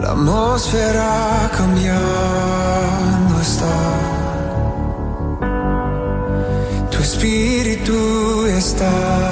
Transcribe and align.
La 0.00 0.10
atmósfera 0.10 1.50
cambiando 1.56 3.40
está. 3.40 3.76
Tu 6.90 6.98
espíritu 6.98 8.46
está. 8.46 9.25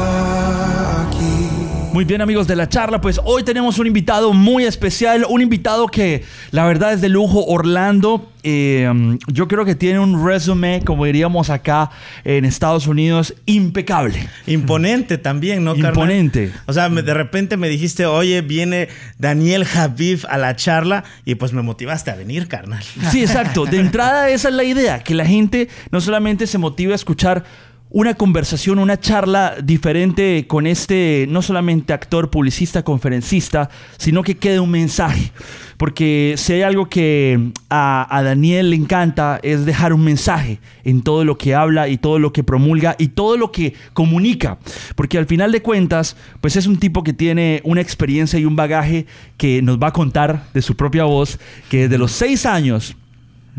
Muy 1.94 2.04
bien 2.04 2.20
amigos 2.20 2.48
de 2.48 2.56
la 2.56 2.68
charla, 2.68 3.00
pues 3.00 3.20
hoy 3.24 3.44
tenemos 3.44 3.78
un 3.78 3.86
invitado 3.86 4.32
muy 4.32 4.64
especial, 4.64 5.24
un 5.28 5.40
invitado 5.40 5.86
que 5.86 6.24
la 6.50 6.66
verdad 6.66 6.92
es 6.92 7.00
de 7.00 7.08
lujo, 7.08 7.44
Orlando. 7.46 8.32
Eh, 8.42 9.16
yo 9.28 9.46
creo 9.46 9.64
que 9.64 9.76
tiene 9.76 10.00
un 10.00 10.26
resumen, 10.26 10.82
como 10.82 11.04
diríamos 11.04 11.50
acá 11.50 11.92
en 12.24 12.46
Estados 12.46 12.88
Unidos, 12.88 13.34
impecable. 13.46 14.28
Imponente 14.48 15.18
también, 15.18 15.62
¿no, 15.62 15.74
carnal? 15.74 15.90
Imponente. 15.90 16.52
O 16.66 16.72
sea, 16.72 16.88
de 16.88 17.14
repente 17.14 17.56
me 17.56 17.68
dijiste, 17.68 18.06
oye, 18.06 18.40
viene 18.40 18.88
Daniel 19.20 19.64
Javif 19.64 20.24
a 20.24 20.36
la 20.36 20.56
charla 20.56 21.04
y 21.24 21.36
pues 21.36 21.52
me 21.52 21.62
motivaste 21.62 22.10
a 22.10 22.16
venir, 22.16 22.48
carnal. 22.48 22.82
Sí, 23.12 23.22
exacto. 23.22 23.66
De 23.66 23.78
entrada 23.78 24.30
esa 24.30 24.48
es 24.48 24.54
la 24.56 24.64
idea, 24.64 25.04
que 25.04 25.14
la 25.14 25.26
gente 25.26 25.68
no 25.92 26.00
solamente 26.00 26.48
se 26.48 26.58
motive 26.58 26.90
a 26.90 26.96
escuchar 26.96 27.44
una 27.94 28.14
conversación, 28.14 28.80
una 28.80 28.98
charla 28.98 29.54
diferente 29.62 30.46
con 30.48 30.66
este, 30.66 31.26
no 31.28 31.42
solamente 31.42 31.92
actor, 31.92 32.28
publicista, 32.28 32.82
conferencista, 32.82 33.70
sino 33.98 34.24
que 34.24 34.36
quede 34.36 34.58
un 34.58 34.72
mensaje. 34.72 35.30
Porque 35.76 36.34
si 36.36 36.54
hay 36.54 36.62
algo 36.62 36.88
que 36.88 37.52
a, 37.70 38.04
a 38.10 38.22
Daniel 38.24 38.70
le 38.70 38.76
encanta 38.76 39.38
es 39.44 39.64
dejar 39.64 39.92
un 39.92 40.02
mensaje 40.02 40.58
en 40.82 41.02
todo 41.02 41.24
lo 41.24 41.38
que 41.38 41.54
habla 41.54 41.88
y 41.88 41.96
todo 41.96 42.18
lo 42.18 42.32
que 42.32 42.42
promulga 42.42 42.96
y 42.98 43.08
todo 43.08 43.36
lo 43.36 43.52
que 43.52 43.74
comunica. 43.92 44.58
Porque 44.96 45.16
al 45.16 45.26
final 45.26 45.52
de 45.52 45.62
cuentas, 45.62 46.16
pues 46.40 46.56
es 46.56 46.66
un 46.66 46.78
tipo 46.78 47.04
que 47.04 47.12
tiene 47.12 47.60
una 47.62 47.80
experiencia 47.80 48.40
y 48.40 48.44
un 48.44 48.56
bagaje 48.56 49.06
que 49.36 49.62
nos 49.62 49.78
va 49.78 49.88
a 49.88 49.92
contar 49.92 50.46
de 50.52 50.62
su 50.62 50.74
propia 50.74 51.04
voz, 51.04 51.38
que 51.68 51.82
desde 51.82 51.98
los 51.98 52.10
seis 52.10 52.44
años 52.44 52.96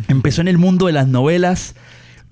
empezó 0.09 0.41
en 0.41 0.49
el 0.49 0.57
mundo 0.57 0.87
de 0.87 0.91
las 0.91 1.07
novelas. 1.07 1.73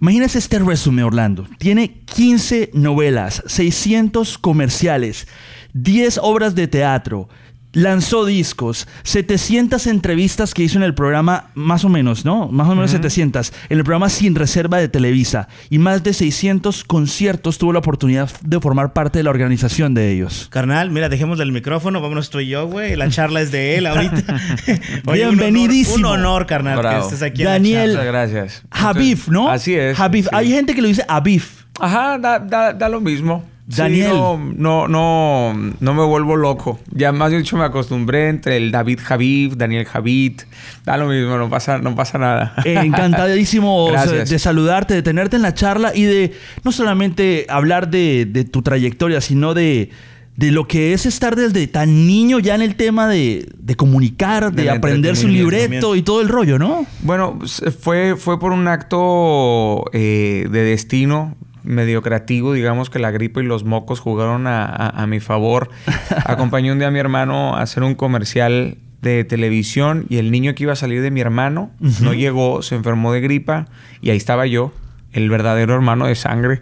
Imagínense 0.01 0.37
este 0.37 0.59
resumen, 0.59 1.05
Orlando. 1.05 1.47
Tiene 1.57 2.01
15 2.05 2.71
novelas, 2.73 3.43
600 3.47 4.37
comerciales, 4.37 5.27
10 5.73 6.19
obras 6.21 6.55
de 6.55 6.67
teatro, 6.67 7.29
lanzó 7.73 8.25
discos, 8.25 8.87
700 9.03 9.87
entrevistas 9.87 10.53
que 10.53 10.63
hizo 10.63 10.77
en 10.77 10.83
el 10.83 10.93
programa, 10.93 11.49
más 11.55 11.83
o 11.83 11.89
menos, 11.89 12.23
¿no? 12.25 12.47
Más 12.47 12.67
o 12.69 12.75
menos 12.75 12.91
700, 12.91 13.51
en 13.69 13.77
el 13.79 13.83
programa 13.83 14.09
Sin 14.09 14.35
Reserva 14.35 14.77
de 14.77 14.87
Televisa, 14.87 15.47
y 15.69 15.79
más 15.79 16.03
de 16.03 16.13
600 16.13 16.83
conciertos 16.83 17.57
tuvo 17.57 17.73
la 17.73 17.79
oportunidad 17.79 18.29
de 18.41 18.59
formar 18.59 18.93
parte 18.93 19.19
de 19.19 19.23
la 19.23 19.29
organización 19.31 19.93
de 19.93 20.11
ellos. 20.11 20.47
Carnal, 20.51 20.89
mira, 20.91 21.09
dejemos 21.09 21.39
el 21.39 21.51
micrófono, 21.51 21.99
vámonos 22.01 22.29
tú 22.29 22.39
y 22.39 22.47
yo, 22.47 22.67
güey. 22.67 22.95
La 22.95 23.09
charla 23.09 23.41
es 23.41 23.51
de 23.51 23.77
él 23.77 23.87
ahorita. 23.87 24.23
Oye, 25.07 25.27
un 25.27 25.33
honor- 25.33 25.51
Bienvenidísimo. 25.51 25.95
Un 25.95 26.05
honor, 26.05 26.45
carnal, 26.45 26.77
Bravo. 26.77 26.99
que 27.09 27.13
estés 27.15 27.21
aquí 27.21 27.41
en 27.41 27.45
la 27.45 27.51
Daniel- 27.53 27.89
Muchas 27.91 28.05
gracias. 28.05 28.63
Habib, 28.71 29.19
¿no? 29.27 29.49
Así 29.49 29.73
es. 29.75 29.99
Habib. 29.99 30.23
sí. 30.25 30.29
Hay 30.31 30.49
gente 30.51 30.73
que 30.75 30.81
lo 30.81 30.87
dice 30.87 31.03
Habib. 31.07 31.41
Ajá, 31.79 32.17
da, 32.19 32.39
da, 32.39 32.71
da 32.73 32.87
lo 32.89 33.01
mismo. 33.01 33.43
Sí, 33.69 33.77
Daniel. 33.77 34.09
no, 34.09 34.37
no, 34.37 34.87
no, 34.89 35.53
no 35.79 35.93
me 35.93 36.03
vuelvo 36.03 36.35
loco. 36.35 36.79
Ya 36.91 37.13
más 37.13 37.31
dicho 37.31 37.55
me 37.55 37.63
acostumbré 37.63 38.27
entre 38.27 38.57
el 38.57 38.71
David 38.71 38.99
Javib, 39.01 39.55
Daniel 39.55 39.85
Javid. 39.85 40.41
Da 40.83 40.97
lo 40.97 41.07
mismo, 41.07 41.37
no 41.37 41.49
pasa, 41.49 41.77
no 41.77 41.95
pasa 41.95 42.17
nada. 42.17 42.55
Eh, 42.65 42.77
encantadísimo 42.83 43.89
de 43.91 44.39
saludarte, 44.39 44.93
de 44.93 45.01
tenerte 45.01 45.37
en 45.37 45.43
la 45.43 45.53
charla 45.53 45.95
y 45.95 46.03
de 46.03 46.33
no 46.63 46.71
solamente 46.73 47.45
hablar 47.49 47.89
de, 47.89 48.25
de 48.25 48.43
tu 48.43 48.61
trayectoria, 48.63 49.21
sino 49.21 49.53
de, 49.53 49.91
de 50.35 50.51
lo 50.51 50.67
que 50.67 50.93
es 50.93 51.05
estar 51.05 51.35
desde 51.35 51.67
tan 51.67 52.07
niño 52.07 52.39
ya 52.39 52.55
en 52.55 52.61
el 52.61 52.75
tema 52.75 53.07
de, 53.07 53.47
de 53.57 53.75
comunicar, 53.75 54.51
de 54.51 54.69
aprender 54.69 55.15
su 55.15 55.27
libreto 55.27 55.95
y 55.95 56.01
todo 56.01 56.21
el 56.21 56.27
rollo, 56.27 56.59
¿no? 56.59 56.85
Bueno, 57.01 57.39
fue, 57.79 58.15
fue 58.17 58.39
por 58.39 58.51
un 58.51 58.67
acto 58.67 59.85
eh, 59.93 60.47
de 60.51 60.63
destino 60.63 61.37
medio 61.63 62.01
creativo, 62.01 62.53
digamos 62.53 62.89
que 62.89 62.99
la 62.99 63.11
gripe 63.11 63.41
y 63.41 63.45
los 63.45 63.63
mocos 63.63 63.99
jugaron 63.99 64.47
a, 64.47 64.65
a- 64.65 64.89
a 65.03 65.07
mi 65.07 65.19
favor. 65.19 65.69
Acompañé 66.25 66.71
un 66.71 66.79
día 66.79 66.89
a 66.89 66.91
mi 66.91 66.99
hermano 66.99 67.55
a 67.55 67.61
hacer 67.61 67.83
un 67.83 67.95
comercial 67.95 68.77
de 69.01 69.23
televisión 69.25 70.05
y 70.09 70.17
el 70.17 70.31
niño 70.31 70.55
que 70.55 70.63
iba 70.63 70.73
a 70.73 70.77
salir 70.77 71.01
de 71.01 71.11
mi 71.11 71.19
hermano 71.21 71.71
no 72.01 72.13
llegó, 72.13 72.61
se 72.61 72.75
enfermó 72.75 73.11
de 73.11 73.19
gripa 73.21 73.67
y 74.01 74.11
ahí 74.11 74.17
estaba 74.17 74.45
yo, 74.47 74.71
el 75.11 75.29
verdadero 75.29 75.73
hermano 75.73 76.07
de 76.07 76.15
sangre. 76.15 76.61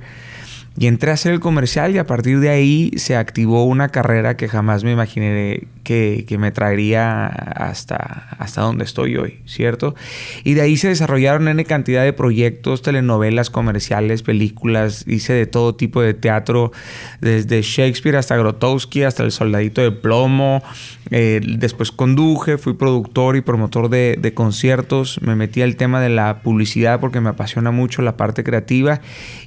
Y 0.78 0.88
entré 0.88 1.12
a 1.12 1.16
hacer 1.16 1.34
el 1.34 1.40
comercial 1.42 1.94
y 1.94 1.98
a 1.98 2.08
partir 2.08 2.40
de 2.40 2.50
ahí 2.50 2.92
se 2.96 3.16
activó 3.18 3.66
una 3.66 3.90
carrera 3.90 4.38
que 4.38 4.48
jamás 4.48 4.84
me 4.86 4.92
imaginé 4.94 5.68
que, 5.84 6.26
que 6.28 6.38
me 6.38 6.52
traería 6.52 7.28
hasta, 7.28 8.28
hasta 8.38 8.62
donde 8.62 8.84
estoy 8.84 9.18
hoy, 9.18 9.40
¿cierto? 9.46 9.96
Y 10.44 10.54
de 10.54 10.62
ahí 10.62 10.78
se 10.78 10.90
desarrollaron 10.90 11.48
N 11.48 11.64
cantidad 11.66 12.04
de 12.04 12.14
proyectos, 12.14 12.82
telenovelas, 12.82 13.50
comerciales, 13.50 14.24
películas, 14.24 15.06
hice 15.08 15.34
de 15.34 15.46
todo 15.46 15.76
tipo 15.76 16.02
de 16.02 16.14
teatro, 16.14 16.72
desde 17.20 17.62
Shakespeare 17.62 18.18
hasta 18.18 18.38
Grotowski, 18.38 19.04
hasta 19.04 19.24
El 19.24 19.32
Soldadito 19.32 19.82
de 19.82 19.92
Plomo, 19.92 20.62
eh, 21.10 21.42
después 21.44 21.92
conduje, 21.92 22.58
fui 22.58 22.74
productor 22.74 23.36
y 23.36 23.42
promotor 23.42 23.90
de, 23.90 24.18
de 24.20 24.34
conciertos, 24.34 25.20
me 25.22 25.36
metí 25.36 25.62
al 25.62 25.76
tema 25.76 26.00
de 26.00 26.10
la 26.10 26.42
publicidad 26.42 27.00
porque 27.00 27.20
me 27.20 27.30
apasiona 27.30 27.72
mucho 27.72 28.02
la 28.02 28.16
parte 28.16 28.44
creativa 28.44 29.02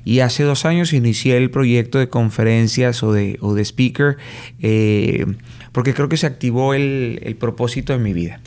y 0.04 0.20
hace 0.20 0.42
dos 0.42 0.66
años 0.66 0.92
inicié 0.92 1.36
el 1.36 1.50
proyecto 1.50 1.98
de 1.98 2.08
conferencias 2.08 3.02
o 3.02 3.12
de, 3.12 3.38
o 3.40 3.54
de 3.54 3.64
speaker 3.64 4.18
eh, 4.60 5.24
porque 5.72 5.92
creo 5.92 6.08
que 6.08 6.16
se 6.24 6.28
activó 6.28 6.72
el, 6.72 7.20
el 7.22 7.36
propósito 7.36 7.92
de 7.92 7.98
mi 7.98 8.14
vida. 8.14 8.40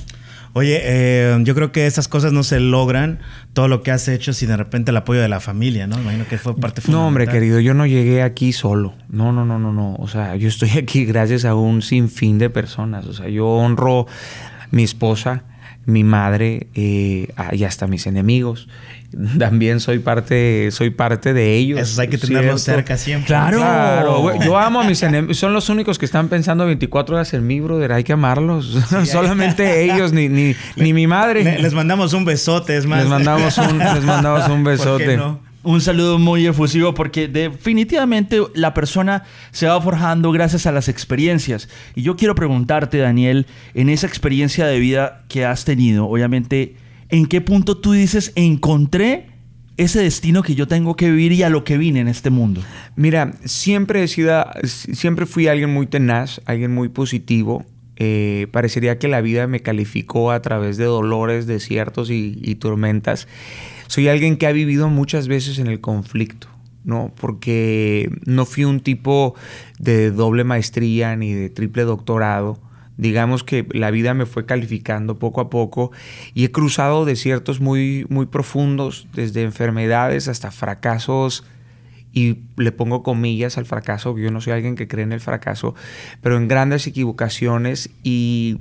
Oye, 0.54 0.82
eh, 0.84 1.38
yo 1.44 1.54
creo 1.54 1.72
que 1.72 1.86
esas 1.86 2.08
cosas 2.08 2.34
no 2.34 2.42
se 2.42 2.60
logran, 2.60 3.20
todo 3.54 3.68
lo 3.68 3.84
que 3.84 3.92
has 3.92 4.08
hecho 4.08 4.34
sin 4.34 4.48
de 4.48 4.58
repente 4.58 4.90
el 4.90 4.98
apoyo 4.98 5.22
de 5.22 5.30
la 5.30 5.40
familia, 5.40 5.86
¿no? 5.86 6.02
Imagino 6.02 6.28
que 6.28 6.40
fue 6.40 6.56
parte 6.56 6.82
fundamental. 6.82 6.94
No, 6.94 7.08
hombre, 7.08 7.28
querido, 7.28 7.60
yo 7.60 7.76
no 7.76 7.86
llegué 7.86 8.24
aquí 8.24 8.54
solo. 8.54 8.96
No, 9.08 9.32
no, 9.32 9.46
no, 9.46 9.60
no, 9.60 9.72
no. 9.72 9.94
O 10.00 10.08
sea, 10.08 10.36
yo 10.36 10.48
estoy 10.48 10.72
aquí 10.80 11.06
gracias 11.06 11.46
a 11.46 11.54
un 11.54 11.84
sinfín 11.84 12.40
de 12.40 12.50
personas. 12.50 13.06
O 13.06 13.14
sea, 13.14 13.30
yo 13.30 13.46
honro 13.46 14.08
mi 14.72 14.82
esposa, 14.82 15.44
mi 15.88 16.04
madre 16.04 16.68
eh, 16.76 17.30
y 17.54 17.64
hasta 17.64 17.88
mis 17.88 18.06
enemigos. 18.06 18.68
También 19.40 19.80
soy 19.80 20.00
parte, 20.00 20.70
soy 20.72 20.90
parte 20.90 21.34
de 21.34 21.56
ellos. 21.56 21.80
Esos 21.80 21.98
hay 21.98 22.10
que 22.10 22.18
tenerlos 22.18 22.62
cerca 22.62 22.98
siempre. 22.98 23.28
Claro. 23.28 24.34
Yo 24.44 24.58
amo 24.58 24.82
a 24.82 24.84
mis 24.84 25.02
enemigos. 25.02 25.38
Son 25.38 25.54
los 25.54 25.70
únicos 25.70 25.98
que 25.98 26.06
están 26.06 26.28
pensando 26.28 26.66
24 26.66 27.16
horas 27.16 27.34
en 27.34 27.48
mí, 27.48 27.62
brother. 27.62 27.94
Hay 27.94 28.04
que 28.04 28.12
amarlos. 28.14 28.78
Solamente 29.06 29.86
ellos, 29.86 30.12
ni, 30.12 30.28
ni, 30.28 30.56
ni 30.76 30.92
mi 30.94 31.08
madre. 31.08 31.44
Le- 31.44 31.60
les 31.60 31.74
mandamos 31.74 32.12
un 32.14 32.26
besote, 32.26 32.76
es 32.76 32.86
más. 32.86 33.00
Les 33.00 33.08
mandamos 33.10 33.58
un, 33.58 33.80
les 33.80 34.04
mandamos 34.04 34.48
un 34.50 34.64
¿Por 34.66 34.74
qué 34.76 34.78
besote. 34.78 35.18
no? 35.18 35.47
Un 35.68 35.82
saludo 35.82 36.18
muy 36.18 36.48
efusivo 36.48 36.94
porque 36.94 37.28
definitivamente 37.28 38.40
la 38.54 38.74
persona 38.74 39.24
se 39.52 39.68
va 39.68 39.82
forjando 39.82 40.32
gracias 40.32 40.66
a 40.66 40.72
las 40.72 40.88
experiencias. 40.88 41.68
Y 41.94 42.04
yo 42.04 42.16
quiero 42.16 42.36
preguntarte, 42.36 43.00
Daniel, 43.00 43.48
en 43.74 43.90
esa 43.90 44.08
experiencia 44.08 44.66
de 44.66 44.80
vida 44.80 45.26
que 45.28 45.44
has 45.44 45.66
tenido, 45.66 46.06
obviamente, 46.06 46.78
¿en 47.10 47.26
qué 47.26 47.42
punto 47.42 47.76
tú 47.76 47.92
dices, 47.92 48.32
encontré 48.36 49.26
ese 49.76 50.00
destino 50.00 50.42
que 50.42 50.56
yo 50.56 50.70
tengo 50.70 50.96
que 50.96 51.12
vivir 51.12 51.34
y 51.34 51.44
a 51.44 51.50
lo 51.50 51.66
que 51.66 51.78
vine 51.78 52.00
en 52.00 52.08
este 52.08 52.30
mundo? 52.30 52.62
Mira, 52.96 53.34
siempre 53.44 54.08
siempre 54.08 55.26
fui 55.26 55.50
alguien 55.50 55.74
muy 55.74 55.86
tenaz, 55.86 56.40
alguien 56.46 56.74
muy 56.74 56.88
positivo. 56.88 57.66
Eh, 57.98 58.48
parecería 58.52 59.00
que 59.00 59.10
la 59.10 59.20
vida 59.20 59.48
me 59.48 59.60
calificó 59.60 60.32
a 60.32 60.42
través 60.42 60.78
de 60.78 60.86
dolores, 60.86 61.46
desiertos 61.46 62.10
y 62.10 62.56
tormentas. 62.56 63.28
Soy 63.88 64.08
alguien 64.08 64.38
que 64.38 64.48
ha 64.48 64.52
vivido 64.52 64.90
muchas 64.90 65.28
veces 65.28 65.60
en 65.60 65.68
el 65.68 65.80
conflicto, 65.82 66.48
¿no? 66.84 67.14
Porque 67.20 68.10
no 68.26 68.46
fui 68.46 68.66
un 68.66 68.80
tipo 68.80 69.36
de 69.80 70.12
doble 70.12 70.44
maestría 70.44 71.16
ni 71.16 71.34
de 71.34 71.50
triple 71.50 71.84
doctorado. 71.84 72.60
Digamos 72.98 73.44
que 73.44 73.68
la 73.72 73.92
vida 73.92 74.14
me 74.14 74.26
fue 74.26 74.46
calificando 74.46 75.20
poco 75.20 75.40
a 75.40 75.50
poco 75.50 75.92
y 76.34 76.46
he 76.46 76.52
cruzado 76.52 77.06
desiertos 77.06 77.60
muy, 77.60 78.06
muy 78.10 78.26
profundos, 78.26 79.08
desde 79.14 79.44
enfermedades 79.44 80.28
hasta 80.28 80.50
fracasos 80.50 81.44
y 82.12 82.40
le 82.56 82.72
pongo 82.72 83.04
comillas 83.04 83.60
al 83.60 83.66
fracaso, 83.66 84.18
yo 84.18 84.32
no 84.32 84.42
soy 84.42 84.54
alguien 84.54 84.76
que 84.76 84.88
cree 84.88 85.04
en 85.04 85.12
el 85.12 85.20
fracaso, 85.20 85.76
pero 86.22 86.38
en 86.38 86.48
grandes 86.48 86.88
equivocaciones 86.88 87.92
y 88.04 88.58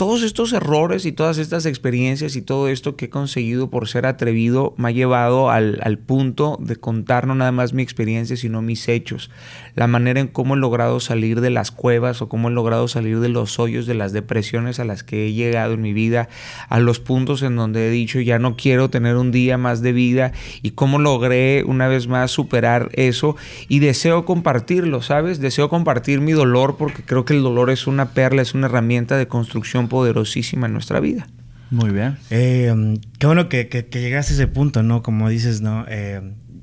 todos 0.00 0.22
estos 0.22 0.54
errores 0.54 1.04
y 1.04 1.12
todas 1.12 1.36
estas 1.36 1.66
experiencias 1.66 2.34
y 2.34 2.40
todo 2.40 2.68
esto 2.68 2.96
que 2.96 3.04
he 3.04 3.10
conseguido 3.10 3.68
por 3.68 3.86
ser 3.86 4.06
atrevido 4.06 4.72
me 4.78 4.88
ha 4.88 4.92
llevado 4.92 5.50
al, 5.50 5.78
al 5.82 5.98
punto 5.98 6.56
de 6.58 6.76
contar 6.76 7.26
no 7.26 7.34
nada 7.34 7.52
más 7.52 7.74
mi 7.74 7.82
experiencia, 7.82 8.34
sino 8.38 8.62
mis 8.62 8.88
hechos. 8.88 9.30
La 9.74 9.88
manera 9.88 10.18
en 10.18 10.28
cómo 10.28 10.54
he 10.54 10.56
logrado 10.56 11.00
salir 11.00 11.42
de 11.42 11.50
las 11.50 11.70
cuevas 11.70 12.22
o 12.22 12.30
cómo 12.30 12.48
he 12.48 12.52
logrado 12.52 12.88
salir 12.88 13.20
de 13.20 13.28
los 13.28 13.58
hoyos, 13.58 13.84
de 13.84 13.92
las 13.92 14.14
depresiones 14.14 14.80
a 14.80 14.86
las 14.86 15.04
que 15.04 15.26
he 15.26 15.32
llegado 15.34 15.74
en 15.74 15.82
mi 15.82 15.92
vida, 15.92 16.30
a 16.70 16.80
los 16.80 16.98
puntos 16.98 17.42
en 17.42 17.56
donde 17.56 17.86
he 17.86 17.90
dicho 17.90 18.20
ya 18.20 18.38
no 18.38 18.56
quiero 18.56 18.88
tener 18.88 19.16
un 19.16 19.32
día 19.32 19.58
más 19.58 19.82
de 19.82 19.92
vida 19.92 20.32
y 20.62 20.70
cómo 20.70 20.98
logré 20.98 21.62
una 21.64 21.88
vez 21.88 22.08
más 22.08 22.30
superar 22.30 22.88
eso 22.94 23.36
y 23.68 23.80
deseo 23.80 24.24
compartirlo, 24.24 25.02
¿sabes? 25.02 25.40
Deseo 25.40 25.68
compartir 25.68 26.22
mi 26.22 26.32
dolor 26.32 26.76
porque 26.78 27.02
creo 27.02 27.26
que 27.26 27.34
el 27.34 27.42
dolor 27.42 27.68
es 27.68 27.86
una 27.86 28.12
perla, 28.12 28.40
es 28.40 28.54
una 28.54 28.64
herramienta 28.64 29.18
de 29.18 29.28
construcción 29.28 29.49
poderosísima 29.88 30.66
en 30.66 30.72
nuestra 30.72 31.00
vida. 31.00 31.26
Muy 31.70 31.90
bien. 31.90 32.16
Eh, 32.30 32.98
qué 33.18 33.26
bueno 33.26 33.48
que, 33.48 33.68
que, 33.68 33.86
que, 33.86 34.00
llegaste 34.00 34.32
a 34.32 34.34
ese 34.34 34.46
punto, 34.48 34.82
¿no? 34.82 35.02
Como 35.02 35.28
dices, 35.28 35.60
¿no? 35.60 35.84
Eh, 35.88 36.20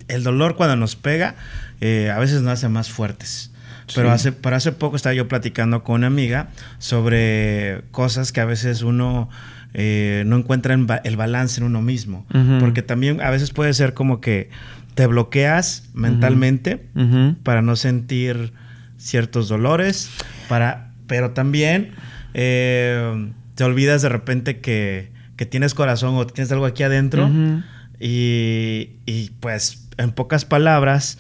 el 0.08 0.24
dolor 0.24 0.56
cuando 0.56 0.76
nos 0.76 0.96
pega 0.96 1.36
eh, 1.82 2.12
a 2.14 2.20
veces 2.20 2.42
nos 2.42 2.54
hace 2.54 2.70
más 2.70 2.90
fuertes. 2.90 3.52
Pero, 3.96 4.12
hace, 4.12 4.34
pero 4.34 4.58
hace 4.58 4.74
poco 4.74 4.98
estaba 4.98 5.14
yo 5.14 5.30
platicando 5.30 5.84
con 5.84 5.96
una 5.96 6.08
amiga 6.08 6.50
sobre 6.78 7.84
cosas 7.92 8.34
que 8.34 8.42
a 8.42 8.46
veces 8.46 8.82
uno 8.82 9.30
eh, 9.74 10.24
no 10.26 10.36
encuentra 10.36 10.76
el 11.04 11.16
balance 11.16 11.62
en 11.62 11.68
uno 11.68 11.82
mismo. 11.82 12.26
Uh 12.34 12.38
-huh. 12.38 12.60
Porque 12.60 12.82
también 12.82 13.22
a 13.22 13.30
veces 13.30 13.52
puede 13.52 13.74
ser 13.74 13.94
como 13.94 14.20
que 14.20 14.50
te 14.96 15.08
bloqueas 15.08 15.90
mentalmente 15.94 16.90
uh 16.96 17.00
-huh. 17.00 17.36
para 17.44 17.62
no 17.62 17.78
sentir 17.78 18.52
ciertos 18.98 19.48
dolores, 19.48 20.10
para, 20.50 20.92
pero 21.08 21.32
también 21.32 21.92
eh, 22.40 23.32
te 23.56 23.64
olvidas 23.64 24.04
de 24.04 24.10
repente 24.10 24.60
que, 24.60 25.12
que, 25.36 25.48
tienes 25.48 25.74
corazón 25.74 26.16
o 26.16 26.28
tienes 26.28 26.52
algo 26.52 26.68
aquí 26.68 26.84
adentro 26.84 27.26
uh 27.26 27.30
-huh. 27.30 27.64
y, 28.00 28.92
y, 29.08 29.32
pues 29.40 29.90
en 29.98 30.12
pocas 30.12 30.46
palabras 30.46 31.18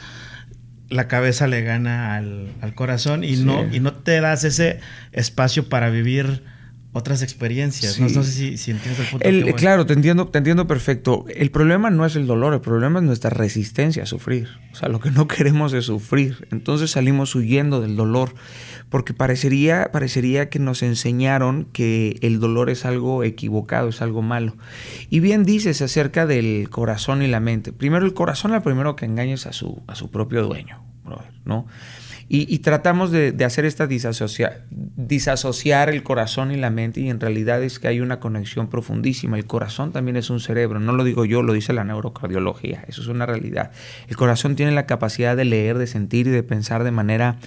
la 0.89 1.07
cabeza 1.07 1.47
le 1.47 1.63
gana 1.63 2.15
al, 2.15 2.53
al 2.61 2.75
corazón 2.75 3.23
y, 3.23 3.37
sí. 3.37 3.43
no, 3.43 3.65
y 3.73 3.79
no 3.79 3.93
te 3.93 4.21
das 4.21 4.43
ese 4.43 4.79
espacio 5.11 5.67
para 5.69 5.89
vivir 5.89 6.43
otras 6.97 7.21
experiencias. 7.21 7.93
Sí. 7.93 8.01
No, 8.01 8.09
no, 8.09 8.23
sé 8.23 8.31
si, 8.31 8.57
si, 8.57 8.71
entiendes 8.71 8.99
el 8.99 9.07
punto. 9.07 9.27
El, 9.27 9.55
claro, 9.55 9.85
te 9.85 9.93
entiendo, 9.93 10.27
te 10.27 10.37
entiendo 10.39 10.67
perfecto. 10.67 11.25
El 11.33 11.51
problema 11.51 11.89
no 11.89 12.05
es 12.05 12.15
el 12.15 12.27
dolor, 12.27 12.53
el 12.53 12.61
problema 12.61 12.99
es 12.99 13.05
nuestra 13.05 13.29
resistencia 13.29 14.03
a 14.03 14.05
sufrir. 14.05 14.49
O 14.71 14.75
sea, 14.75 14.89
lo 14.89 14.99
que 14.99 15.11
no 15.11 15.27
queremos 15.27 15.73
es 15.73 15.85
sufrir. 15.85 16.47
Entonces 16.51 16.91
salimos 16.91 17.33
huyendo 17.35 17.81
del 17.81 17.95
dolor 17.95 18.33
porque 18.89 19.13
parecería, 19.13 19.89
parecería 19.91 20.49
que 20.49 20.59
nos 20.59 20.81
enseñaron 20.83 21.65
que 21.65 22.19
el 22.21 22.39
dolor 22.39 22.69
es 22.69 22.85
algo 22.85 23.23
equivocado, 23.23 23.89
es 23.89 24.01
algo 24.01 24.21
malo. 24.21 24.55
Y 25.09 25.19
bien 25.19 25.43
dices 25.43 25.81
acerca 25.81 26.25
del 26.25 26.69
corazón 26.69 27.21
y 27.21 27.27
la 27.27 27.39
mente. 27.39 27.73
Primero, 27.73 28.05
el 28.05 28.13
corazón, 28.13 28.51
lo 28.51 28.61
primero 28.61 28.95
que 28.95 29.05
engaña 29.05 29.33
es 29.33 29.45
a 29.45 29.53
su, 29.53 29.81
a 29.87 29.95
su 29.95 30.09
propio 30.09 30.43
dueño, 30.43 30.83
¿no? 31.45 31.65
Y, 32.29 32.59
tratamos 32.59 33.11
de, 33.11 33.31
de, 33.31 33.45
hacer 33.45 33.63
esta 33.63 33.87
disasocia, 33.87 34.65
disasociar 34.69 35.89
el 35.89 36.03
corazón 36.03 36.51
y 36.51 36.57
la 36.57 36.69
mente 36.69 36.99
y 36.99 37.09
en 37.09 37.21
realidad 37.21 37.63
es 37.63 37.79
que 37.79 37.87
hay 37.87 38.01
una 38.01 38.19
conexión 38.19 38.67
profundísima. 38.67 39.37
El 39.37 39.45
corazón 39.45 39.93
también 39.93 40.17
es 40.17 40.29
un 40.29 40.41
cerebro, 40.41 40.81
no 40.81 40.91
lo 40.91 41.05
digo 41.05 41.23
yo, 41.23 41.41
lo 41.41 41.53
dice 41.53 41.71
la 41.71 41.85
neurocardiología, 41.85 42.83
eso 42.89 43.01
es 43.01 43.07
una 43.07 43.25
realidad. 43.25 43.71
El 44.09 44.17
corazón 44.17 44.57
tiene 44.57 44.73
la 44.73 44.85
capacidad 44.85 45.37
de 45.37 45.45
leer, 45.45 45.77
de 45.77 45.87
sentir 45.87 46.27
y 46.27 46.31
de 46.31 46.43
pensar 46.43 46.83
de 46.83 46.91
manera, 46.91 47.37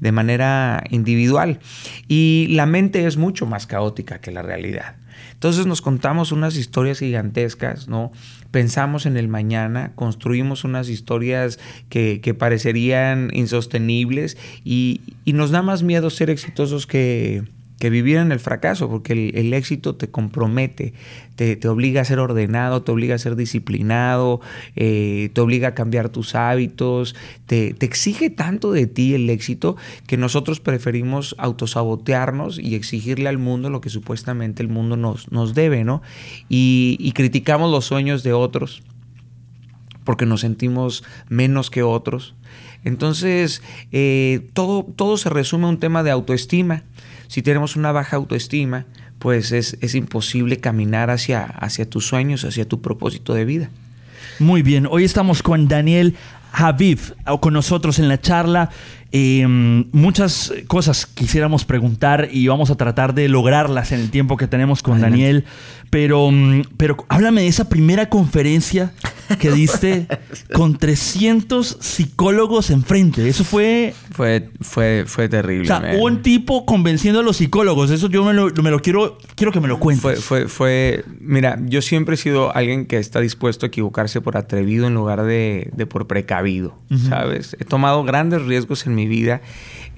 de 0.00 0.12
manera 0.12 0.84
individual 0.88 1.60
y 2.08 2.46
la 2.50 2.64
mente 2.64 3.06
es 3.06 3.18
mucho 3.18 3.44
más 3.44 3.66
caótica 3.66 4.20
que 4.20 4.30
la 4.30 4.40
realidad. 4.40 4.96
Entonces 5.32 5.66
nos 5.66 5.82
contamos 5.82 6.32
unas 6.32 6.56
historias 6.56 6.98
gigantescas, 6.98 7.88
¿no? 7.88 8.12
Pensamos 8.50 9.06
en 9.06 9.16
el 9.16 9.28
mañana, 9.28 9.92
construimos 9.94 10.64
unas 10.64 10.88
historias 10.88 11.58
que, 11.88 12.20
que 12.20 12.34
parecerían 12.34 13.30
insostenibles 13.32 14.36
y, 14.64 15.00
y, 15.24 15.34
nos 15.34 15.50
da 15.50 15.62
más 15.62 15.82
miedo 15.82 16.10
ser 16.10 16.30
exitosos 16.30 16.86
que, 16.86 17.44
que 17.80 17.88
vivir 17.88 18.18
en 18.18 18.30
el 18.30 18.38
fracaso, 18.40 18.90
porque 18.90 19.32
el, 19.34 19.54
éxito 19.54 19.96
te 19.96 20.10
compromete, 20.10 20.92
te, 21.34 21.66
obliga 21.66 22.02
a 22.02 22.04
ser 22.04 22.18
ordenado, 22.18 22.82
te 22.82 22.92
obliga 22.92 23.14
a 23.14 23.18
ser 23.18 23.36
disciplinado, 23.36 24.42
eh, 24.76 25.30
te 25.32 25.40
obliga 25.40 25.68
a 25.68 25.74
cambiar 25.74 26.10
tus 26.10 26.34
hábitos, 26.34 27.16
te, 27.46 27.72
te, 27.72 27.86
exige 27.86 28.28
tanto 28.28 28.70
de 28.70 28.86
ti 28.86 29.14
el 29.14 29.30
éxito 29.30 29.76
que 30.06 30.18
nosotros 30.18 30.60
preferimos 30.60 31.34
autosabotearnos 31.38 32.58
y 32.58 32.74
exigirle 32.74 33.30
al 33.30 33.38
mundo 33.38 33.70
lo 33.70 33.80
que 33.80 33.88
supuestamente 33.88 34.62
el 34.62 34.68
mundo 34.68 34.98
nos, 34.98 35.32
nos 35.32 35.54
debe, 35.54 35.82
¿no? 35.82 36.02
Y, 36.50 36.98
y 37.00 37.12
criticamos 37.12 37.70
los 37.70 37.86
sueños 37.86 38.22
de 38.22 38.34
otros 38.34 38.82
porque 40.04 40.26
nos 40.26 40.42
sentimos 40.42 41.02
menos 41.28 41.70
que 41.70 41.82
otros. 41.82 42.34
Entonces, 42.84 43.62
eh, 43.92 44.48
todo, 44.54 44.84
todo 44.84 45.16
se 45.16 45.30
resume 45.30 45.66
a 45.66 45.68
un 45.68 45.78
tema 45.78 46.02
de 46.02 46.10
autoestima 46.10 46.82
si 47.30 47.42
tenemos 47.42 47.76
una 47.76 47.92
baja 47.92 48.16
autoestima, 48.16 48.86
pues 49.20 49.52
es, 49.52 49.78
es 49.80 49.94
imposible 49.94 50.58
caminar 50.58 51.10
hacia, 51.10 51.44
hacia 51.44 51.88
tus 51.88 52.04
sueños, 52.04 52.44
hacia 52.44 52.66
tu 52.66 52.82
propósito 52.82 53.34
de 53.34 53.44
vida. 53.44 53.70
Muy 54.40 54.62
bien, 54.62 54.88
hoy 54.90 55.04
estamos 55.04 55.40
con 55.40 55.68
Daniel 55.68 56.16
Javid, 56.52 56.98
con 57.40 57.54
nosotros 57.54 57.98
en 57.98 58.08
la 58.08 58.20
charla. 58.20 58.70
Eh, 59.12 59.44
muchas 59.90 60.52
cosas 60.68 61.04
quisiéramos 61.04 61.64
preguntar 61.64 62.28
y 62.30 62.46
vamos 62.46 62.70
a 62.70 62.76
tratar 62.76 63.12
de 63.12 63.28
lograrlas 63.28 63.90
en 63.90 64.00
el 64.00 64.10
tiempo 64.10 64.36
que 64.36 64.46
tenemos 64.46 64.82
con 64.82 64.94
Adelante. 64.94 65.16
Daniel. 65.16 65.44
Pero, 65.90 66.30
pero 66.76 66.96
háblame 67.08 67.42
de 67.42 67.48
esa 67.48 67.68
primera 67.68 68.08
conferencia 68.08 68.92
que 69.40 69.50
diste 69.50 70.06
con 70.52 70.78
300 70.78 71.78
psicólogos 71.80 72.70
enfrente. 72.70 73.28
Eso 73.28 73.42
fue... 73.42 73.94
Fue, 74.12 74.50
fue, 74.60 75.04
fue 75.06 75.28
terrible. 75.28 75.64
O 75.64 75.66
sea, 75.66 75.80
man. 75.80 75.96
un 76.00 76.22
tipo 76.22 76.64
convenciendo 76.64 77.20
a 77.20 77.22
los 77.24 77.38
psicólogos. 77.38 77.90
Eso 77.90 78.08
yo 78.08 78.24
me 78.24 78.32
lo, 78.32 78.50
me 78.62 78.70
lo 78.70 78.80
quiero... 78.80 79.18
Quiero 79.34 79.52
que 79.52 79.60
me 79.60 79.66
lo 79.66 79.80
cuentes. 79.80 80.02
Fue, 80.02 80.16
fue, 80.16 80.48
fue... 80.48 81.04
Mira, 81.20 81.58
yo 81.64 81.82
siempre 81.82 82.14
he 82.14 82.18
sido 82.18 82.54
alguien 82.54 82.86
que 82.86 82.98
está 82.98 83.20
dispuesto 83.20 83.66
a 83.66 83.68
equivocarse 83.68 84.20
por 84.20 84.36
atrevido 84.36 84.86
en 84.86 84.94
lugar 84.94 85.24
de, 85.24 85.70
de 85.74 85.86
por 85.86 86.06
precavido, 86.06 86.39
uh 86.90 86.94
-huh. 86.94 87.08
¿sabes? 87.08 87.56
He 87.58 87.64
tomado 87.64 88.04
grandes 88.04 88.42
riesgos 88.42 88.86
en 88.86 88.94
mi 88.94 89.06
vida. 89.06 89.40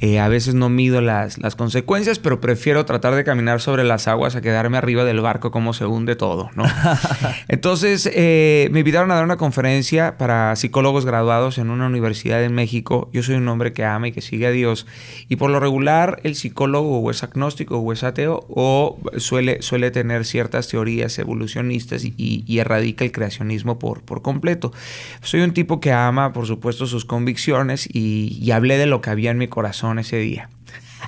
Eh, 0.02 0.18
a 0.18 0.26
veces 0.26 0.56
no 0.56 0.68
mido 0.68 1.00
las, 1.00 1.38
las, 1.38 1.54
consecuencias, 1.54 2.18
pero 2.18 2.40
prefiero 2.40 2.84
tratar 2.84 3.14
de 3.14 3.22
caminar 3.22 3.60
sobre 3.60 3.84
las 3.84 4.08
aguas 4.08 4.34
a 4.34 4.40
quedarme 4.40 4.76
arriba 4.76 5.04
del 5.04 5.20
barco 5.20 5.52
como 5.52 5.74
se 5.74 5.86
hunde 5.86 6.16
todo, 6.16 6.50
¿no? 6.56 6.64
Entonces, 7.46 8.10
eh, 8.12 8.68
me 8.72 8.80
invitaron 8.80 9.12
a 9.12 9.14
dar 9.14 9.22
una 9.22 9.36
conferencia 9.36 10.18
para 10.18 10.56
psicólogos 10.56 11.06
graduados 11.06 11.58
en 11.58 11.70
una 11.70 11.86
universidad 11.86 12.42
en 12.42 12.52
México. 12.52 13.10
Yo 13.12 13.22
soy 13.22 13.36
un 13.36 13.46
hombre 13.46 13.72
que 13.72 13.84
ama 13.84 14.08
y 14.08 14.12
que 14.12 14.22
sigue 14.22 14.48
a 14.48 14.50
Dios. 14.50 14.88
Y 15.28 15.36
por 15.36 15.50
lo 15.50 15.60
regular, 15.60 16.18
el 16.24 16.34
psicólogo 16.34 16.98
o 16.98 17.08
es 17.12 17.22
agnóstico 17.22 17.78
o 17.78 17.92
es 17.92 18.02
ateo 18.02 18.44
o 18.48 18.98
suele, 19.18 19.62
suele 19.62 19.92
tener 19.92 20.24
ciertas 20.24 20.66
teorías 20.66 21.16
evolucionistas 21.20 22.04
y, 22.04 22.12
y 22.16 22.58
erradica 22.58 23.04
el 23.04 23.12
creacionismo 23.12 23.78
por, 23.78 24.02
por 24.02 24.20
completo. 24.20 24.72
Soy 25.20 25.42
un 25.42 25.54
tipo 25.54 25.78
que 25.78 25.92
ama, 25.92 26.32
por 26.32 26.48
supuesto, 26.48 26.86
sus 26.86 27.04
convicciones 27.04 27.88
y, 27.88 28.36
y 28.40 28.50
hablé 28.50 28.78
de 28.78 28.86
lo 28.86 29.00
que 29.00 29.10
había 29.10 29.30
en 29.30 29.38
mi 29.38 29.46
corazón 29.46 29.91
ese 29.98 30.16
día. 30.18 30.48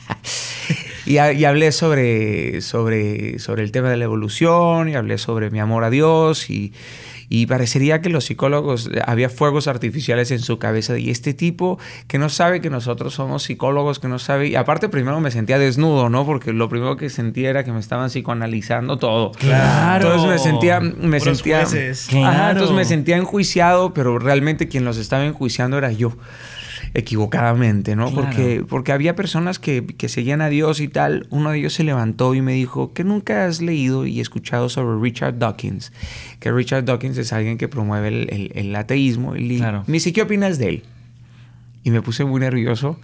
y, 1.07 1.15
y, 1.15 1.45
hablé 1.45 1.73
sobre, 1.73 2.61
sobre, 2.61 3.39
sobre 3.39 3.63
el 3.63 3.73
tema 3.73 3.91
de 3.91 3.97
la 3.97 4.05
evolución, 4.05 4.89
y 4.89 4.95
hablé 4.95 5.19
sobre 5.19 5.51
mi 5.51 5.61
amor 5.61 5.85
a 5.85 5.91
Dios, 5.91 6.51
y, 6.51 6.73
y 7.29 7.47
parecería 7.47 8.01
que 8.01 8.11
los 8.11 8.25
psicólogos, 8.25 8.91
había 9.07 9.29
fuegos 9.29 9.67
artificiales 9.67 10.31
en 10.31 10.41
su 10.41 10.59
cabeza, 10.59 10.99
y 10.99 11.11
este 11.11 11.35
tipo 11.35 11.79
que 12.07 12.19
no 12.19 12.29
sabe 12.29 12.61
que 12.61 12.71
nosotros 12.71 13.15
somos 13.15 13.45
psicólogos, 13.45 13.99
que 13.99 14.09
no 14.09 14.19
sabe, 14.19 14.49
y 14.49 14.57
aparte 14.57 14.89
primero 14.89 15.21
me 15.21 15.31
sentía 15.31 15.59
desnudo, 15.59 16.09
¿no? 16.09 16.25
Porque 16.25 16.53
lo 16.53 16.69
primero 16.69 16.97
que 16.97 17.11
sentía 17.11 17.51
era 17.51 17.65
que 17.65 17.73
me 17.73 17.81
estaban 17.81 18.11
psicoanalizando 18.11 18.99
todo. 18.99 19.33
Claro. 19.33 20.07
Entonces 20.07 20.31
me 20.31 20.39
sentía, 20.39 20.81
me 20.81 21.19
Puros 21.19 21.39
sentía, 21.39 21.65
claro. 21.65 22.27
ajá, 22.27 22.51
entonces 22.51 22.77
me 22.77 22.85
sentía 22.85 23.17
enjuiciado, 23.17 23.95
pero 23.95 24.19
realmente 24.19 24.69
quien 24.69 24.85
los 24.85 24.97
estaba 24.97 25.25
enjuiciando 25.25 25.79
era 25.79 25.91
yo 25.93 26.17
equivocadamente, 26.95 27.97
¿no? 27.97 28.11
Claro. 28.11 28.23
Porque, 28.23 28.65
porque 28.69 28.93
había 28.93 29.17
personas 29.17 29.59
que, 29.59 29.85
que, 29.85 30.09
seguían 30.09 30.41
a 30.41 30.49
Dios 30.49 30.81
y 30.81 30.89
tal. 30.89 31.27
Uno 31.31 31.51
de 31.51 31.59
ellos 31.59 31.75
se 31.75 31.85
levantó 31.85 32.35
y 32.35 32.41
me 32.41 32.55
dijo 32.55 32.93
que 32.93 33.05
nunca 33.05 33.47
has 33.47 33.61
leído 33.61 34.07
y 34.07 34.21
escuchado 34.21 34.69
sobre 34.69 35.01
Richard 35.03 35.39
Dawkins. 35.39 35.93
Que 36.39 36.53
Richard 36.53 36.85
Dawkins 36.85 37.19
es 37.19 37.33
alguien 37.33 37.59
que 37.59 37.69
promueve 37.69 38.09
el, 38.09 38.31
el, 38.31 38.53
el 38.55 38.77
ateísmo. 38.77 39.37
Y 39.37 39.59
claro. 39.59 39.85
me 39.87 39.95
dice, 39.95 40.13
¿qué 40.13 40.23
opinas 40.23 40.59
de 40.59 40.69
él? 40.69 40.83
Y 41.83 41.91
me 41.91 42.01
puse 42.01 42.25
muy 42.25 42.41
nervioso 42.41 42.99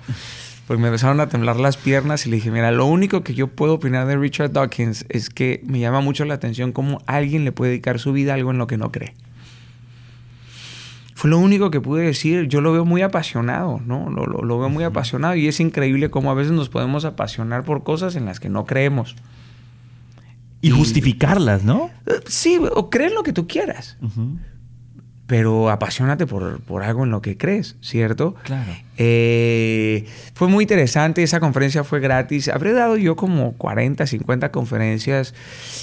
porque 0.70 0.82
me 0.82 0.86
empezaron 0.86 1.18
a 1.18 1.28
temblar 1.28 1.56
las 1.56 1.76
piernas 1.76 2.26
y 2.26 2.30
le 2.30 2.36
dije, 2.36 2.52
mira, 2.52 2.70
lo 2.70 2.86
único 2.86 3.24
que 3.24 3.34
yo 3.34 3.48
puedo 3.48 3.74
opinar 3.74 4.06
de 4.06 4.16
Richard 4.16 4.52
Dawkins 4.52 5.04
es 5.08 5.28
que 5.28 5.60
me 5.64 5.80
llama 5.80 6.00
mucho 6.00 6.24
la 6.24 6.34
atención 6.34 6.70
cómo 6.70 7.02
alguien 7.06 7.44
le 7.44 7.50
puede 7.50 7.72
dedicar 7.72 7.98
su 7.98 8.12
vida 8.12 8.30
a 8.30 8.34
algo 8.36 8.52
en 8.52 8.58
lo 8.58 8.68
que 8.68 8.78
no 8.78 8.92
cree. 8.92 9.14
Fue 11.20 11.28
lo 11.28 11.38
único 11.38 11.70
que 11.70 11.82
pude 11.82 12.02
decir. 12.02 12.48
Yo 12.48 12.62
lo 12.62 12.72
veo 12.72 12.86
muy 12.86 13.02
apasionado, 13.02 13.78
¿no? 13.84 14.08
Lo, 14.08 14.24
lo, 14.24 14.42
lo, 14.42 14.58
veo 14.58 14.70
muy 14.70 14.84
apasionado 14.84 15.34
y 15.34 15.48
es 15.48 15.60
increíble 15.60 16.08
cómo 16.08 16.30
a 16.30 16.34
veces 16.34 16.52
nos 16.52 16.70
podemos 16.70 17.04
apasionar 17.04 17.62
por 17.62 17.82
cosas 17.82 18.16
en 18.16 18.24
las 18.24 18.40
que 18.40 18.48
no 18.48 18.64
creemos. 18.64 19.16
Y, 20.62 20.68
y 20.68 20.70
justificarlas, 20.70 21.62
¿no? 21.62 21.90
Sí, 22.24 22.58
o 22.74 22.88
creen 22.88 23.12
lo 23.12 23.22
que 23.22 23.34
tú 23.34 23.46
quieras. 23.46 23.98
Uh 24.00 24.06
-huh. 24.06 24.38
pero 25.26 25.68
apasionate 25.68 26.26
por, 26.26 26.62
por 26.62 26.84
algo 26.84 27.04
en 27.04 27.10
lo 27.10 27.20
que 27.20 27.36
crees, 27.36 27.76
¿cierto? 27.82 28.34
Claro. 28.44 28.72
Eh, 28.96 30.06
fue 30.34 30.48
muy 30.48 30.64
interesante, 30.64 31.22
esa 31.22 31.40
conferencia 31.40 31.84
fue 31.84 32.00
gratis. 32.00 32.48
Habré 32.48 32.72
dado 32.72 32.96
yo 32.96 33.16
como 33.16 33.52
40, 33.54 34.06
50 34.06 34.50
conferencias. 34.50 35.34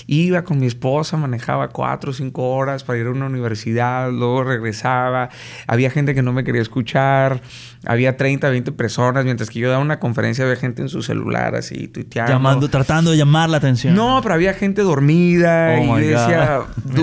Iba 0.08 0.44
con 0.44 0.60
mi 0.60 0.68
esposa, 0.68 1.18
manejaba 1.18 1.70
4 1.70 2.12
o 2.12 2.14
5 2.14 2.50
horas 2.50 2.84
para 2.84 3.00
ir 3.00 3.08
a 3.08 3.12
una 3.12 3.26
universidad, 3.26 4.12
luego 4.12 4.44
regresaba. 4.44 5.30
Había 5.68 5.90
gente 5.90 6.14
que 6.14 6.22
no 6.22 6.34
me 6.34 6.44
quería 6.44 6.62
escuchar. 6.62 7.42
Había 7.86 8.18
30, 8.18 8.50
20 8.50 8.72
personas, 8.72 9.26
mientras 9.26 9.50
que 9.50 9.60
yo 9.60 9.70
daba 9.70 9.82
una 9.82 10.00
conferencia 10.00 10.44
había 10.44 10.58
gente 10.58 10.82
en 10.82 10.90
su 10.90 11.02
celular 11.02 11.56
así, 11.56 11.88
tuiteando. 11.88 12.34
Llamando, 12.34 12.70
tratando 12.70 13.12
de 13.12 13.18
llamar 13.18 13.50
la 13.50 13.58
atención. 13.58 13.96
No, 13.96 14.20
pero 14.22 14.36
había 14.36 14.54
gente 14.54 14.82
dormida 14.82 15.78
Oh 15.80 16.00
y 16.00 16.02
decía, 16.02 16.62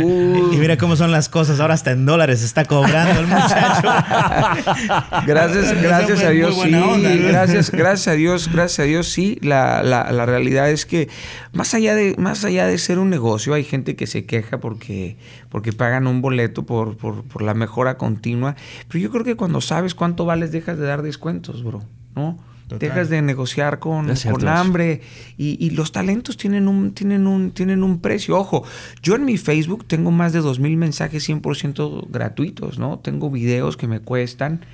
Y 0.52 0.56
mira 0.56 0.76
cómo 0.76 0.96
son 0.96 1.12
las 1.12 1.28
cosas. 1.28 1.60
Ahora 1.60 1.74
hasta 1.74 1.92
en 1.92 2.04
dólares 2.06 2.42
está 2.42 2.64
cobrando 2.64 3.20
el 3.20 3.26
muchacho. 3.26 3.88
Gracias, 5.26 5.80
gracias 5.80 6.03
fue 6.06 6.24
a 6.24 6.30
Dios, 6.30 6.54
sí. 6.54 6.60
buena 6.60 6.86
onda, 6.86 7.14
¿no? 7.14 7.28
Gracias, 7.28 7.70
gracias 7.72 8.08
a 8.08 8.12
Dios, 8.12 8.50
gracias 8.52 8.80
a 8.80 8.82
Dios, 8.82 9.08
sí. 9.08 9.38
La, 9.42 9.82
la, 9.82 10.10
la 10.12 10.26
realidad 10.26 10.70
es 10.70 10.86
que 10.86 11.08
más 11.52 11.74
allá 11.74 11.94
de, 11.94 12.14
más 12.18 12.44
allá 12.44 12.66
de 12.66 12.78
ser 12.78 12.98
un 12.98 13.10
negocio, 13.10 13.54
hay 13.54 13.64
gente 13.64 13.96
que 13.96 14.06
se 14.06 14.24
queja 14.24 14.58
porque, 14.60 15.16
porque 15.48 15.72
pagan 15.72 16.06
un 16.06 16.20
boleto 16.20 16.64
por, 16.64 16.96
por, 16.96 17.24
por 17.24 17.42
la 17.42 17.54
mejora 17.54 17.96
continua. 17.96 18.56
Pero 18.88 19.02
yo 19.02 19.10
creo 19.10 19.24
que 19.24 19.36
cuando 19.36 19.60
sabes 19.60 19.94
cuánto 19.94 20.24
vales, 20.24 20.52
dejas 20.52 20.78
de 20.78 20.86
dar 20.86 21.02
descuentos, 21.02 21.62
bro. 21.62 21.82
¿No? 22.14 22.38
Total. 22.68 22.78
Dejas 22.78 23.10
de 23.10 23.20
negociar 23.20 23.78
con, 23.78 24.08
con 24.30 24.48
hambre. 24.48 25.02
Y, 25.36 25.64
y 25.64 25.70
los 25.70 25.92
talentos 25.92 26.36
tienen 26.36 26.66
un, 26.66 26.92
tienen, 26.92 27.26
un, 27.26 27.50
tienen 27.50 27.82
un 27.82 28.00
precio. 28.00 28.38
Ojo, 28.38 28.64
yo 29.02 29.16
en 29.16 29.24
mi 29.26 29.36
Facebook 29.36 29.84
tengo 29.86 30.10
más 30.10 30.32
de 30.32 30.40
2.000 30.40 30.76
mensajes 30.76 31.28
100% 31.28 32.06
gratuitos, 32.08 32.78
¿no? 32.78 33.00
Tengo 33.00 33.30
videos 33.30 33.76
que 33.76 33.86
me 33.86 34.00
cuestan, 34.00 34.64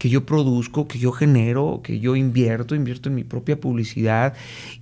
que 0.00 0.08
yo 0.08 0.24
produzco, 0.24 0.88
que 0.88 0.98
yo 0.98 1.12
genero, 1.12 1.82
que 1.84 2.00
yo 2.00 2.16
invierto, 2.16 2.74
invierto 2.74 3.10
en 3.10 3.16
mi 3.16 3.22
propia 3.22 3.60
publicidad. 3.60 4.32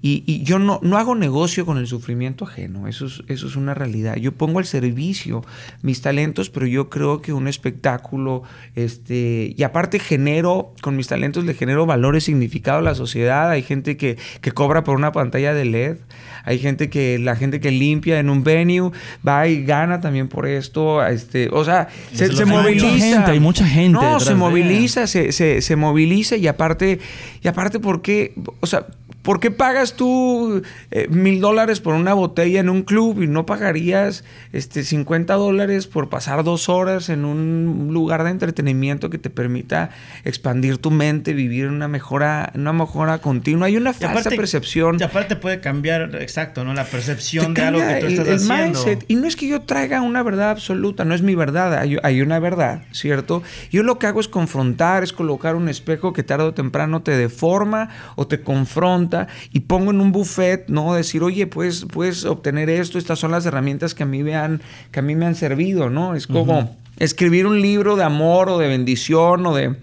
Y, 0.01 0.23
y 0.27 0.45
yo 0.45 0.61
no, 0.61 0.79
no 0.81 0.97
hago 0.97 1.17
negocio 1.17 1.67
con 1.67 1.77
el 1.77 1.89
sufrimiento 1.89 2.45
ajeno. 2.45 2.87
Eso 2.87 3.07
es, 3.07 3.25
eso 3.27 3.49
es 3.49 3.57
una 3.57 3.75
realidad. 3.75 4.15
Yo 4.15 4.31
pongo 4.31 4.61
al 4.61 4.65
servicio 4.65 5.45
mis 5.83 6.03
talentos, 6.03 6.51
pero 6.51 6.69
yo 6.69 6.89
creo 6.89 7.21
que 7.21 7.33
un 7.33 7.49
espectáculo, 7.49 8.45
este, 8.77 9.57
y 9.59 9.63
aparte 9.65 9.99
genero, 9.99 10.73
con 10.83 10.95
mis 10.95 11.09
talentos 11.09 11.45
le 11.45 11.55
genero 11.55 11.85
valores, 11.85 12.23
significado 12.23 12.79
a 12.79 12.83
la 12.83 12.95
sociedad. 12.95 13.51
Hay 13.51 13.63
gente 13.63 13.97
que, 13.97 14.19
que 14.41 14.53
cobra 14.53 14.85
por 14.85 14.95
una 14.95 15.11
pantalla 15.11 15.53
de 15.53 15.65
LED. 15.65 15.97
Hay 16.45 16.61
gente 16.61 16.91
que, 16.91 17.19
la 17.19 17.35
gente 17.35 17.59
que 17.59 17.73
limpia 17.73 18.21
en 18.21 18.31
un 18.31 18.45
venue, 18.45 18.93
va 19.27 19.49
y 19.49 19.65
gana 19.65 20.01
también 20.01 20.29
por 20.29 20.47
esto. 20.47 21.05
Este, 21.05 21.49
o 21.53 21.65
sea, 21.65 21.89
se, 22.13 22.29
se 22.29 22.37
se 22.37 22.45
moviliza. 22.45 22.87
Hay 22.87 22.93
mucha 22.93 23.05
gente, 23.05 23.31
hay 23.33 23.41
mucha 23.41 23.67
gente 23.67 23.93
No, 24.01 24.21
se 24.21 24.35
moviliza, 24.37 25.08
se, 25.09 25.33
se, 25.33 25.61
se 25.61 25.77
moviliza 25.77 26.37
y 26.37 26.47
aparte, 26.47 27.01
y 27.43 27.49
aparte, 27.49 27.81
¿por 27.81 28.03
qué? 28.03 28.35
O 28.61 28.67
sea, 28.67 28.87
¿por 29.29 29.41
qué 29.41 29.51
pagas 29.51 29.93
tú 29.93 30.63
eh, 30.91 31.07
mil 31.11 31.43
dólares 31.43 31.81
por 31.81 31.93
una 31.93 32.15
botella 32.15 32.61
en 32.61 32.71
un 32.71 32.81
club 32.81 33.21
y 33.23 33.27
no 33.27 33.45
pagarías 33.45 34.25
este, 34.55 34.85
50 34.85 35.35
dólares 35.35 35.87
por 35.87 36.09
pasar 36.09 36.45
dos 36.45 36.71
horas 36.71 37.11
en 37.11 37.27
un 37.27 37.91
lugar 37.93 38.25
de 38.25 38.31
entretenimiento 38.31 39.11
que 39.11 39.19
te 39.19 39.29
permita 39.29 39.91
expandir 40.25 40.79
tu 40.79 40.91
mente, 40.91 41.35
vivir 41.35 41.69
una 41.69 41.89
mejora, 41.89 42.53
una 42.55 42.73
mejora 42.73 43.19
continua? 43.19 43.67
Hay 43.67 43.77
una 43.77 43.93
falsa 43.93 44.31
percepción. 44.31 44.97
Y 44.99 45.03
aparte 45.03 45.37
puede 45.37 45.61
cambiar, 45.61 46.11
exacto, 46.23 46.65
¿no? 46.65 46.73
La 46.73 46.85
percepción 46.87 47.53
de 47.53 47.61
algo 47.61 47.81
que 47.81 48.01
tú 48.01 48.07
el- 48.07 48.13
estás 48.15 48.29
el 48.29 48.35
haciendo. 48.37 48.65
mindset. 48.79 49.05
Y 49.09 49.17
no 49.17 49.27
es 49.27 49.37
que 49.37 49.47
yo 49.47 49.61
traiga 49.61 50.01
una 50.01 50.23
verdad 50.23 50.49
absoluta, 50.53 51.05
no 51.05 51.15
es 51.15 51.21
mi 51.21 51.35
verdad, 51.35 51.75
hay, 51.75 51.99
hay 52.03 52.23
una 52.23 52.39
verdad, 52.39 52.81
¿cierto? 52.93 53.43
Yo 53.71 53.83
lo 53.83 53.99
que 53.99 54.07
hago 54.07 54.21
es 54.21 54.29
confrontar, 54.29 55.03
es 55.03 55.13
colocar 55.13 55.55
un 55.55 55.69
espejo 55.69 56.15
que 56.15 56.23
tarde 56.23 56.45
o 56.45 56.55
temprano 56.55 57.03
te 57.03 57.11
deforma 57.11 57.91
o 58.17 58.27
te 58.27 58.41
confronta 58.41 59.18
y 59.53 59.61
pongo 59.61 59.91
en 59.91 60.01
un 60.01 60.13
buffet, 60.13 60.69
¿no? 60.69 60.95
Decir, 60.95 61.23
oye, 61.23 61.47
pues 61.47 61.87
puedes 61.91 62.25
obtener 62.25 62.71
esto, 62.71 62.99
estas 62.99 63.19
son 63.19 63.33
las 63.33 63.45
herramientas 63.47 63.95
que 63.95 64.05
a 64.05 64.07
mí 64.07 64.23
me 64.23 64.37
han, 64.37 64.61
que 64.93 65.01
a 65.01 65.03
mí 65.03 65.17
me 65.17 65.27
han 65.27 65.35
servido, 65.35 65.91
¿no? 65.91 66.15
Es 66.15 66.27
como 66.27 66.77
escribir 66.99 67.47
un 67.47 67.61
libro 67.61 67.97
de 67.97 68.05
amor 68.05 68.49
o 68.49 68.59
de 68.59 68.69
bendición 68.69 69.47
o 69.47 69.55
de 69.55 69.77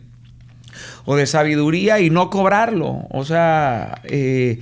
o 1.05 1.15
de 1.15 1.25
sabiduría 1.25 1.99
y 1.99 2.09
no 2.09 2.29
cobrarlo. 2.29 3.07
O 3.09 3.25
sea, 3.25 4.01
eh, 4.05 4.59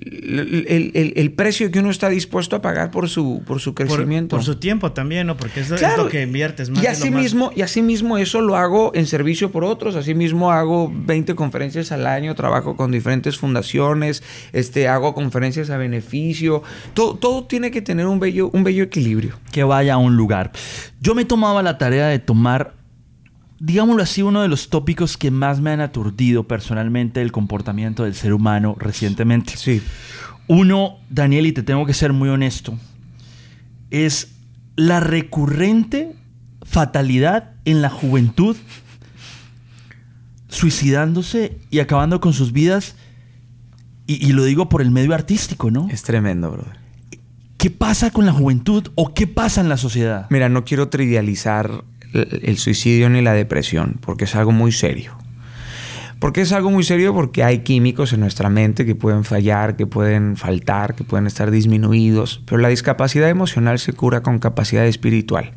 el, 0.00 1.12
el- 1.16 1.30
precio 1.32 1.70
que 1.70 1.78
uno 1.78 1.90
está 1.90 2.08
dispuesto 2.08 2.56
a 2.56 2.62
pagar 2.62 2.90
por 2.90 3.08
su, 3.08 3.42
por 3.46 3.60
su 3.60 3.74
crecimiento. 3.74 4.36
por 4.36 4.44
su 4.44 4.56
tiempo 4.56 4.92
también, 4.92 5.26
¿no? 5.26 5.36
Porque 5.36 5.60
es, 5.60 5.70
es 5.70 5.82
lo 5.96 6.08
que 6.08 6.22
inviertes 6.22 6.70
más. 6.70 6.82
Y 6.82 6.86
así, 6.86 7.10
más- 7.10 7.22
mismo, 7.22 7.52
y 7.54 7.62
así 7.62 7.82
mismo 7.82 8.18
eso 8.18 8.40
lo 8.40 8.56
hago 8.56 8.92
en 8.94 9.06
servicio 9.06 9.50
por 9.50 9.64
otros. 9.64 9.94
Así 9.96 10.14
mismo 10.14 10.50
hago 10.50 10.92
20 10.92 11.34
conferencias 11.34 11.92
al 11.92 12.06
año, 12.06 12.34
trabajo 12.34 12.76
con 12.76 12.90
diferentes 12.90 13.36
fundaciones, 13.38 14.22
este, 14.52 14.88
hago 14.88 15.14
conferencias 15.14 15.70
a 15.70 15.76
beneficio. 15.76 16.62
Todo, 16.94 17.14
todo 17.16 17.44
tiene 17.44 17.70
que 17.70 17.82
tener 17.82 18.06
un 18.06 18.18
bello, 18.20 18.50
un 18.52 18.64
bello 18.64 18.82
equilibrio. 18.84 19.38
que 19.52 19.64
vaya 19.64 19.94
a 19.94 19.98
un 19.98 20.16
lugar. 20.16 20.52
Yo 21.00 21.14
me 21.14 21.24
tomaba 21.24 21.62
la 21.62 21.78
tarea 21.78 22.06
de 22.08 22.18
tomar, 22.18 22.74
digámoslo 23.60 24.02
así, 24.02 24.22
uno 24.22 24.42
de 24.42 24.48
los 24.48 24.68
tópicos 24.68 25.16
que 25.16 25.30
más 25.30 25.60
me 25.60 25.70
han 25.70 25.80
aturdido 25.80 26.44
personalmente 26.44 27.20
del 27.20 27.32
comportamiento 27.32 28.04
del 28.04 28.14
ser 28.14 28.32
humano 28.32 28.76
recientemente. 28.78 29.56
Sí. 29.56 29.82
Uno, 30.46 30.98
Daniel, 31.10 31.46
y 31.46 31.52
te 31.52 31.62
tengo 31.62 31.84
que 31.86 31.94
ser 31.94 32.12
muy 32.12 32.28
honesto, 32.28 32.78
es 33.90 34.34
la 34.76 35.00
recurrente 35.00 36.14
fatalidad 36.62 37.52
en 37.64 37.82
la 37.82 37.90
juventud 37.90 38.56
suicidándose 40.48 41.58
y 41.70 41.80
acabando 41.80 42.20
con 42.20 42.32
sus 42.32 42.52
vidas. 42.52 42.96
Y, 44.06 44.26
y 44.26 44.32
lo 44.32 44.44
digo 44.44 44.70
por 44.70 44.80
el 44.80 44.90
medio 44.90 45.14
artístico, 45.14 45.70
¿no? 45.70 45.88
Es 45.90 46.02
tremendo, 46.02 46.50
brother. 46.50 46.78
¿Qué 47.58 47.70
pasa 47.70 48.10
con 48.10 48.24
la 48.24 48.32
juventud 48.32 48.90
o 48.94 49.12
qué 49.12 49.26
pasa 49.26 49.60
en 49.60 49.68
la 49.68 49.76
sociedad? 49.76 50.26
Mira, 50.30 50.48
no 50.48 50.64
quiero 50.64 50.88
trivializar 50.88 51.84
el, 52.12 52.58
suicidio 52.58 53.10
ni 53.10 53.22
la 53.22 53.32
depresión, 53.32 53.96
porque 54.00 54.24
es 54.24 54.34
algo 54.34 54.52
muy 54.52 54.72
serio. 54.72 55.16
Porque 56.18 56.40
es 56.40 56.52
algo 56.52 56.70
muy 56.70 56.82
serio 56.82 57.14
porque 57.14 57.44
hay 57.44 57.60
químicos 57.60 58.12
en 58.12 58.20
nuestra 58.20 58.48
mente 58.48 58.84
que 58.84 58.96
pueden 58.96 59.24
fallar, 59.24 59.76
que 59.76 59.86
pueden 59.86 60.36
faltar, 60.36 60.94
que 60.96 61.04
pueden 61.04 61.26
estar 61.26 61.50
disminuidos, 61.50 62.42
pero 62.44 62.58
la 62.58 62.68
discapacidad 62.68 63.28
emocional 63.28 63.78
se 63.78 63.92
cura 63.92 64.22
con 64.22 64.38
capacidad 64.40 64.84
espiritual. 64.86 65.52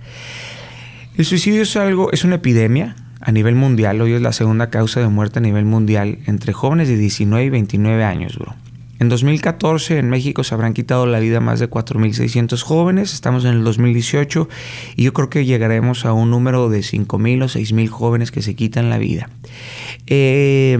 El 1.17 1.25
suicidio 1.25 1.63
es 1.63 1.75
algo, 1.77 2.11
es 2.11 2.23
una 2.23 2.35
epidemia 2.35 2.95
a 3.21 3.31
nivel 3.31 3.55
mundial, 3.55 4.01
hoy 4.01 4.13
es 4.13 4.21
la 4.21 4.33
segunda 4.33 4.69
causa 4.69 4.99
de 4.99 5.07
muerte 5.07 5.39
a 5.39 5.41
nivel 5.41 5.65
mundial 5.65 6.19
entre 6.25 6.53
jóvenes 6.53 6.87
de 6.89 6.97
19 6.97 7.45
y 7.45 7.49
29 7.49 8.03
años, 8.03 8.37
bro. 8.37 8.55
En 9.01 9.09
2014 9.09 9.97
en 9.97 10.11
México 10.11 10.43
se 10.43 10.53
habrán 10.53 10.75
quitado 10.75 11.07
la 11.07 11.17
vida 11.17 11.39
más 11.39 11.59
de 11.59 11.67
4.600 11.67 12.61
jóvenes, 12.61 13.15
estamos 13.15 13.45
en 13.45 13.55
el 13.55 13.63
2018 13.63 14.47
y 14.95 15.01
yo 15.01 15.11
creo 15.11 15.27
que 15.27 15.43
llegaremos 15.43 16.05
a 16.05 16.13
un 16.13 16.29
número 16.29 16.69
de 16.69 16.81
5.000 16.81 17.07
o 17.43 17.47
6.000 17.47 17.87
jóvenes 17.87 18.29
que 18.29 18.43
se 18.43 18.53
quitan 18.55 18.91
la 18.91 18.99
vida. 18.99 19.27
Eh, 20.05 20.77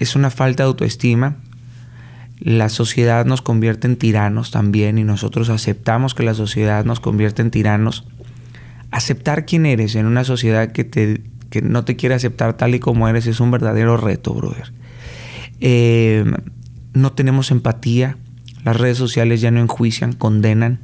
es 0.00 0.16
una 0.16 0.30
falta 0.30 0.64
de 0.64 0.66
autoestima, 0.70 1.36
la 2.40 2.68
sociedad 2.68 3.24
nos 3.26 3.42
convierte 3.42 3.86
en 3.86 3.94
tiranos 3.94 4.50
también 4.50 4.98
y 4.98 5.04
nosotros 5.04 5.48
aceptamos 5.48 6.16
que 6.16 6.24
la 6.24 6.34
sociedad 6.34 6.84
nos 6.84 6.98
convierte 6.98 7.42
en 7.42 7.52
tiranos. 7.52 8.08
Aceptar 8.90 9.46
quién 9.46 9.66
eres 9.66 9.94
en 9.94 10.06
una 10.06 10.24
sociedad 10.24 10.72
que, 10.72 10.82
te, 10.82 11.22
que 11.48 11.62
no 11.62 11.84
te 11.84 11.94
quiere 11.94 12.16
aceptar 12.16 12.56
tal 12.56 12.74
y 12.74 12.80
como 12.80 13.08
eres 13.08 13.28
es 13.28 13.38
un 13.38 13.52
verdadero 13.52 13.96
reto, 13.96 14.34
brother. 14.34 14.72
Eh, 15.60 16.24
no 16.96 17.12
tenemos 17.12 17.50
empatía, 17.50 18.16
las 18.64 18.76
redes 18.76 18.96
sociales 18.96 19.42
ya 19.42 19.50
no 19.50 19.60
enjuician, 19.60 20.14
condenan. 20.14 20.80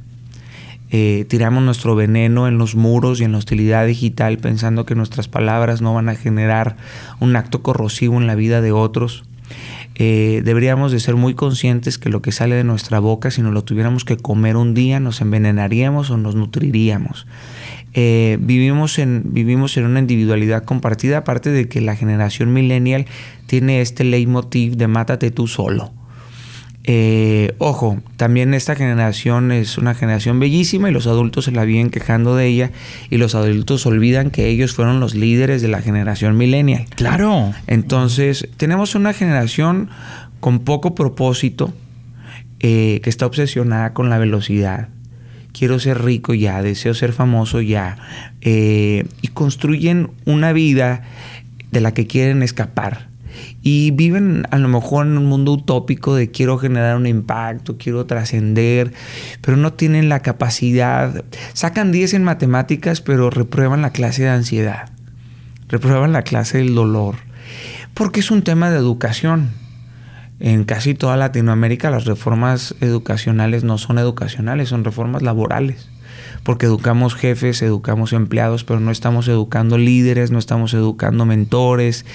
Eh, 0.91 1.25
tiramos 1.27 1.63
nuestro 1.63 1.95
veneno 1.95 2.47
en 2.47 2.59
los 2.59 2.75
muros 2.75 3.19
y 3.19 3.23
en 3.23 3.31
la 3.31 3.39
hostilidad 3.39 3.87
digital 3.87 4.37
pensando 4.37 4.85
que 4.85 4.93
nuestras 4.93 5.27
palabras 5.27 5.81
no 5.81 5.91
van 5.95 6.09
a 6.09 6.15
generar 6.15 6.77
un 7.19 7.35
acto 7.35 7.63
corrosivo 7.63 8.21
en 8.21 8.27
la 8.27 8.35
vida 8.35 8.61
de 8.61 8.71
otros. 8.71 9.23
Eh, 9.95 10.43
deberíamos 10.45 10.91
de 10.91 10.99
ser 10.99 11.15
muy 11.15 11.33
conscientes 11.33 11.97
que 11.97 12.09
lo 12.09 12.21
que 12.21 12.31
sale 12.31 12.55
de 12.55 12.63
nuestra 12.63 12.99
boca, 12.99 13.31
si 13.31 13.41
nos 13.41 13.51
lo 13.51 13.63
tuviéramos 13.63 14.05
que 14.05 14.17
comer 14.17 14.55
un 14.55 14.75
día, 14.75 14.99
nos 14.99 15.19
envenenaríamos 15.19 16.11
o 16.11 16.17
nos 16.17 16.35
nutriríamos. 16.35 17.25
Eh, 17.95 18.37
vivimos, 18.39 18.99
en, 18.99 19.23
vivimos 19.33 19.77
en 19.77 19.85
una 19.85 19.99
individualidad 19.99 20.63
compartida, 20.63 21.17
aparte 21.17 21.49
de 21.49 21.67
que 21.67 21.81
la 21.81 21.95
generación 21.95 22.53
millennial 22.53 23.07
tiene 23.47 23.81
este 23.81 24.03
leitmotiv 24.03 24.77
de 24.77 24.87
mátate 24.87 25.31
tú 25.31 25.47
solo. 25.47 25.91
Eh, 26.85 27.55
ojo, 27.59 28.01
también 28.17 28.53
esta 28.53 28.75
generación 28.75 29.53
es 29.53 29.77
una 29.77 29.93
generación 29.93 30.39
bellísima 30.39 30.89
y 30.89 30.93
los 30.93 31.07
adultos 31.07 31.45
se 31.45 31.51
la 31.51 31.63
viven 31.63 31.89
quejando 31.89 32.35
de 32.35 32.47
ella 32.47 32.71
y 33.09 33.17
los 33.17 33.35
adultos 33.35 33.85
olvidan 33.85 34.31
que 34.31 34.47
ellos 34.47 34.73
fueron 34.73 34.99
los 34.99 35.15
líderes 35.15 35.61
de 35.61 35.69
la 35.69 35.81
generación 35.81 36.37
millennial. 36.37 36.85
Claro. 36.95 37.53
Entonces, 37.67 38.49
tenemos 38.57 38.95
una 38.95 39.13
generación 39.13 39.89
con 40.41 40.59
poco 40.59 40.93
propósito, 40.93 41.73
eh, 42.59 42.99
que 43.03 43.09
está 43.09 43.25
obsesionada 43.25 43.93
con 43.93 44.09
la 44.09 44.17
velocidad, 44.17 44.89
quiero 45.53 45.79
ser 45.79 46.03
rico 46.03 46.33
ya, 46.33 46.61
deseo 46.61 46.93
ser 46.93 47.13
famoso 47.13 47.61
ya, 47.61 47.97
eh, 48.41 49.05
y 49.21 49.27
construyen 49.29 50.11
una 50.25 50.51
vida 50.51 51.03
de 51.71 51.81
la 51.81 51.93
que 51.93 52.07
quieren 52.07 52.43
escapar. 52.43 53.07
Y 53.61 53.91
viven 53.91 54.45
a 54.51 54.57
lo 54.57 54.67
mejor 54.67 55.05
en 55.05 55.17
un 55.17 55.25
mundo 55.25 55.53
utópico 55.53 56.15
de 56.15 56.31
quiero 56.31 56.57
generar 56.57 56.95
un 56.97 57.07
impacto, 57.07 57.77
quiero 57.77 58.05
trascender, 58.05 58.93
pero 59.41 59.57
no 59.57 59.73
tienen 59.73 60.09
la 60.09 60.21
capacidad. 60.21 61.23
Sacan 61.53 61.91
10 61.91 62.15
en 62.15 62.23
matemáticas, 62.23 63.01
pero 63.01 63.29
reprueban 63.29 63.81
la 63.81 63.91
clase 63.91 64.23
de 64.23 64.29
ansiedad, 64.29 64.89
reprueban 65.67 66.11
la 66.11 66.23
clase 66.23 66.59
del 66.59 66.75
dolor, 66.75 67.15
porque 67.93 68.19
es 68.19 68.31
un 68.31 68.43
tema 68.43 68.69
de 68.69 68.77
educación 68.77 69.51
en 70.43 70.65
casi 70.65 70.93
toda 70.93 71.15
Latinoamérica 71.15 71.89
las 71.89 72.03
reformas 72.03 72.75
educacionales 72.81 73.63
no 73.63 73.77
son 73.77 73.97
educacionales, 73.97 74.67
son 74.67 74.83
reformas 74.83 75.21
laborales. 75.21 75.89
Porque 76.43 76.65
educamos 76.65 77.15
jefes, 77.15 77.61
educamos 77.61 78.13
empleados, 78.13 78.63
pero 78.63 78.79
no 78.79 78.91
estamos 78.91 79.27
educando 79.27 79.77
líderes, 79.77 80.31
no 80.31 80.39
estamos 80.39 80.73
educando 80.73 81.25
mentores, 81.25 82.05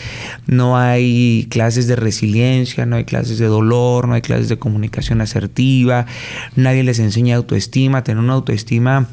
no 0.47 0.77
hay 0.77 1.47
clases 1.51 1.87
de 1.87 1.97
resiliencia, 1.97 2.87
no 2.87 2.97
hay 2.97 3.05
clases 3.05 3.39
de 3.39 3.47
dolor, 3.47 4.09
no 4.09 4.15
hay 4.15 4.23
clases 4.23 4.49
de 4.49 4.59
comunicación 4.59 5.21
asertiva, 5.21 6.07
nadie 6.57 6.83
les 6.83 6.99
enseña 6.99 7.37
autoestima, 7.37 8.05
tener 8.05 8.23
una 8.23 8.35
autoestima 8.35 9.07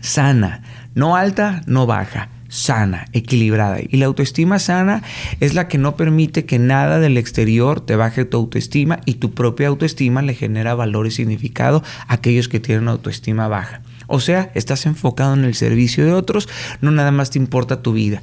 sana, 0.00 0.62
no 0.94 1.16
alta, 1.16 1.62
no 1.66 1.86
baja 1.86 2.28
sana, 2.50 3.06
equilibrada. 3.12 3.78
Y 3.80 3.96
la 3.96 4.06
autoestima 4.06 4.58
sana 4.58 5.02
es 5.38 5.54
la 5.54 5.68
que 5.68 5.78
no 5.78 5.96
permite 5.96 6.44
que 6.44 6.58
nada 6.58 6.98
del 6.98 7.16
exterior 7.16 7.80
te 7.80 7.96
baje 7.96 8.24
tu 8.26 8.36
autoestima 8.36 9.00
y 9.06 9.14
tu 9.14 9.32
propia 9.32 9.68
autoestima 9.68 10.20
le 10.20 10.34
genera 10.34 10.74
valor 10.74 11.06
y 11.06 11.12
significado 11.12 11.82
a 12.06 12.14
aquellos 12.14 12.48
que 12.48 12.60
tienen 12.60 12.88
autoestima 12.88 13.48
baja. 13.48 13.82
O 14.10 14.18
sea, 14.18 14.50
estás 14.54 14.86
enfocado 14.86 15.34
en 15.34 15.44
el 15.44 15.54
servicio 15.54 16.04
de 16.04 16.12
otros, 16.12 16.48
no 16.80 16.90
nada 16.90 17.12
más 17.12 17.30
te 17.30 17.38
importa 17.38 17.80
tu 17.80 17.92
vida. 17.92 18.22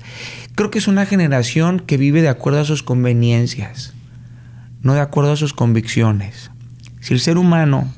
Creo 0.54 0.70
que 0.70 0.80
es 0.80 0.88
una 0.90 1.06
generación 1.06 1.80
que 1.80 1.96
vive 1.96 2.22
de 2.22 2.28
acuerdo 2.28 2.60
a 2.60 2.66
sus 2.66 2.84
conveniencias, 2.84 3.94
no 4.82 4.94
de 4.94 5.00
acuerdo 5.00 5.32
a 5.32 5.38
sus 5.38 5.54
convicciones. 5.54 6.52
Si 7.00 7.14
el 7.14 7.22
ser 7.22 7.38
humano 7.38 7.90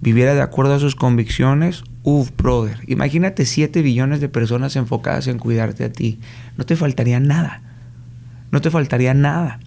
viviera 0.00 0.34
de 0.34 0.42
acuerdo 0.42 0.74
a 0.74 0.80
sus 0.80 0.96
convicciones, 0.96 1.84
Uf, 2.02 2.30
brother, 2.36 2.78
imagínate 2.86 3.44
7 3.44 3.82
billones 3.82 4.20
de 4.20 4.28
personas 4.28 4.76
enfocadas 4.76 5.26
en 5.26 5.40
cuidarte 5.40 5.84
a 5.84 5.92
ti. 5.92 6.20
No 6.56 6.64
te 6.64 6.76
faltaría 6.76 7.18
nada. 7.18 7.62
No 8.52 8.60
te 8.60 8.70
faltaría 8.70 9.12
nada. 9.12 9.58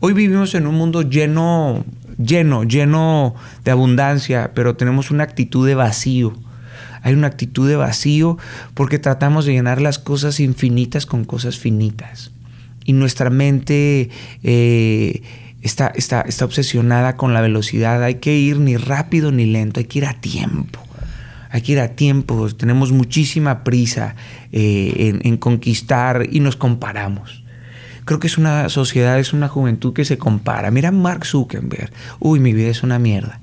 Hoy 0.00 0.12
vivimos 0.12 0.56
en 0.56 0.66
un 0.66 0.74
mundo 0.74 1.02
lleno, 1.02 1.84
lleno, 2.18 2.64
lleno 2.64 3.36
de 3.62 3.70
abundancia, 3.70 4.52
pero 4.54 4.74
tenemos 4.74 5.12
una 5.12 5.22
actitud 5.22 5.64
de 5.66 5.76
vacío. 5.76 6.34
Hay 7.04 7.14
una 7.14 7.28
actitud 7.28 7.68
de 7.68 7.76
vacío 7.76 8.38
porque 8.74 8.98
tratamos 8.98 9.44
de 9.44 9.52
llenar 9.52 9.80
las 9.80 10.00
cosas 10.00 10.40
infinitas 10.40 11.06
con 11.06 11.24
cosas 11.24 11.58
finitas. 11.58 12.32
Y 12.84 12.94
nuestra 12.94 13.30
mente 13.30 14.10
eh, 14.42 15.22
está, 15.62 15.92
está, 15.94 16.22
está 16.22 16.44
obsesionada 16.44 17.16
con 17.16 17.32
la 17.32 17.40
velocidad. 17.40 18.02
Hay 18.02 18.16
que 18.16 18.36
ir 18.36 18.58
ni 18.58 18.76
rápido 18.76 19.30
ni 19.30 19.46
lento, 19.46 19.78
hay 19.78 19.86
que 19.86 19.98
ir 19.98 20.06
a 20.06 20.14
tiempo 20.14 20.80
hay 21.54 21.62
que 21.62 21.70
ir 21.70 21.78
a 21.78 21.94
tiempo, 21.94 22.52
tenemos 22.52 22.90
muchísima 22.90 23.62
prisa 23.62 24.16
eh, 24.50 25.20
en, 25.22 25.36
conquistar 25.36 26.26
y 26.28 26.40
nos 26.40 26.56
comparamos. 26.56 27.44
Creo 28.04 28.18
que 28.18 28.26
es 28.26 28.38
una 28.38 28.68
sociedad, 28.68 29.20
es 29.20 29.32
una 29.32 29.46
juventud 29.46 29.92
que 29.92 30.04
se 30.04 30.18
compara. 30.18 30.72
Mira 30.72 30.90
Mark 30.90 31.24
Zuckerberg, 31.24 31.92
uy, 32.18 32.40
mi 32.40 32.52
vida 32.52 32.70
es 32.70 32.82
una 32.82 32.98
mierda. 32.98 33.40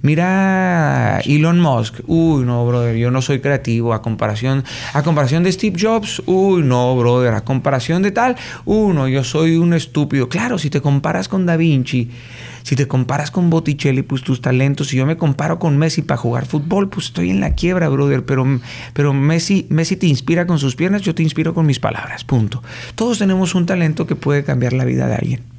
Mira 0.00 1.20
Elon 1.24 1.60
Musk, 1.60 2.00
uy, 2.06 2.44
no, 2.44 2.66
brother, 2.66 2.96
yo 2.96 3.10
no 3.10 3.20
soy 3.20 3.40
creativo. 3.40 3.92
A 3.92 4.02
comparación, 4.02 4.64
a 4.92 5.02
comparación 5.02 5.42
de 5.42 5.52
Steve 5.52 5.76
Jobs, 5.80 6.22
uy, 6.26 6.62
no, 6.62 6.96
brother, 6.96 7.34
a 7.34 7.40
comparación 7.42 8.02
de 8.02 8.12
tal, 8.12 8.36
uy, 8.64 8.94
no, 8.94 9.08
yo 9.08 9.24
soy 9.24 9.56
un 9.56 9.74
estúpido. 9.74 10.28
Claro, 10.28 10.58
si 10.58 10.70
te 10.70 10.80
comparas 10.80 11.28
con 11.28 11.46
Da 11.46 11.56
Vinci, 11.56 12.10
si 12.62 12.76
te 12.76 12.86
comparas 12.86 13.30
con 13.30 13.50
Botticelli, 13.50 14.02
pues 14.02 14.22
tus 14.22 14.40
talentos. 14.40 14.88
Si 14.88 14.96
yo 14.96 15.06
me 15.06 15.16
comparo 15.16 15.58
con 15.58 15.78
Messi 15.78 16.02
para 16.02 16.18
jugar 16.18 16.46
fútbol, 16.46 16.88
pues 16.90 17.06
estoy 17.06 17.30
en 17.30 17.40
la 17.40 17.54
quiebra, 17.54 17.88
brother. 17.88 18.24
Pero, 18.24 18.44
pero 18.92 19.14
Messi, 19.14 19.66
Messi 19.70 19.96
te 19.96 20.06
inspira 20.06 20.46
con 20.46 20.58
sus 20.58 20.76
piernas, 20.76 21.02
yo 21.02 21.14
te 21.14 21.22
inspiro 21.22 21.54
con 21.54 21.66
mis 21.66 21.80
palabras. 21.80 22.24
Punto. 22.24 22.62
Todos 22.94 23.18
tenemos 23.18 23.54
un 23.54 23.66
talento 23.66 24.06
que 24.06 24.16
puede 24.16 24.44
cambiar 24.44 24.74
la 24.74 24.84
vida 24.84 25.06
de 25.06 25.14
alguien. 25.14 25.57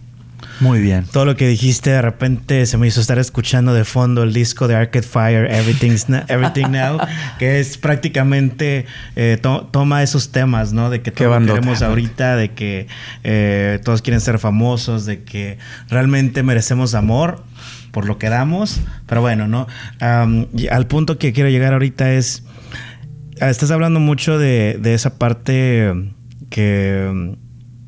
Muy 0.59 0.81
bien. 0.81 1.05
Todo 1.11 1.25
lo 1.25 1.37
que 1.37 1.47
dijiste, 1.47 1.91
de 1.91 2.01
repente 2.01 2.65
se 2.65 2.77
me 2.77 2.87
hizo 2.87 2.99
estar 2.99 3.17
escuchando 3.17 3.73
de 3.73 3.85
fondo 3.85 4.23
el 4.23 4.33
disco 4.33 4.67
de 4.67 4.75
Arcade 4.75 5.07
Fire, 5.07 5.49
Everything's 5.51 6.07
Everything 6.27 6.71
Now, 6.71 6.99
que 7.37 7.59
es 7.59 7.77
prácticamente 7.77 8.85
eh, 9.15 9.37
toma 9.41 10.03
esos 10.03 10.31
temas, 10.31 10.73
¿no? 10.73 10.89
De 10.89 11.01
que 11.01 11.11
todos 11.11 11.45
queremos 11.45 11.81
ahorita, 11.81 12.35
de 12.35 12.51
que 12.51 12.87
eh, 13.23 13.79
todos 13.83 14.01
quieren 14.01 14.19
ser 14.19 14.37
famosos, 14.37 15.05
de 15.05 15.23
que 15.23 15.57
realmente 15.89 16.43
merecemos 16.43 16.93
amor 16.93 17.43
por 17.91 18.05
lo 18.05 18.17
que 18.17 18.29
damos. 18.29 18.81
Pero 19.07 19.21
bueno, 19.21 19.47
¿no? 19.47 19.67
al 19.99 20.87
punto 20.87 21.17
que 21.17 21.31
quiero 21.31 21.49
llegar 21.49 21.73
ahorita 21.73 22.13
es. 22.13 22.43
Estás 23.39 23.71
hablando 23.71 24.01
mucho 24.01 24.37
de, 24.37 24.77
esa 24.83 25.17
parte 25.17 25.93
que 26.49 27.37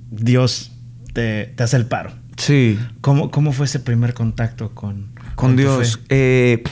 Dios 0.10 0.72
te 1.14 1.54
hace 1.60 1.76
el 1.76 1.86
paro. 1.86 2.21
Sí. 2.38 2.80
¿Cómo, 3.02 3.32
cómo 3.32 3.52
fue 3.52 3.66
ese 3.66 3.80
primer 3.80 4.14
contacto 4.14 4.72
con, 4.72 5.08
con, 5.36 5.56
Dios? 5.56 6.00
Eh, 6.10 6.64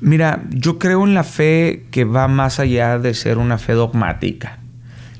mira, 0.00 0.44
yo 0.50 0.78
creo 0.78 1.04
en 1.04 1.14
la 1.14 1.24
fe 1.24 1.86
que 1.90 2.04
va 2.04 2.28
más 2.28 2.60
allá 2.60 2.98
de 2.98 3.14
ser 3.14 3.38
una 3.38 3.58
fe 3.58 3.72
dogmática. 3.72 4.58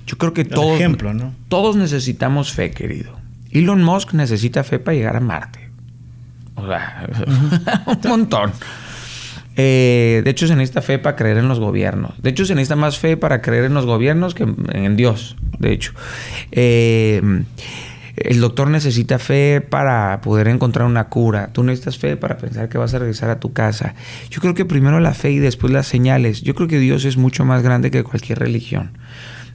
Yo 0.07 0.18
creo 0.18 0.35
que 0.35 0.44
todos, 0.44 0.75
ejemplo, 0.75 1.14
¿no? 1.14 1.35
todos 1.48 1.77
necesitamos 1.77 2.53
fe, 2.53 2.70
querido. 2.70 3.18
Elon 3.51 3.83
Musk 3.83 4.14
necesita 4.14 4.64
fe 4.64 4.79
para 4.79 4.96
llegar 4.96 5.16
a 5.16 5.20
Marte. 5.20 5.70
O 6.55 6.66
sea, 6.66 7.09
un 8.05 8.11
montón. 8.11 8.53
Eh, 9.57 10.22
de 10.25 10.31
hecho, 10.31 10.46
se 10.46 10.57
necesita 10.57 10.83
fe 10.83 10.98
para 10.98 11.16
creer 11.16 11.38
en 11.38 11.48
los 11.48 11.61
gobiernos. 11.61 12.20
De 12.22 12.31
hecho, 12.31 12.44
se 12.44 12.55
necesita 12.55 12.77
más 12.77 12.98
fe 12.98 13.16
para 13.16 13.42
creer 13.42 13.64
en 13.64 13.75
los 13.75 13.87
gobiernos 13.87 14.35
que 14.35 14.44
en 14.44 14.96
Dios. 14.96 15.37
De 15.59 15.72
hecho. 15.72 15.92
Eh, 16.51 17.22
el 18.16 18.40
doctor 18.40 18.68
necesita 18.68 19.18
fe 19.18 19.61
para 19.61 20.20
poder 20.20 20.48
encontrar 20.48 20.87
una 20.87 21.09
cura. 21.09 21.53
Tú 21.53 21.62
necesitas 21.62 21.98
fe 21.98 22.16
para 22.16 22.37
pensar 22.37 22.68
que 22.68 22.79
vas 22.79 22.92
a 22.94 22.98
regresar 22.98 23.31
a 23.31 23.40
tu 23.40 23.53
casa. 23.53 23.94
Yo 24.31 24.40
creo 24.40 24.55
que 24.55 24.64
primero 24.64 25.01
la 25.01 25.14
fe 25.14 25.31
y 25.31 25.38
después 25.38 25.72
las 25.72 25.87
señales. 25.87 26.42
Yo 26.42 26.55
creo 26.55 26.68
que 26.68 26.79
Dios 26.79 27.05
es 27.05 27.16
mucho 27.16 27.44
más 27.44 27.62
grande 27.62 27.90
que 27.90 28.05
cualquier 28.05 28.38
religión. 28.38 28.98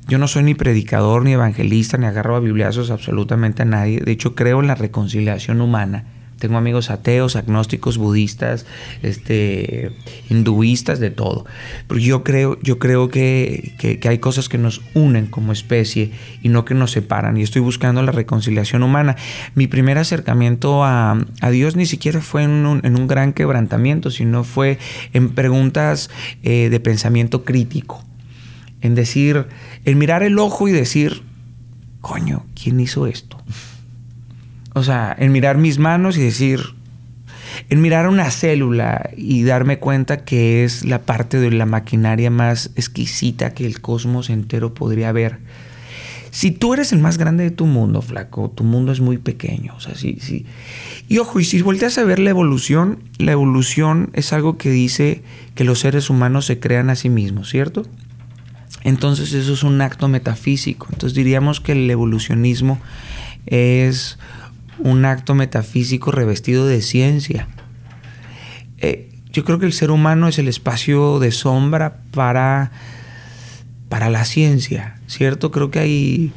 Yo 0.08 0.17
no 0.17 0.28
soy 0.28 0.43
ni 0.43 0.54
predicador, 0.54 1.24
ni 1.24 1.34
evangelista, 1.34 1.98
ni 1.98 2.06
agarro 2.06 2.36
a 2.36 2.39
bibliazos 2.39 2.91
absolutamente 2.91 3.63
a 3.63 3.65
nadie. 3.65 4.00
De 4.00 4.12
hecho, 4.12 4.36
creo 4.36 4.62
en 4.62 4.67
la 4.67 4.76
reconciliación 4.76 5.62
humana 5.62 6.06
tengo 6.39 6.58
amigos 6.58 6.89
ateos, 6.89 7.36
agnósticos, 7.36 7.97
budistas, 7.97 8.65
este, 9.02 9.91
hinduistas, 10.30 11.00
de 11.00 11.10
todo. 11.10 11.45
Pero 11.88 12.00
yo 12.00 12.23
creo, 12.23 12.60
yo 12.62 12.80
creo 12.80 13.10
que, 13.10 14.00
hay 14.08 14.19
cosas 14.19 14.50
que 14.50 14.58
nos 14.58 14.82
unen 14.93 15.28
como 15.28 15.52
especie 15.52 16.12
y 16.41 16.50
no 16.50 16.65
que 16.65 16.73
nos 16.73 16.91
separan. 16.91 17.38
Y 17.38 17.43
estoy 17.43 17.62
buscando 17.62 18.02
la 18.04 18.12
reconciliación 18.12 18.84
humana. 18.84 19.15
Mi 19.56 19.67
primer 19.67 19.97
acercamiento 19.97 20.84
a, 20.84 21.17
Dios 21.52 21.76
ni 21.76 21.86
siquiera 21.86 22.21
fue 22.21 22.43
en 22.43 22.65
un, 22.65 23.08
gran 23.08 23.34
quebrantamiento, 23.34 24.12
sino 24.12 24.43
fue 24.43 24.78
en 25.13 25.30
preguntas 25.30 26.10
eh, 26.43 26.69
de 26.69 26.80
pensamiento 26.80 27.43
crítico. 27.43 28.04
En 28.82 28.93
decir, 28.93 29.47
en 29.86 29.97
mirar 29.97 30.23
el 30.23 30.38
ojo 30.38 30.67
y 30.67 30.71
decir, 30.71 31.23
coño, 32.02 32.45
¿quién 32.54 32.80
hizo 32.80 33.08
esto? 33.08 33.38
O 34.78 34.84
sea, 34.84 35.16
en 35.18 35.32
mirar 35.32 35.58
mis 35.58 35.80
manos 35.80 36.18
y 36.18 36.22
decir, 36.22 36.62
en 37.70 37.82
mirar 37.82 38.08
una 38.08 38.30
célula 38.30 39.10
y 39.18 39.44
darme 39.44 39.80
cuenta 39.80 40.24
que 40.24 40.63
es 40.63 40.86
la 40.86 41.02
parte 41.02 41.40
de 41.40 41.52
la 41.52 41.66
maquinaria 41.66 42.30
más 42.30 42.72
exquisita 42.76 43.54
que 43.54 43.66
el 43.66 43.82
cosmos 43.82 44.30
entero 44.30 44.74
podría 44.76 45.10
haber. 45.10 45.40
Si 46.30 46.52
tú 46.52 46.76
eres 46.76 46.94
el 46.94 47.00
más 47.00 47.18
grande 47.18 47.44
de 47.44 47.50
tu 47.50 47.66
mundo, 47.66 48.04
flaco, 48.04 48.52
tu 48.52 48.63
mundo 48.63 48.92
es 48.92 49.02
muy 49.02 49.18
pequeño. 49.18 49.74
O 49.76 49.80
sea, 49.80 49.96
sí, 49.96 50.20
sí. 50.22 50.46
Y 51.08 51.18
ojo, 51.18 51.40
y 51.40 51.44
si 51.44 51.60
volteas 51.63 51.98
a 51.98 52.04
ver 52.04 52.20
la 52.20 52.30
evolución, 52.30 53.00
la 53.18 53.32
evolución 53.32 54.12
es 54.13 54.32
algo 54.34 54.58
que 54.58 54.70
dice 54.70 55.24
que 55.56 55.63
los 55.63 55.80
seres 55.80 56.12
humanos 56.12 56.46
se 56.46 56.60
crean 56.60 56.92
a 56.92 56.96
sí 56.96 57.10
mismos, 57.10 57.50
¿cierto? 57.50 57.84
Entonces 58.84 59.34
eso 59.34 59.54
es 59.54 59.63
un 59.63 59.82
acto 59.82 60.08
metafísico. 60.08 60.88
Entonces 60.92 61.16
diríamos 61.16 61.60
que 61.60 61.72
el 61.72 61.90
evolucionismo 61.90 62.80
es 63.48 64.20
un 64.80 65.06
acto 65.06 65.36
metafísico 65.36 66.12
revestido 66.12 66.66
de 66.66 66.82
ciencia. 66.82 67.48
Eh, 68.78 69.10
yo 69.32 69.44
creo 69.44 69.60
que 69.60 69.66
el 69.66 69.74
ser 69.74 69.92
humano 69.92 70.28
es 70.28 70.40
el 70.40 70.48
espacio 70.48 71.20
de 71.20 71.32
sombra 71.32 71.98
para, 72.12 72.72
para 73.90 74.10
la 74.10 74.26
ciencia, 74.26 75.00
¿cierto? 75.08 75.52
Creo 75.52 75.72
que, 75.72 75.80
hay, 75.80 76.34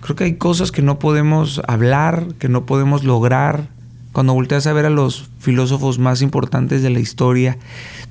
creo 0.00 0.16
que 0.16 0.24
hay 0.24 0.34
cosas 0.34 0.70
que 0.70 0.82
no 0.82 0.98
podemos 0.98 1.60
hablar, 1.66 2.28
que 2.38 2.48
no 2.48 2.66
podemos 2.66 3.04
lograr, 3.04 3.68
Cuando 4.12 4.34
volteas 4.34 4.68
a 4.68 4.72
ver 4.72 4.86
a 4.86 4.90
los 4.90 5.28
filósofos 5.40 5.98
más 5.98 6.22
importantes 6.22 6.82
de 6.82 6.90
la 6.90 7.00
historia, 7.00 7.58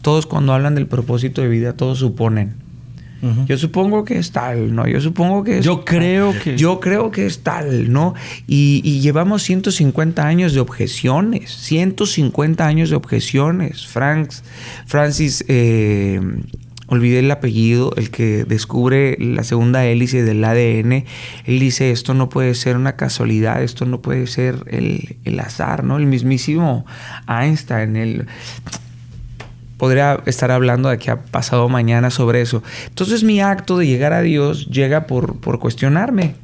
todos 0.02 0.26
cuando 0.26 0.54
hablan 0.54 0.76
del 0.76 0.88
propósito 0.88 1.42
de 1.42 1.48
vida, 1.48 1.78
todos 1.78 2.00
suponen. 2.00 2.63
Yo 3.46 3.58
supongo 3.58 4.04
que 4.04 4.18
es 4.18 4.32
tal, 4.32 4.76
¿no? 4.76 4.88
Yo 4.88 5.00
supongo 5.00 5.44
que 5.44 5.60
es 5.60 5.66
Yo 5.66 5.86
creo 5.86 6.34
que... 6.44 6.58
Yo 6.58 6.80
creo 6.80 7.10
que 7.10 7.26
es 7.26 7.42
tal, 7.42 7.92
¿no? 7.92 8.16
Y, 8.48 8.82
y 8.84 9.00
llevamos 9.00 9.44
150 9.44 10.26
años 10.26 10.54
de 10.54 10.60
objeciones, 10.60 11.50
150 11.52 12.66
años 12.66 12.90
de 12.90 12.96
objeciones. 12.98 13.88
Franks, 13.88 14.44
Francis, 14.86 15.46
eh, 15.48 16.20
olvidé 16.88 17.20
el 17.20 17.32
apellido, 17.32 17.94
el 17.96 18.10
que 18.12 18.46
descubre 18.46 19.18
la 19.20 19.44
segunda 19.44 19.86
hélice 19.86 20.24
del 20.24 20.44
ADN, 20.44 21.06
él 21.46 21.60
dice, 21.60 21.92
esto 21.92 22.14
no 22.14 22.30
puede 22.30 22.54
ser 22.56 22.76
una 22.76 22.96
casualidad, 22.96 23.64
esto 23.64 23.86
no 23.86 24.02
puede 24.02 24.28
ser 24.28 24.64
el, 24.68 25.18
el 25.24 25.40
azar, 25.40 25.84
¿no? 25.84 25.98
El 25.98 26.06
mismísimo 26.06 26.86
Einstein, 27.28 27.96
el 27.96 28.28
podría 29.78 30.22
estar 30.26 30.52
hablando 30.52 30.90
de 30.90 30.98
que 30.98 31.12
ha 31.12 31.22
pasado 31.22 31.70
mañana 31.70 32.10
sobre 32.10 32.42
eso. 32.42 32.64
Entonces 32.88 33.24
mi 33.24 33.42
acto 33.42 33.78
de 33.78 33.88
llegar 33.88 34.14
a 34.14 34.22
Dios 34.22 34.68
llega 34.68 35.08
por, 35.08 35.38
por 35.40 35.60
cuestionarme. 35.60 36.36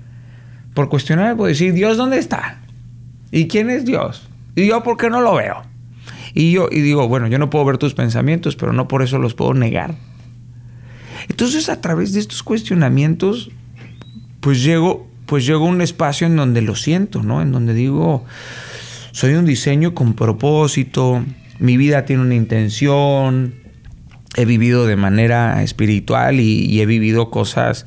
Por 0.73 0.89
cuestionarme, 0.89 1.35
por 1.35 1.47
decir, 1.47 1.73
Dios, 1.73 1.97
¿dónde 1.97 2.17
está? 2.17 2.59
¿Y 3.31 3.47
quién 3.47 3.69
es 3.69 3.85
Dios? 3.85 4.27
¿Y 4.55 4.67
yo 4.67 4.83
por 4.83 4.97
qué 4.97 5.09
no 5.09 5.21
lo 5.21 5.35
veo? 5.35 5.63
Y 6.33 6.51
yo 6.51 6.67
y 6.71 6.81
digo, 6.81 7.07
bueno, 7.07 7.27
yo 7.27 7.39
no 7.39 7.49
puedo 7.49 7.65
ver 7.65 7.77
tus 7.77 7.93
pensamientos, 7.93 8.55
pero 8.55 8.73
no 8.73 8.87
por 8.87 9.01
eso 9.01 9.17
los 9.17 9.33
puedo 9.33 9.53
negar. 9.53 9.95
Entonces 11.27 11.69
a 11.69 11.81
través 11.81 12.13
de 12.13 12.19
estos 12.19 12.43
cuestionamientos, 12.43 13.51
pues 14.39 14.63
llego, 14.63 15.07
pues 15.25 15.45
llego 15.45 15.65
a 15.65 15.69
un 15.69 15.81
espacio 15.81 16.27
en 16.27 16.35
donde 16.35 16.61
lo 16.61 16.75
siento, 16.75 17.23
¿no? 17.23 17.41
En 17.41 17.51
donde 17.51 17.73
digo, 17.73 18.25
soy 19.11 19.33
un 19.33 19.45
diseño 19.45 19.93
con 19.93 20.13
propósito, 20.13 21.23
mi 21.59 21.77
vida 21.77 22.05
tiene 22.05 22.21
una 22.21 22.35
intención, 22.35 23.53
he 24.35 24.45
vivido 24.45 24.85
de 24.85 24.95
manera 24.95 25.63
espiritual 25.63 26.39
y, 26.39 26.81
he 26.81 26.85
vivido 26.85 27.29
cosas 27.29 27.85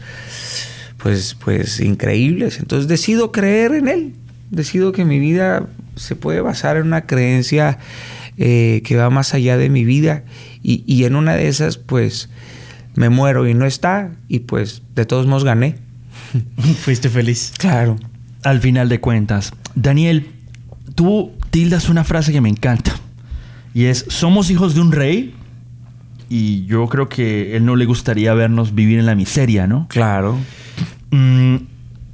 pues, 0.99 1.37
pues 1.43 1.81
increíbles. 1.81 2.59
Entonces 2.59 2.89
decido 2.89 3.33
creer 3.33 3.73
en 3.73 3.89
Él, 3.89 4.15
decido 4.51 4.93
que 4.93 5.05
mi 5.05 5.19
vida 5.19 5.67
se 5.97 6.17
puede 6.17 6.41
basar 6.41 6.77
en 6.77 6.87
una 6.87 7.07
creencia 7.07 7.79
eh, 8.39 8.83
que 8.85 8.97
va 8.97 9.11
más 9.11 9.35
allá 9.35 9.57
de 9.57 9.69
mi 9.69 9.85
vida 9.85 10.25
y, 10.63 10.85
y 10.87 11.05
en 11.05 11.17
una 11.17 11.35
de 11.35 11.49
esas 11.49 11.77
pues 11.77 12.29
me 12.95 13.09
muero 13.09 13.47
y 13.47 13.55
no 13.55 13.67
está 13.67 14.13
y 14.29 14.41
pues 14.41 14.83
de 14.95 15.07
todos 15.07 15.27
modos 15.27 15.45
gané. 15.45 15.77
Fuiste 16.83 17.09
feliz. 17.09 17.53
Claro. 17.59 17.97
Al 18.43 18.61
final 18.61 18.89
de 18.89 19.01
cuentas, 19.01 19.53
Daniel, 19.75 20.29
tú 20.95 21.33
tildas 21.51 21.89
una 21.89 22.05
frase 22.05 22.33
que 22.33 22.41
me 22.41 22.49
encanta. 22.49 22.93
Y 23.75 23.85
es, 23.87 24.05
somos 24.09 24.51
hijos 24.51 24.75
de 24.75 24.81
un 24.81 24.93
rey 24.93 25.35
y 26.29 26.65
yo 26.67 26.87
creo 26.89 27.09
que 27.09 27.57
él 27.57 27.65
no 27.65 27.77
le 27.77 27.85
gustaría 27.85 28.33
vernos 28.35 28.75
vivir 28.75 28.99
en 28.99 29.07
la 29.07 29.15
miseria, 29.15 29.67
¿no? 29.67 29.87
Claro. 29.89 30.39
Mm, 31.11 31.57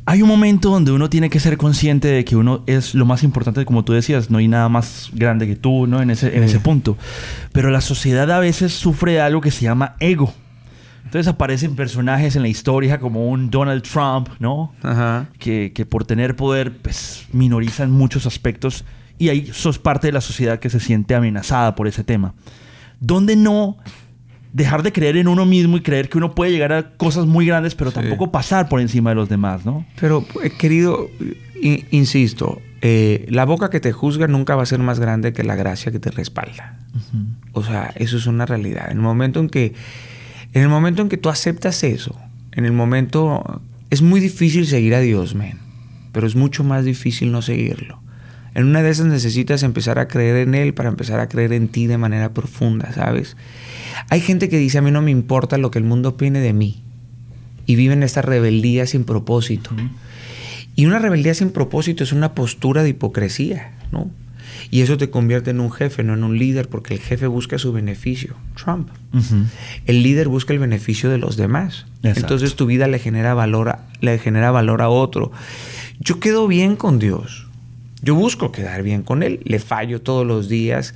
hay 0.06 0.22
un 0.22 0.28
momento 0.28 0.70
donde 0.70 0.90
uno 0.90 1.10
tiene 1.10 1.30
que 1.30 1.38
ser 1.38 1.56
consciente 1.56 2.08
de 2.08 2.24
que 2.24 2.34
uno 2.34 2.64
es 2.66 2.94
lo 2.94 3.04
más 3.04 3.22
importante, 3.22 3.64
como 3.64 3.84
tú 3.84 3.92
decías, 3.92 4.30
no 4.30 4.38
hay 4.38 4.48
nada 4.48 4.68
más 4.68 5.10
grande 5.12 5.46
que 5.46 5.54
tú, 5.54 5.86
¿no? 5.86 6.00
En 6.00 6.10
ese, 6.10 6.36
en 6.36 6.42
ese 6.42 6.60
punto. 6.60 6.96
Pero 7.52 7.70
la 7.70 7.80
sociedad 7.80 8.30
a 8.30 8.38
veces 8.38 8.72
sufre 8.72 9.12
de 9.12 9.20
algo 9.20 9.40
que 9.40 9.50
se 9.50 9.64
llama 9.64 9.96
ego. 10.00 10.32
Entonces 11.04 11.28
aparecen 11.28 11.76
personajes 11.76 12.36
en 12.36 12.42
la 12.42 12.48
historia 12.48 12.98
como 12.98 13.28
un 13.28 13.50
Donald 13.50 13.82
Trump, 13.82 14.28
¿no? 14.40 14.72
Ajá. 14.82 15.28
Que, 15.38 15.72
que 15.74 15.86
por 15.86 16.04
tener 16.04 16.36
poder, 16.36 16.76
pues, 16.76 17.26
minorizan 17.32 17.90
muchos 17.90 18.26
aspectos 18.26 18.84
y 19.18 19.28
ahí 19.28 19.50
sos 19.52 19.78
parte 19.78 20.08
de 20.08 20.12
la 20.12 20.20
sociedad 20.20 20.58
que 20.58 20.70
se 20.70 20.80
siente 20.80 21.14
amenazada 21.14 21.74
por 21.74 21.88
ese 21.88 22.04
tema. 22.04 22.34
¿Dónde 23.00 23.36
no 23.36 23.76
dejar 24.52 24.82
de 24.82 24.92
creer 24.92 25.16
en 25.16 25.28
uno 25.28 25.44
mismo 25.46 25.76
y 25.76 25.82
creer 25.82 26.08
que 26.08 26.18
uno 26.18 26.34
puede 26.34 26.50
llegar 26.50 26.72
a 26.72 26.90
cosas 26.90 27.26
muy 27.26 27.46
grandes, 27.46 27.74
pero 27.74 27.92
tampoco 27.92 28.32
pasar 28.32 28.68
por 28.68 28.80
encima 28.80 29.10
de 29.10 29.16
los 29.16 29.28
demás, 29.28 29.64
¿no? 29.64 29.86
Pero, 30.00 30.24
eh, 30.42 30.50
querido, 30.50 31.08
insisto, 31.90 32.60
eh, 32.80 33.26
la 33.28 33.44
boca 33.44 33.70
que 33.70 33.80
te 33.80 33.92
juzga 33.92 34.26
nunca 34.26 34.56
va 34.56 34.62
a 34.62 34.66
ser 34.66 34.78
más 34.80 35.00
grande 35.00 35.32
que 35.32 35.44
la 35.44 35.54
gracia 35.54 35.92
que 35.92 35.98
te 35.98 36.10
respalda. 36.10 36.78
O 37.52 37.62
sea, 37.62 37.92
eso 37.96 38.16
es 38.16 38.26
una 38.26 38.46
realidad. 38.46 38.90
En 38.90 38.98
el 38.98 39.02
momento 39.02 39.40
en 39.40 39.48
que, 39.48 39.74
en 40.52 40.62
el 40.62 40.68
momento 40.68 41.02
en 41.02 41.08
que 41.08 41.16
tú 41.16 41.28
aceptas 41.28 41.84
eso, 41.84 42.16
en 42.52 42.64
el 42.64 42.72
momento 42.72 43.60
es 43.90 44.02
muy 44.02 44.20
difícil 44.20 44.66
seguir 44.66 44.94
a 44.94 45.00
Dios, 45.00 45.34
men, 45.34 45.58
pero 46.12 46.26
es 46.26 46.36
mucho 46.36 46.64
más 46.64 46.84
difícil 46.84 47.32
no 47.32 47.42
seguirlo. 47.42 48.00
En 48.54 48.66
una 48.66 48.82
de 48.82 48.90
esas 48.90 49.06
necesitas 49.06 49.62
empezar 49.62 49.98
a 49.98 50.08
creer 50.08 50.36
en 50.36 50.54
Él 50.54 50.74
para 50.74 50.88
empezar 50.88 51.20
a 51.20 51.28
creer 51.28 51.52
en 51.52 51.68
ti 51.68 51.86
de 51.86 51.98
manera 51.98 52.32
profunda, 52.32 52.92
¿sabes? 52.92 53.36
Hay 54.10 54.20
gente 54.20 54.48
que 54.48 54.58
dice, 54.58 54.78
a 54.78 54.82
mí 54.82 54.90
no 54.90 55.02
me 55.02 55.10
importa 55.10 55.58
lo 55.58 55.70
que 55.70 55.78
el 55.78 55.84
mundo 55.84 56.10
opine 56.10 56.40
de 56.40 56.52
mí. 56.52 56.82
Y 57.66 57.76
viven 57.76 58.02
esta 58.02 58.22
rebeldía 58.22 58.86
sin 58.86 59.04
propósito. 59.04 59.70
Y 60.74 60.86
una 60.86 60.98
rebeldía 60.98 61.34
sin 61.34 61.50
propósito 61.50 62.04
es 62.04 62.12
una 62.12 62.34
postura 62.34 62.82
de 62.82 62.90
hipocresía, 62.90 63.72
¿no? 63.92 64.10
Y 64.70 64.82
eso 64.82 64.96
te 64.96 65.10
convierte 65.10 65.50
en 65.50 65.60
un 65.60 65.70
jefe, 65.70 66.02
no 66.02 66.14
en 66.14 66.24
un 66.24 66.38
líder, 66.38 66.68
porque 66.68 66.94
el 66.94 67.00
jefe 67.00 67.26
busca 67.26 67.58
su 67.58 67.72
beneficio. 67.72 68.36
Trump. 68.54 68.88
El 69.86 70.02
líder 70.02 70.28
busca 70.28 70.52
el 70.52 70.58
beneficio 70.58 71.10
de 71.10 71.18
los 71.18 71.36
demás. 71.36 71.86
Exacto. 72.02 72.20
Entonces 72.20 72.54
tu 72.54 72.66
vida 72.66 72.86
le 72.86 72.98
genera 72.98 73.34
valor 73.34 73.70
a, 73.70 73.86
le 74.00 74.18
genera 74.18 74.50
valor 74.50 74.82
a 74.82 74.88
otro. 74.88 75.32
Yo 76.00 76.20
quedo 76.20 76.46
bien 76.46 76.76
con 76.76 76.98
Dios. 76.98 77.47
Yo 78.02 78.14
busco 78.14 78.52
quedar 78.52 78.82
bien 78.82 79.02
con 79.02 79.22
Él. 79.22 79.40
Le 79.44 79.58
fallo 79.58 80.00
todos 80.02 80.26
los 80.26 80.48
días. 80.48 80.94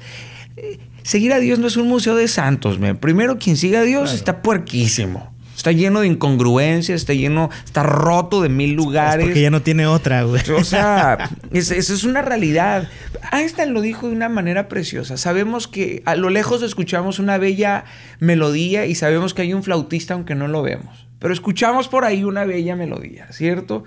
Eh, 0.57 0.79
Seguir 1.03 1.33
a 1.33 1.41
Dios 1.41 1.59
no 1.59 1.67
es 1.67 1.77
un 1.77 1.89
museo 1.89 2.15
de 2.15 2.29
santos, 2.29 2.79
man. 2.79 2.97
Primero, 2.97 3.37
quien 3.37 3.57
siga 3.57 3.81
a 3.81 3.83
Dios 3.83 4.15
está 4.15 4.41
puerquísimo. 4.41 5.33
Está 5.57 5.73
lleno 5.73 6.01
de 6.01 6.07
incongruencias, 6.07 7.01
está 7.01 7.13
lleno, 7.13 7.51
está 7.65 7.83
roto 7.83 8.41
de 8.41 8.49
mil 8.49 8.71
Es 8.71 8.77
lugares. 8.77 9.25
porque 9.27 9.43
ya 9.43 9.51
no 9.51 9.63
tiene 9.63 9.87
otra, 9.89 10.23
güey. 10.23 10.43
O 10.57 10.63
sea, 10.65 11.29
es- 11.53 11.73
eso 11.73 11.93
es 11.95 12.05
una 12.05 12.23
realidad. 12.23 12.89
Einstein 13.33 13.73
lo 13.75 13.81
dijo 13.81 14.07
de 14.09 14.15
una 14.15 14.29
manera 14.29 14.69
preciosa. 14.69 15.17
Sabemos 15.17 15.67
que 15.67 16.03
a 16.05 16.15
lo 16.15 16.31
lejos 16.31 16.63
escuchamos 16.63 17.19
una 17.19 17.37
bella 17.37 17.85
melodía 18.21 18.87
y 18.87 18.95
sabemos 18.95 19.35
que 19.35 19.43
hay 19.43 19.55
un 19.55 19.65
flautista 19.65 20.15
aunque 20.15 20.37
no 20.37 20.47
lo 20.47 20.63
vemos. 20.63 21.07
Pero 21.19 21.35
escuchamos 21.35 21.89
por 21.89 22.05
ahí 22.05 22.23
una 22.25 22.45
bella 22.45 22.75
melodía, 22.77 23.27
¿cierto? 23.33 23.83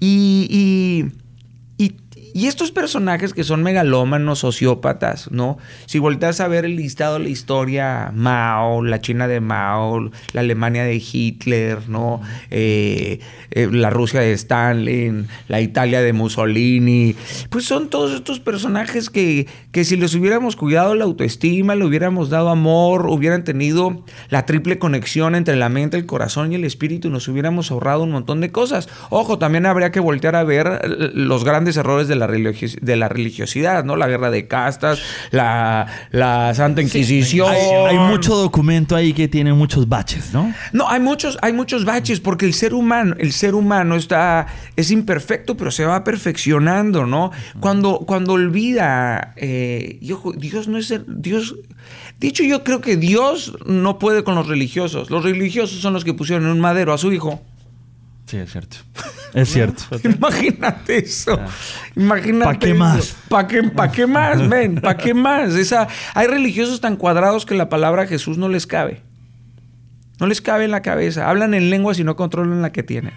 Y, 0.00 0.46
y, 0.50 1.12
y- 2.34 2.46
estos 2.46 2.70
personajes 2.72 3.32
que 3.32 3.42
son 3.44 3.62
megalómanos, 3.62 4.40
sociópatas, 4.40 5.30
¿no? 5.30 5.56
Si 5.86 5.98
volteas 5.98 6.40
a 6.40 6.48
ver 6.48 6.64
el 6.64 6.76
listado 6.76 7.14
de 7.18 7.24
la 7.24 7.28
historia, 7.30 8.12
Mao, 8.14 8.82
la 8.84 9.00
China 9.00 9.26
de 9.26 9.40
Mao, 9.40 10.10
la 10.32 10.40
Alemania 10.40 10.84
de 10.84 10.96
Hitler, 10.96 11.88
¿no? 11.88 12.20
Eh, 12.50 13.20
eh, 13.50 13.68
la 13.72 13.90
Rusia 13.90 14.20
de 14.20 14.32
Stalin, 14.32 15.26
la 15.48 15.60
Italia 15.60 16.02
de 16.02 16.12
Mussolini, 16.12 17.14
pues 17.50 17.64
son 17.64 17.88
todos 17.88 18.12
estos 18.12 18.40
personajes 18.40 19.10
que, 19.10 19.46
que 19.72 19.84
si 19.84 19.96
les 19.96 20.14
hubiéramos 20.14 20.56
cuidado 20.56 20.94
la 20.94 21.04
autoestima, 21.04 21.74
le 21.74 21.84
hubiéramos 21.84 22.30
dado 22.30 22.50
amor, 22.50 23.06
hubieran 23.08 23.44
tenido 23.44 24.04
la 24.28 24.44
triple 24.46 24.78
conexión 24.78 25.34
entre 25.34 25.56
la 25.56 25.68
mente, 25.68 25.96
el 25.96 26.06
corazón 26.06 26.52
y 26.52 26.56
el 26.56 26.64
espíritu, 26.64 27.10
nos 27.10 27.28
hubiéramos 27.28 27.70
ahorrado 27.70 28.02
un 28.02 28.10
montón 28.10 28.40
de 28.40 28.50
cosas. 28.52 28.88
Ojo, 29.10 29.38
también 29.38 29.66
habría 29.66 29.90
que 29.92 30.00
voltear 30.00 30.36
a 30.36 30.44
ver 30.44 30.80
eh, 30.82 31.10
los 31.14 31.44
grandes 31.44 31.76
errores 31.76 32.08
de 32.08 32.16
la, 32.16 32.23
de 32.26 32.96
la 32.96 33.08
religiosidad, 33.08 33.84
¿no? 33.84 33.96
La 33.96 34.06
guerra 34.08 34.30
de 34.30 34.46
castas, 34.46 35.00
la, 35.30 35.86
la 36.10 36.54
Santa 36.54 36.82
Inquisición. 36.82 37.50
Hay, 37.50 37.96
hay 37.96 37.98
mucho 37.98 38.36
documento 38.36 38.96
ahí 38.96 39.12
que 39.12 39.28
tiene 39.28 39.52
muchos 39.52 39.88
baches, 39.88 40.32
¿no? 40.32 40.52
No, 40.72 40.88
hay 40.88 41.00
muchos, 41.00 41.38
hay 41.42 41.52
muchos 41.52 41.84
baches 41.84 42.20
porque 42.20 42.46
el 42.46 42.54
ser 42.54 42.74
humano, 42.74 43.14
el 43.18 43.32
ser 43.32 43.54
humano 43.54 43.96
está, 43.96 44.46
es 44.76 44.90
imperfecto, 44.90 45.56
pero 45.56 45.70
se 45.70 45.84
va 45.84 46.04
perfeccionando, 46.04 47.06
¿no? 47.06 47.30
Cuando, 47.60 47.98
cuando 48.00 48.32
olvida, 48.34 49.32
eh, 49.36 49.98
y 50.00 50.12
ojo, 50.12 50.32
Dios 50.32 50.68
no 50.68 50.78
es 50.78 50.90
el- 50.90 51.04
Dios. 51.06 51.54
De 52.18 52.28
hecho, 52.28 52.42
yo 52.44 52.64
creo 52.64 52.80
que 52.80 52.96
Dios 52.96 53.54
no 53.66 53.98
puede 53.98 54.24
con 54.24 54.34
los 54.34 54.46
religiosos. 54.46 55.10
Los 55.10 55.24
religiosos 55.24 55.80
son 55.80 55.92
los 55.92 56.04
que 56.04 56.14
pusieron 56.14 56.44
en 56.46 56.52
un 56.52 56.60
madero 56.60 56.92
a 56.92 56.98
su 56.98 57.12
hijo. 57.12 57.42
Sí, 58.26 58.38
es 58.38 58.50
cierto. 58.52 58.76
Es 59.34 59.50
cierto. 59.52 59.82
Imagínate 60.04 60.98
eso. 60.98 61.38
Imagínate. 61.94 62.44
¿Pa' 62.54 62.58
qué 62.58 62.70
eso. 62.70 62.78
más? 62.78 63.16
¿Pa' 63.28 63.46
qué, 63.46 63.62
pa' 63.64 63.92
qué 63.92 64.06
más, 64.06 64.40
men? 64.40 64.76
¿Pa' 64.76 64.96
qué 64.96 65.12
más? 65.12 65.54
Esa, 65.54 65.88
hay 66.14 66.26
religiosos 66.26 66.80
tan 66.80 66.96
cuadrados 66.96 67.44
que 67.44 67.54
la 67.54 67.68
palabra 67.68 68.06
Jesús 68.06 68.38
no 68.38 68.48
les 68.48 68.66
cabe. 68.66 69.02
No 70.20 70.26
les 70.26 70.40
cabe 70.40 70.64
en 70.64 70.70
la 70.70 70.80
cabeza. 70.82 71.28
Hablan 71.28 71.52
en 71.54 71.68
lenguas 71.68 71.98
y 71.98 72.04
no 72.04 72.16
controlan 72.16 72.62
la 72.62 72.72
que 72.72 72.82
tienen. 72.82 73.12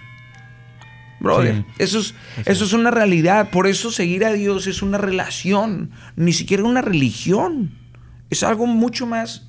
Brother, 1.19 1.55
Sí. 1.55 1.65
eso, 1.79 1.99
es, 1.99 2.13
eso 2.45 2.65
es 2.65 2.73
una 2.73 2.91
realidad. 2.91 3.49
Por 3.49 3.65
eso 3.65 3.91
seguir 3.91 4.25
a 4.25 4.33
Dios 4.33 4.67
es 4.67 4.81
una 4.81 4.97
relación, 4.97 5.91
ni 6.15 6.33
siquiera 6.33 6.63
una 6.63 6.81
religión. 6.81 7.71
Es 8.29 8.43
algo 8.43 8.67
mucho 8.67 9.05
más, 9.07 9.47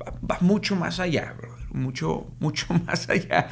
va, 0.00 0.12
va 0.28 0.38
mucho 0.40 0.76
más 0.76 1.00
allá, 1.00 1.34
brother. 1.36 1.66
Mucho, 1.72 2.26
mucho 2.38 2.66
más 2.86 3.08
allá 3.08 3.48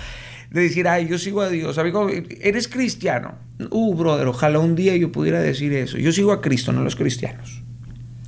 de 0.51 0.63
decir, 0.63 0.89
ay, 0.89 1.07
yo 1.09 1.19
sigo 1.19 1.43
a 1.43 1.49
Dios. 1.49 1.77
Amigo, 1.79 2.09
eres 2.41 2.69
cristiano. 2.69 3.35
Uh, 3.71 3.95
brother, 3.95 4.27
ojalá 4.29 4.59
un 4.61 4.75
día 4.77 4.97
yo 4.97 5.13
pudiera 5.13 5.41
decir 5.41 5.73
eso. 5.73 5.99
Yo 5.99 6.13
sigo 6.13 6.33
a 6.33 6.41
Cristo, 6.41 6.73
no 6.73 6.81
a 6.81 6.85
los 6.85 6.97
cristianos. 6.97 7.63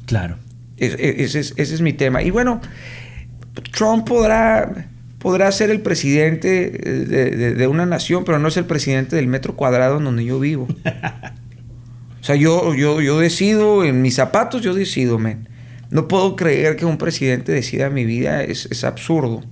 Claro. 0.07 0.37
Es- 0.77 0.95
es- 0.99 1.19
ese, 1.19 1.41
es, 1.41 1.55
ese 1.57 1.75
es 1.75 1.81
mi 1.81 1.93
tema. 1.93 2.23
Y 2.23 2.31
bueno, 2.31 2.61
Trump 3.73 4.07
podrá, 4.09 4.89
podrá 5.19 5.51
ser 5.53 5.71
el 5.71 5.81
presidente 5.81 6.67
eh, 6.67 7.05
de, 7.07 7.31
de- 7.37 7.55
de 7.55 7.67
una 7.67 7.87
nación, 7.87 8.25
pero 8.25 8.39
no 8.39 8.49
es 8.49 8.57
el 8.57 8.65
presidente 8.67 9.17
del 9.17 9.27
metro 9.27 9.57
cuadrado 9.57 9.99
en 9.99 10.05
donde 10.05 10.25
yo 10.25 10.39
vivo. 10.41 10.67
O 12.21 12.23
sea, 12.23 12.37
yo, 12.37 12.75
yo, 12.75 13.01
yo 13.01 13.19
decido, 13.19 13.83
en 13.83 14.03
mis 14.03 14.15
zapatos 14.17 14.61
yo 14.61 14.75
decido, 14.75 15.19
men. 15.19 15.49
No 15.91 16.07
puedo 16.07 16.37
creer 16.37 16.77
que 16.77 16.85
un 16.85 16.99
presidente 16.99 17.51
decida 17.51 17.89
mi 17.89 18.05
vida, 18.05 18.45
es, 18.45 18.67
es 18.71 18.85
absurdo. 18.85 19.43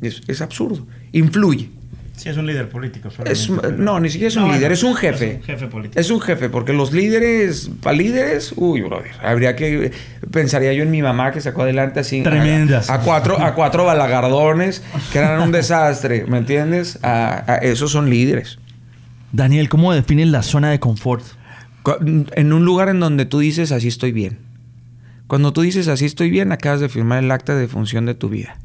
Es, 0.00 0.22
es 0.28 0.40
absurdo. 0.40 0.86
Influye. 1.10 1.68
Sí, 2.16 2.28
es 2.28 2.36
un 2.36 2.46
líder 2.46 2.68
político. 2.68 3.08
Es- 3.24 3.48
no, 3.48 3.98
ni 3.98 4.10
siquiera 4.10 4.28
es 4.28 4.36
un 4.36 4.42
No, 4.42 4.48
líder, 4.48 4.60
bueno, 4.60 4.74
es 4.74 4.82
un 4.82 4.94
jefe. 4.94 5.30
Es 5.30 5.36
un 5.38 5.42
jefe 5.42 5.66
político. 5.68 6.00
Es 6.00 6.10
un 6.10 6.20
jefe, 6.20 6.48
porque 6.50 6.72
los 6.74 6.92
líderes, 6.92 7.70
para 7.82 7.96
líderes, 7.96 8.52
uy, 8.56 8.82
brother, 8.82 9.12
habría 9.22 9.56
que, 9.56 9.90
pensaría 10.30 10.72
yo 10.74 10.82
en 10.82 10.90
mi 10.90 11.00
mamá 11.00 11.32
que 11.32 11.40
sacó 11.40 11.62
adelante 11.62 12.00
así. 12.00 12.20
a- 12.20 12.24
Tremendas. 12.24 12.90
A, 12.90 13.00
cuatro, 13.00 13.40
a 13.40 13.54
cuatro 13.54 13.84
balagardones 13.84 14.82
que 15.12 15.18
eran 15.18 15.40
un 15.40 15.50
desastre, 15.52 16.26
¿me 16.26 16.38
entiendes? 16.38 16.98
A- 17.02 17.44
a- 17.54 17.56
esos 17.56 17.90
son 17.92 18.10
líderes. 18.10 18.58
Daniel, 19.32 19.68
¿cómo 19.68 19.92
defines 19.94 20.28
la 20.28 20.42
zona 20.42 20.70
de 20.70 20.78
confort? 20.80 21.24
En 22.34 22.52
un 22.52 22.64
lugar 22.66 22.90
en 22.90 23.00
donde 23.00 23.24
tú 23.24 23.38
dices, 23.38 23.72
así 23.72 23.88
estoy 23.88 24.12
bien. 24.12 24.38
Cuando 25.26 25.52
tú 25.52 25.62
dices, 25.62 25.88
así 25.88 26.04
estoy 26.04 26.28
bien, 26.28 26.52
acabas 26.52 26.80
de 26.80 26.88
firmar 26.88 27.22
el 27.24 27.30
acta 27.30 27.54
de 27.54 27.68
función 27.68 28.04
de 28.04 28.14
tu 28.14 28.28
vida. 28.28 28.58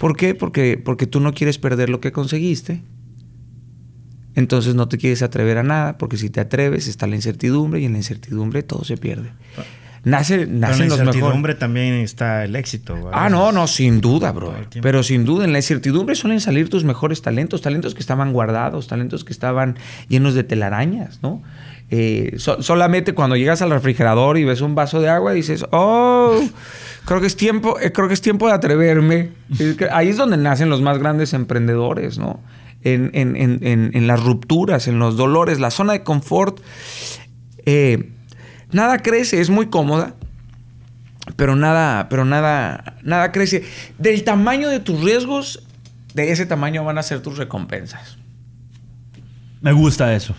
¿Por 0.00 0.16
qué? 0.16 0.34
Porque, 0.34 0.80
porque 0.82 1.06
tú 1.06 1.20
no 1.20 1.34
quieres 1.34 1.58
perder 1.58 1.90
lo 1.90 2.00
que 2.00 2.10
conseguiste. 2.10 2.80
Entonces 4.34 4.74
no 4.74 4.88
te 4.88 4.96
quieres 4.96 5.20
atrever 5.20 5.58
a 5.58 5.62
nada, 5.62 5.98
porque 5.98 6.16
si 6.16 6.30
te 6.30 6.40
atreves 6.40 6.88
está 6.88 7.06
la 7.06 7.16
incertidumbre 7.16 7.80
y 7.80 7.84
en 7.84 7.92
la 7.92 7.98
incertidumbre 7.98 8.62
todo 8.62 8.82
se 8.82 8.96
pierde. 8.96 9.30
Nace, 10.02 10.38
Pero 10.38 10.52
en 10.52 10.60
la 10.62 10.84
incertidumbre 10.86 11.54
también 11.54 11.92
está 11.96 12.46
el 12.46 12.56
éxito. 12.56 13.10
Ah, 13.12 13.28
no, 13.28 13.52
no, 13.52 13.66
sin 13.66 14.00
duda, 14.00 14.32
bro. 14.32 14.54
Pero 14.80 15.02
sin 15.02 15.26
duda, 15.26 15.44
en 15.44 15.52
la 15.52 15.58
incertidumbre 15.58 16.14
suelen 16.14 16.40
salir 16.40 16.70
tus 16.70 16.82
mejores 16.82 17.20
talentos, 17.20 17.60
talentos 17.60 17.92
que 17.92 18.00
estaban 18.00 18.32
guardados, 18.32 18.86
talentos 18.86 19.22
que 19.22 19.34
estaban 19.34 19.76
llenos 20.08 20.32
de 20.32 20.44
telarañas, 20.44 21.18
¿no? 21.22 21.42
Eh, 21.92 22.34
so- 22.38 22.62
solamente 22.62 23.14
cuando 23.14 23.34
llegas 23.36 23.62
al 23.62 23.70
refrigerador 23.70 24.38
y 24.38 24.44
ves 24.44 24.60
un 24.60 24.74
vaso 24.76 25.00
de 25.00 25.08
agua 25.08 25.32
dices, 25.32 25.64
oh, 25.72 26.38
creo 27.04 27.20
que 27.20 27.26
es 27.26 27.36
tiempo, 27.36 27.78
eh, 27.80 27.90
creo 27.90 28.06
que 28.06 28.14
es 28.14 28.20
tiempo 28.20 28.46
de 28.46 28.52
atreverme. 28.54 29.30
Ahí 29.92 30.08
es 30.08 30.16
donde 30.16 30.36
nacen 30.36 30.68
los 30.70 30.80
más 30.82 30.98
grandes 30.98 31.32
emprendedores, 31.34 32.18
¿no? 32.18 32.40
En, 32.82 33.10
en- 33.14 33.34
en- 33.36 33.58
en- 33.66 33.90
en 33.92 34.06
las 34.06 34.22
rupturas, 34.22 34.86
en 34.88 34.98
los 35.00 35.16
dolores, 35.16 35.58
la 35.60 35.70
zona 35.70 35.92
de 35.94 36.02
confort. 36.04 36.60
eh, 37.66 38.10
nada 38.72 38.98
crece, 38.98 39.40
es 39.40 39.50
muy 39.50 39.66
cómoda 39.66 40.14
pero 41.36 41.54
nada, 41.54 42.08
pero 42.08 42.24
nada, 42.24 42.96
nada 43.02 43.30
crece. 43.30 43.62
Del 43.98 44.24
tamaño 44.24 44.68
de 44.68 44.80
tus 44.80 45.00
riesgos, 45.04 45.62
de 46.14 46.32
ese 46.32 46.44
tamaño 46.46 46.82
van 46.82 46.98
a 46.98 47.02
ser 47.04 47.20
tus 47.20 47.36
recompensas. 47.38 48.16
Me 49.60 49.72
gusta 49.72 50.12
eso. 50.14 50.34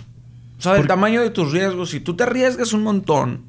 O 0.62 0.64
sea, 0.64 0.74
del 0.74 0.86
tamaño 0.86 1.24
de 1.24 1.32
tus 1.32 1.52
riesgos, 1.52 1.90
si 1.90 2.00
tú 2.00 2.16
te 2.16 2.22
arriesgas 2.22 2.72
un 2.74 2.84
montón, 2.84 3.42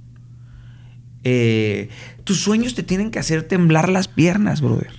eh, 1.25 1.91
tus 2.25 2.41
sueños 2.41 2.75
te 2.75 2.83
tienen 2.83 3.11
que 3.11 3.19
hacer 3.19 3.43
temblar 3.43 3.91
las 3.91 4.09
piernas, 4.09 4.63
brother. 4.63 4.91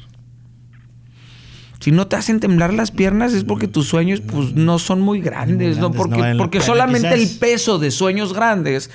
Si 1.79 1.89
no 1.89 2.05
te 2.05 2.15
hacen 2.15 2.39
temblar 2.39 2.71
las 2.71 2.91
piernas 2.91 3.33
es 3.33 3.43
porque 3.43 3.67
tus 3.67 3.87
sueños 3.87 4.21
pues 4.21 4.53
no 4.53 4.77
son 4.77 5.01
muy 5.01 5.21
grandes, 5.21 5.79
¿no? 5.79 5.89
grandes, 5.89 5.97
Porque, 5.97 6.33
no 6.33 6.37
porque 6.37 6.59
pena, 6.59 6.65
solamente 6.67 7.07
quizás. 7.15 7.31
el 7.33 7.39
peso 7.39 7.79
de 7.79 7.89
sueños 7.89 8.31
grandes 8.31 8.91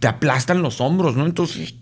te 0.00 0.08
aplastan 0.08 0.60
los 0.60 0.80
hombros, 0.80 1.14
¿no? 1.14 1.24
Entonces, 1.24 1.76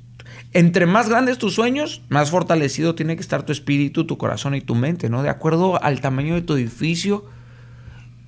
entre 0.52 0.84
más 0.84 1.08
grandes 1.08 1.38
tus 1.38 1.54
sueños, 1.54 2.02
más 2.10 2.30
fortalecido 2.30 2.94
tiene 2.94 3.16
que 3.16 3.22
estar 3.22 3.42
tu 3.44 3.52
espíritu, 3.52 4.04
tu 4.04 4.18
corazón 4.18 4.54
y 4.54 4.60
tu 4.60 4.74
mente, 4.74 5.08
¿no? 5.08 5.22
De 5.22 5.30
acuerdo 5.30 5.82
al 5.82 6.02
tamaño 6.02 6.34
de 6.34 6.42
tu 6.42 6.52
edificio, 6.54 7.24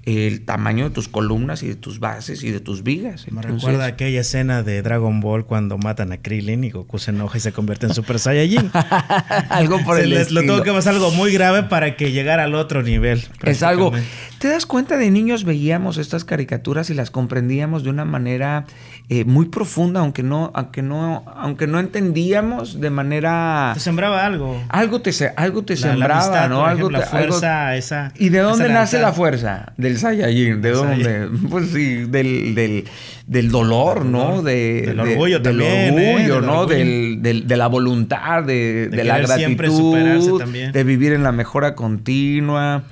el 0.07 0.45
tamaño 0.45 0.85
de 0.85 0.90
tus 0.90 1.09
columnas 1.09 1.62
y 1.64 1.69
de 1.69 1.75
tus 1.75 1.99
bases 1.99 2.42
y 2.45 2.51
de 2.53 2.61
tus 2.61 2.83
vigas. 2.85 3.27
Me 3.31 3.40
Entonces- 3.40 3.62
recuerda 3.64 3.87
aquella 3.87 4.21
escena 4.21 4.62
de 4.62 4.81
Dragon 4.81 5.21
Ball 5.21 5.45
cuando 5.45 5.79
matan 5.79 6.12
a 6.12 6.19
Krillin 6.19 6.62
y 6.64 6.71
Goku 6.71 6.99
se 7.01 7.11
enoja 7.11 7.38
y 7.38 7.40
se 7.40 7.53
convierte 7.53 7.87
en 7.87 7.95
Super 7.95 8.19
Saiyajin. 8.21 8.71
algo 9.51 9.83
por 9.85 9.97
Se 9.97 10.05
el 10.05 10.11
les- 10.11 10.31
lo 10.31 10.40
estilo. 10.40 10.55
tuvo 10.55 10.64
que 10.64 10.73
pasar 10.73 10.95
algo 10.95 11.11
muy 11.11 11.33
grave 11.33 11.64
para 11.64 11.97
que 11.97 12.12
llegara 12.12 12.45
al 12.45 12.55
otro 12.55 12.83
nivel. 12.83 13.23
Es 13.42 13.62
algo. 13.64 13.92
¿Te 14.38 14.49
das 14.49 14.66
cuenta 14.66 14.99
de 14.99 15.11
niños 15.11 15.44
veíamos 15.44 15.96
estas 15.96 16.25
caricaturas 16.25 16.90
y 16.90 16.94
las 16.94 17.11
comprendíamos 17.11 17.85
de 17.85 17.90
una 17.90 18.05
manera 18.05 18.66
eh, 19.09 19.25
muy 19.25 19.46
profunda, 19.46 20.01
aunque 20.01 20.22
no, 20.22 20.51
aunque 20.55 20.83
no, 20.83 21.25
aunque 21.37 21.66
no 21.66 21.81
entendíamos 21.81 22.79
de 22.81 22.90
manera. 22.90 23.70
Te 23.75 23.81
sembraba 23.81 24.27
algo. 24.27 24.62
Algo 24.68 25.01
te, 25.01 25.11
algo 25.37 25.64
te 25.64 25.75
La- 25.77 25.81
la 25.81 25.92
sembraba, 25.92 26.20
amistad, 26.22 26.49
¿no? 26.51 26.57
por 26.61 26.68
algo 26.68 26.81
ejemplo, 26.90 26.99
te- 26.99 27.05
la 27.07 27.11
algo- 27.18 27.29
fuerza, 27.33 27.77
esa- 27.77 28.12
¿Y 28.18 28.29
de 28.29 28.38
dónde 28.40 28.68
nace 28.68 28.99
la 29.01 29.12
fuerza? 29.12 29.72
Del 29.79 29.96
Saiyajin. 29.99 30.61
¿De 30.61 30.70
dónde? 30.70 31.29
Pues 31.49 31.70
sí, 31.70 32.05
del, 32.05 32.55
del, 32.55 32.85
del 33.27 33.51
dolor, 33.51 34.03
Del 34.03 34.12
¿no? 34.12 34.42
De, 34.42 34.83
Del 34.83 34.96
de- 34.96 35.03
orgullo 35.03 35.40
también, 35.40 35.99
¿eh? 35.99 36.14
orgullo, 36.14 36.35
Del 36.35 36.44
¿no? 36.46 36.61
orgullo. 36.61 36.77
Del, 36.77 37.22
del- 37.22 37.46
de 37.46 37.57
la 37.57 37.66
voluntad, 37.68 38.42
de, 38.42 38.88
De 38.90 39.03
la 39.05 39.16
gratitud, 39.18 39.37
siempre 39.38 39.70
superarse 39.70 40.31
también. 40.38 40.72
de 40.72 40.85
vivir 40.85 41.12
en 41.14 41.22
la 41.22 41.33
mejora 41.33 41.75
continua. 41.75 42.83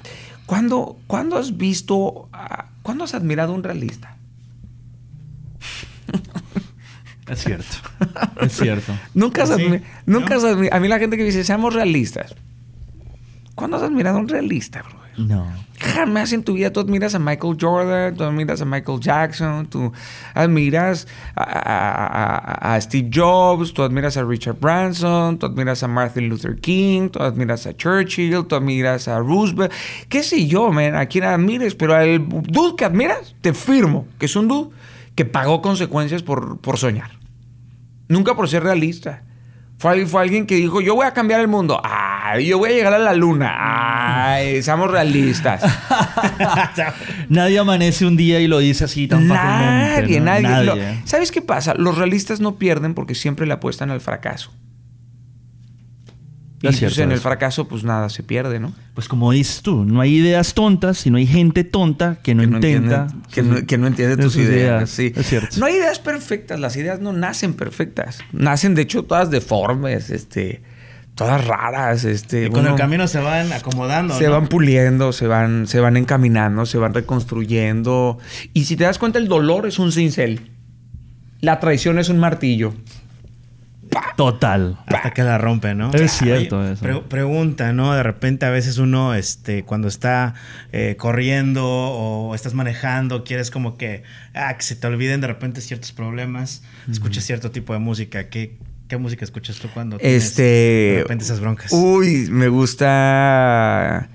¿Cuándo, 0.46 0.98
cuándo 1.06 1.36
has 1.38 1.56
visto, 1.56 2.28
a- 2.32 2.66
cuándo 2.82 3.04
has 3.04 3.14
admirado 3.14 3.52
a 3.52 3.56
un 3.56 3.62
realista? 3.62 4.16
Es 7.28 7.42
cierto. 7.42 7.76
es 8.42 8.52
cierto. 8.56 8.92
Nunca 9.14 9.44
has, 9.44 9.50
Pues 9.50 9.60
Sí, 9.62 9.80
nunca 10.06 10.34
¿no? 10.36 10.46
has 10.46 10.72
A 10.72 10.80
mí 10.80 10.88
la 10.88 10.98
gente 10.98 11.16
que 11.16 11.24
dice, 11.24 11.42
seamos 11.44 11.72
realistas. 11.72 12.34
¿Cuándo 13.54 13.76
has 13.78 13.82
admirado 13.82 14.18
a 14.18 14.20
un 14.20 14.28
realista, 14.28 14.82
bro? 14.82 14.98
No. 15.16 15.46
Jamás 15.78 16.32
en 16.32 16.44
tu 16.44 16.54
vida 16.54 16.72
tú 16.72 16.80
admiras 16.80 17.14
a 17.14 17.18
Michael 17.18 17.56
Jordan, 17.60 18.16
tú 18.16 18.24
admiras 18.24 18.60
a 18.60 18.64
Michael 18.64 19.00
Jackson, 19.00 19.66
tú 19.66 19.92
admiras 20.32 21.06
a, 21.36 22.78
Steve 22.80 23.10
Jobs, 23.12 23.74
tú 23.74 23.82
admiras 23.82 24.16
a 24.16 24.24
Richard 24.24 24.56
Branson, 24.60 25.38
tú 25.38 25.46
admiras 25.46 25.82
a 25.82 25.88
Martin 25.88 26.28
Luther 26.28 26.58
King, 26.60 27.08
tú 27.08 27.20
admiras 27.20 27.66
a 27.66 27.76
Churchill, 27.76 28.46
tú 28.46 28.54
admiras 28.54 29.08
a 29.08 29.18
Roosevelt, 29.18 29.72
qué 30.08 30.22
sé 30.22 30.46
yo, 30.46 30.70
man, 30.72 30.94
a 30.94 31.06
quien 31.06 31.24
admires, 31.24 31.74
pero 31.74 31.94
al 31.94 32.26
dude 32.28 32.76
que 32.76 32.84
admiras, 32.84 33.34
te 33.40 33.52
firmo 33.52 34.06
que 34.18 34.26
es 34.26 34.36
un 34.36 34.48
dude 34.48 34.70
que 35.14 35.24
pagó 35.24 35.62
consecuencias 35.62 36.22
por, 36.22 36.58
soñar. 36.76 37.10
Nunca 38.08 38.34
por 38.34 38.48
ser 38.48 38.62
realista. 38.62 39.22
Fue, 39.78 40.06
fue 40.06 40.22
alguien 40.22 40.46
que 40.46 40.56
dijo, 40.56 40.80
yo 40.80 40.94
voy 40.94 41.06
a 41.06 41.12
cambiar 41.12 41.40
el 41.40 41.48
mundo. 41.48 41.80
Yo 42.44 42.58
voy 42.58 42.70
a 42.70 42.72
llegar 42.74 42.94
a 42.94 42.98
la 42.98 43.12
luna. 43.14 43.54
Ay, 44.34 44.62
seamos 44.62 44.90
realistas. 44.90 45.62
Nadie 47.28 47.58
amanece 47.58 48.06
un 48.06 48.16
día 48.16 48.40
y 48.40 48.46
lo 48.48 48.58
dice 48.58 48.84
así 48.84 49.06
tan 49.08 49.28
nadie, 49.28 50.02
fácilmente. 50.02 50.42
¿no? 50.42 50.48
nadie. 50.50 50.64
Lo- 50.64 51.06
¿Sabes 51.06 51.30
qué 51.30 51.42
pasa? 51.42 51.74
Los 51.74 51.98
realistas 51.98 52.40
no 52.40 52.56
pierden 52.56 52.94
porque 52.94 53.14
siempre 53.14 53.46
le 53.46 53.52
apuestan 53.52 53.90
al 53.90 54.00
fracaso. 54.00 54.52
Y 56.62 56.68
Es 56.68 56.80
pues, 56.80 56.96
en 56.96 57.12
el 57.12 57.18
fracaso, 57.18 57.68
pues 57.68 57.84
nada, 57.84 58.08
se 58.08 58.22
pierde, 58.22 58.58
¿no? 58.58 58.72
Pues 58.94 59.06
como 59.06 59.30
dices 59.32 59.60
tú, 59.60 59.84
no 59.84 60.00
hay 60.00 60.14
ideas 60.14 60.54
tontas, 60.54 60.96
sino 60.96 61.18
hay 61.18 61.26
gente 61.26 61.62
tonta 61.62 62.16
que 62.22 62.34
no 62.34 62.40
que 62.40 62.46
no 62.46 62.56
intenta. 62.56 63.02
entiende, 63.12 63.28
que 63.34 63.42
no, 63.42 63.66
que 63.66 63.76
no 63.78 63.86
entiende 63.86 64.16
de 64.16 64.22
tus 64.22 64.36
ideas. 64.36 64.88
sí. 64.88 65.12
Es 65.14 65.26
cierto. 65.28 65.56
No 65.58 65.66
hay 65.66 65.74
ideas 65.74 65.98
perfectas, 65.98 66.58
las 66.58 66.74
ideas 66.76 67.00
no 67.00 67.12
nacen 67.12 67.52
perfectas. 67.52 68.20
Nacen, 68.32 68.74
de 68.74 68.80
hecho, 68.82 69.02
todas 69.02 69.30
deformes, 69.30 70.08
este, 70.08 70.62
todas 71.14 71.44
raras. 71.46 72.04
Este, 72.04 72.46
Y 72.46 72.50
con 72.50 72.60
uno- 72.60 72.70
el 72.70 72.76
camino 72.76 73.06
se 73.06 73.18
van 73.20 73.52
acomodando. 73.52 74.16
se 74.18 74.24
¿no? 74.26 74.32
van 74.32 74.48
puliendo, 74.48 75.12
se 75.12 75.26
van, 75.26 75.66
se 75.66 75.80
van 75.80 75.96
encaminando, 75.96 76.66
se 76.66 76.78
van 76.78 76.92
reconstruyendo. 76.94 78.18
Y 78.52 78.64
si 78.64 78.76
te 78.76 78.84
das 78.84 78.98
cuenta, 78.98 79.18
el 79.18 79.28
dolor 79.28 79.66
es 79.66 79.78
un 79.78 79.92
cincel. 79.92 80.50
La 81.40 81.60
traición 81.60 81.98
es 81.98 82.08
un 82.08 82.18
martillo. 82.18 82.74
Total. 84.16 84.78
Hasta 84.86 85.10
que 85.12 85.22
la 85.22 85.38
rompe, 85.38 85.74
¿no? 85.74 85.92
Es 85.92 86.12
cierto 86.12 86.60
Oye, 86.60 86.72
eso. 86.72 86.82
pre- 86.82 87.00
pregunta, 87.02 87.72
¿no? 87.72 87.94
De 87.94 88.02
repente 88.02 88.46
a 88.46 88.50
veces 88.50 88.78
uno, 88.78 89.14
este, 89.14 89.64
cuando 89.64 89.88
está 89.88 90.34
eh, 90.72 90.96
corriendo 90.98 91.64
o 91.66 92.34
estás 92.34 92.54
manejando, 92.54 93.24
quieres 93.24 93.50
como 93.50 93.76
que, 93.76 94.02
ah, 94.34 94.56
que 94.56 94.62
se 94.62 94.74
te 94.76 94.86
olviden 94.86 95.20
de 95.20 95.26
repente 95.28 95.60
ciertos 95.60 95.92
problemas, 95.92 96.62
escuchas 96.90 97.24
cierto 97.24 97.50
tipo 97.50 97.72
de 97.72 97.78
música. 97.80 98.28
¿Qué, 98.28 98.56
qué 98.94 98.98
música 98.98 99.24
escuchas 99.24 99.58
tú 99.58 99.68
cuando 99.74 99.98
tienes 99.98 100.24
Este. 100.24 100.42
de 100.42 100.98
repente 101.02 101.24
esas 101.24 101.40
broncas? 101.40 101.72
Uy, 101.72 102.28
me 102.30 102.46
gusta. 102.46 104.08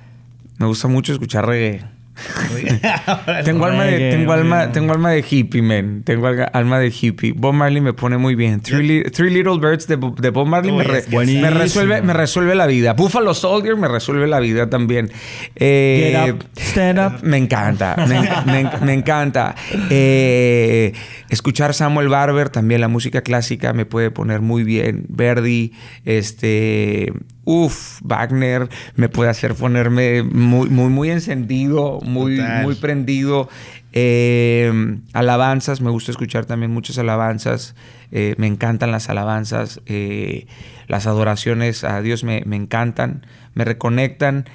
Me 0.58 0.66
gusta 0.68 0.88
mucho 0.88 1.12
escuchar 1.12 1.46
reggae. 1.46 1.86
tengo, 3.46 3.66
alma 3.66 3.84
de, 3.86 4.12
tengo, 4.12 4.32
alma, 4.34 4.72
tengo 4.72 4.94
alma 4.94 5.12
de 5.12 5.24
hippie, 5.30 5.62
man. 5.62 6.04
Tengo 6.04 6.28
alma 6.54 6.80
de 6.80 6.88
hippie. 6.90 7.34
Bob 7.34 7.54
Marley 7.54 7.82
me 7.82 7.94
pone 7.94 8.18
muy 8.18 8.36
bien. 8.36 8.62
Three, 8.62 8.84
Li- 8.86 9.04
Three 9.12 9.30
Little 9.32 9.58
Birds 9.60 9.88
de, 9.88 9.98
de 9.98 10.30
Bob 10.30 10.48
Marley 10.48 10.72
me, 10.72 10.84
re- 10.84 11.04
resuelve, 11.50 12.02
me 12.02 12.14
resuelve 12.14 12.56
la 12.56 12.66
vida. 12.68 12.94
Buffalo 12.94 13.34
Soldier 13.34 13.76
me 13.76 13.88
resuelve 13.88 14.28
la 14.28 14.40
vida 14.40 14.70
también. 14.70 15.12
Eh, 15.56 16.12
Get 16.26 16.34
up, 16.34 16.44
stand 16.58 17.00
up. 17.00 17.24
Me 17.24 17.38
encanta, 17.38 17.96
me, 18.08 18.22
me- 18.52 18.70
me 18.86 18.94
encanta. 18.94 19.56
Eh, 19.90 20.94
escuchar 21.30 21.74
Samuel 21.74 22.10
Barber, 22.10 22.50
también 22.50 22.82
la 22.82 22.88
música 22.88 23.22
clásica 23.22 23.74
me 23.74 23.86
puede 23.86 24.12
poner 24.12 24.42
muy 24.42 24.64
bien. 24.64 25.06
Verdi, 25.10 25.74
este, 26.06 27.14
uff, 27.50 28.00
Wagner 28.04 28.70
me 28.96 29.10
puede 29.10 29.32
hacer 29.32 29.56
ponerme 29.56 30.22
muy, 30.22 30.70
muy, 30.70 30.90
muy 30.90 31.10
encendido, 31.10 32.00
muy, 32.02 32.38
Total. 32.38 32.64
muy 32.64 32.76
prendido. 32.76 33.50
Eh, 33.92 34.72
alabanzas, 35.14 35.82
me 35.82 35.90
gusta 35.90 36.12
escuchar 36.12 36.46
también 36.46 36.72
muchas 36.72 37.00
alabanzas. 37.00 37.74
Eh, 38.12 38.36
me 38.38 38.46
encantan 38.46 38.92
las 38.92 39.10
alabanzas. 39.10 39.82
eh, 39.88 40.46
las 40.88 41.08
adoraciones 41.08 41.84
a 41.84 42.02
Dios 42.02 42.24
me, 42.24 42.44
me 42.46 42.56
encantan, 42.56 43.26
me 43.56 43.66
reconectan. 43.66 44.46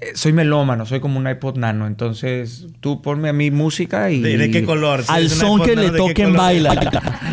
Eh, 0.00 0.12
Soy 0.14 0.32
melómano, 0.32 0.86
soy 0.86 1.00
como 1.00 1.18
un 1.18 1.28
iPod 1.28 1.56
nano. 1.56 1.86
Entonces, 1.86 2.66
tú 2.80 3.02
ponme 3.02 3.28
a 3.28 3.32
mí 3.32 3.50
música 3.50 4.10
y. 4.10 4.20
¿De, 4.20 4.36
de 4.36 4.50
qué 4.50 4.64
color? 4.64 5.02
Si 5.02 5.12
Al 5.12 5.28
son 5.30 5.60
que 5.62 5.74
Nano, 5.74 5.80
le 5.82 5.86
¿de 5.86 5.92
qué 5.92 6.08
toquen 6.08 6.32
baila. 6.34 6.74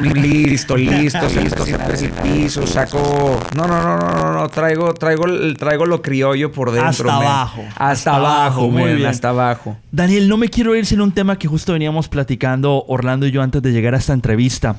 Listo, 0.02 0.78
listo, 0.78 1.28
listo. 1.30 1.66
Siempre 1.66 2.00
el 2.00 2.12
piso, 2.12 2.66
saco. 2.68 3.40
No, 3.56 3.68
no, 3.68 3.82
no, 3.84 3.98
no, 3.98 4.10
no, 4.10 4.34
no. 4.34 4.50
Traigo, 4.50 4.94
traigo, 4.94 5.26
traigo 5.58 5.86
lo 5.86 6.02
criollo 6.02 6.52
por 6.52 6.72
dentro. 6.72 6.90
Hasta 6.90 7.04
man. 7.06 7.16
abajo. 7.16 7.62
Hasta, 7.70 7.90
Hasta 7.92 8.16
abajo, 8.16 8.42
abajo, 8.42 8.70
muy 8.70 8.84
man, 8.84 8.96
bien. 8.96 9.08
Hasta 9.10 9.30
abajo. 9.30 9.78
Daniel, 9.92 10.28
no 10.30 10.38
me 10.38 10.50
quiero 10.50 10.76
ir 10.76 10.86
sin 10.86 11.02
un 11.02 11.12
tema 11.12 11.38
que 11.38 11.48
justo 11.48 11.74
veníamos 11.74 12.08
platicando 12.10 12.86
Orlando 12.88 13.26
y 13.28 13.32
yo 13.32 13.42
antes 13.42 13.62
de 13.62 13.72
llegar 13.72 13.94
a 13.96 13.98
esta 13.98 14.14
entrevista. 14.14 14.76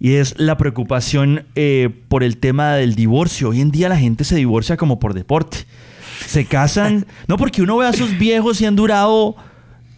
Y 0.00 0.14
es 0.14 0.34
la 0.38 0.56
preocupación 0.56 1.44
eh, 1.54 1.90
por 2.08 2.22
el 2.24 2.38
tema 2.38 2.74
del 2.74 2.94
divorcio. 2.94 3.50
Hoy 3.50 3.60
en 3.60 3.70
día 3.70 3.88
la 3.88 3.96
gente 3.96 4.24
se 4.24 4.36
divorcia 4.36 4.76
como 4.76 4.98
por 4.98 5.14
deporte. 5.14 5.66
Se 6.26 6.44
casan, 6.44 7.06
no 7.28 7.36
porque 7.36 7.62
uno 7.62 7.76
ve 7.76 7.86
a 7.86 7.92
sus 7.92 8.18
viejos 8.18 8.60
y 8.60 8.66
han 8.66 8.76
durado 8.76 9.36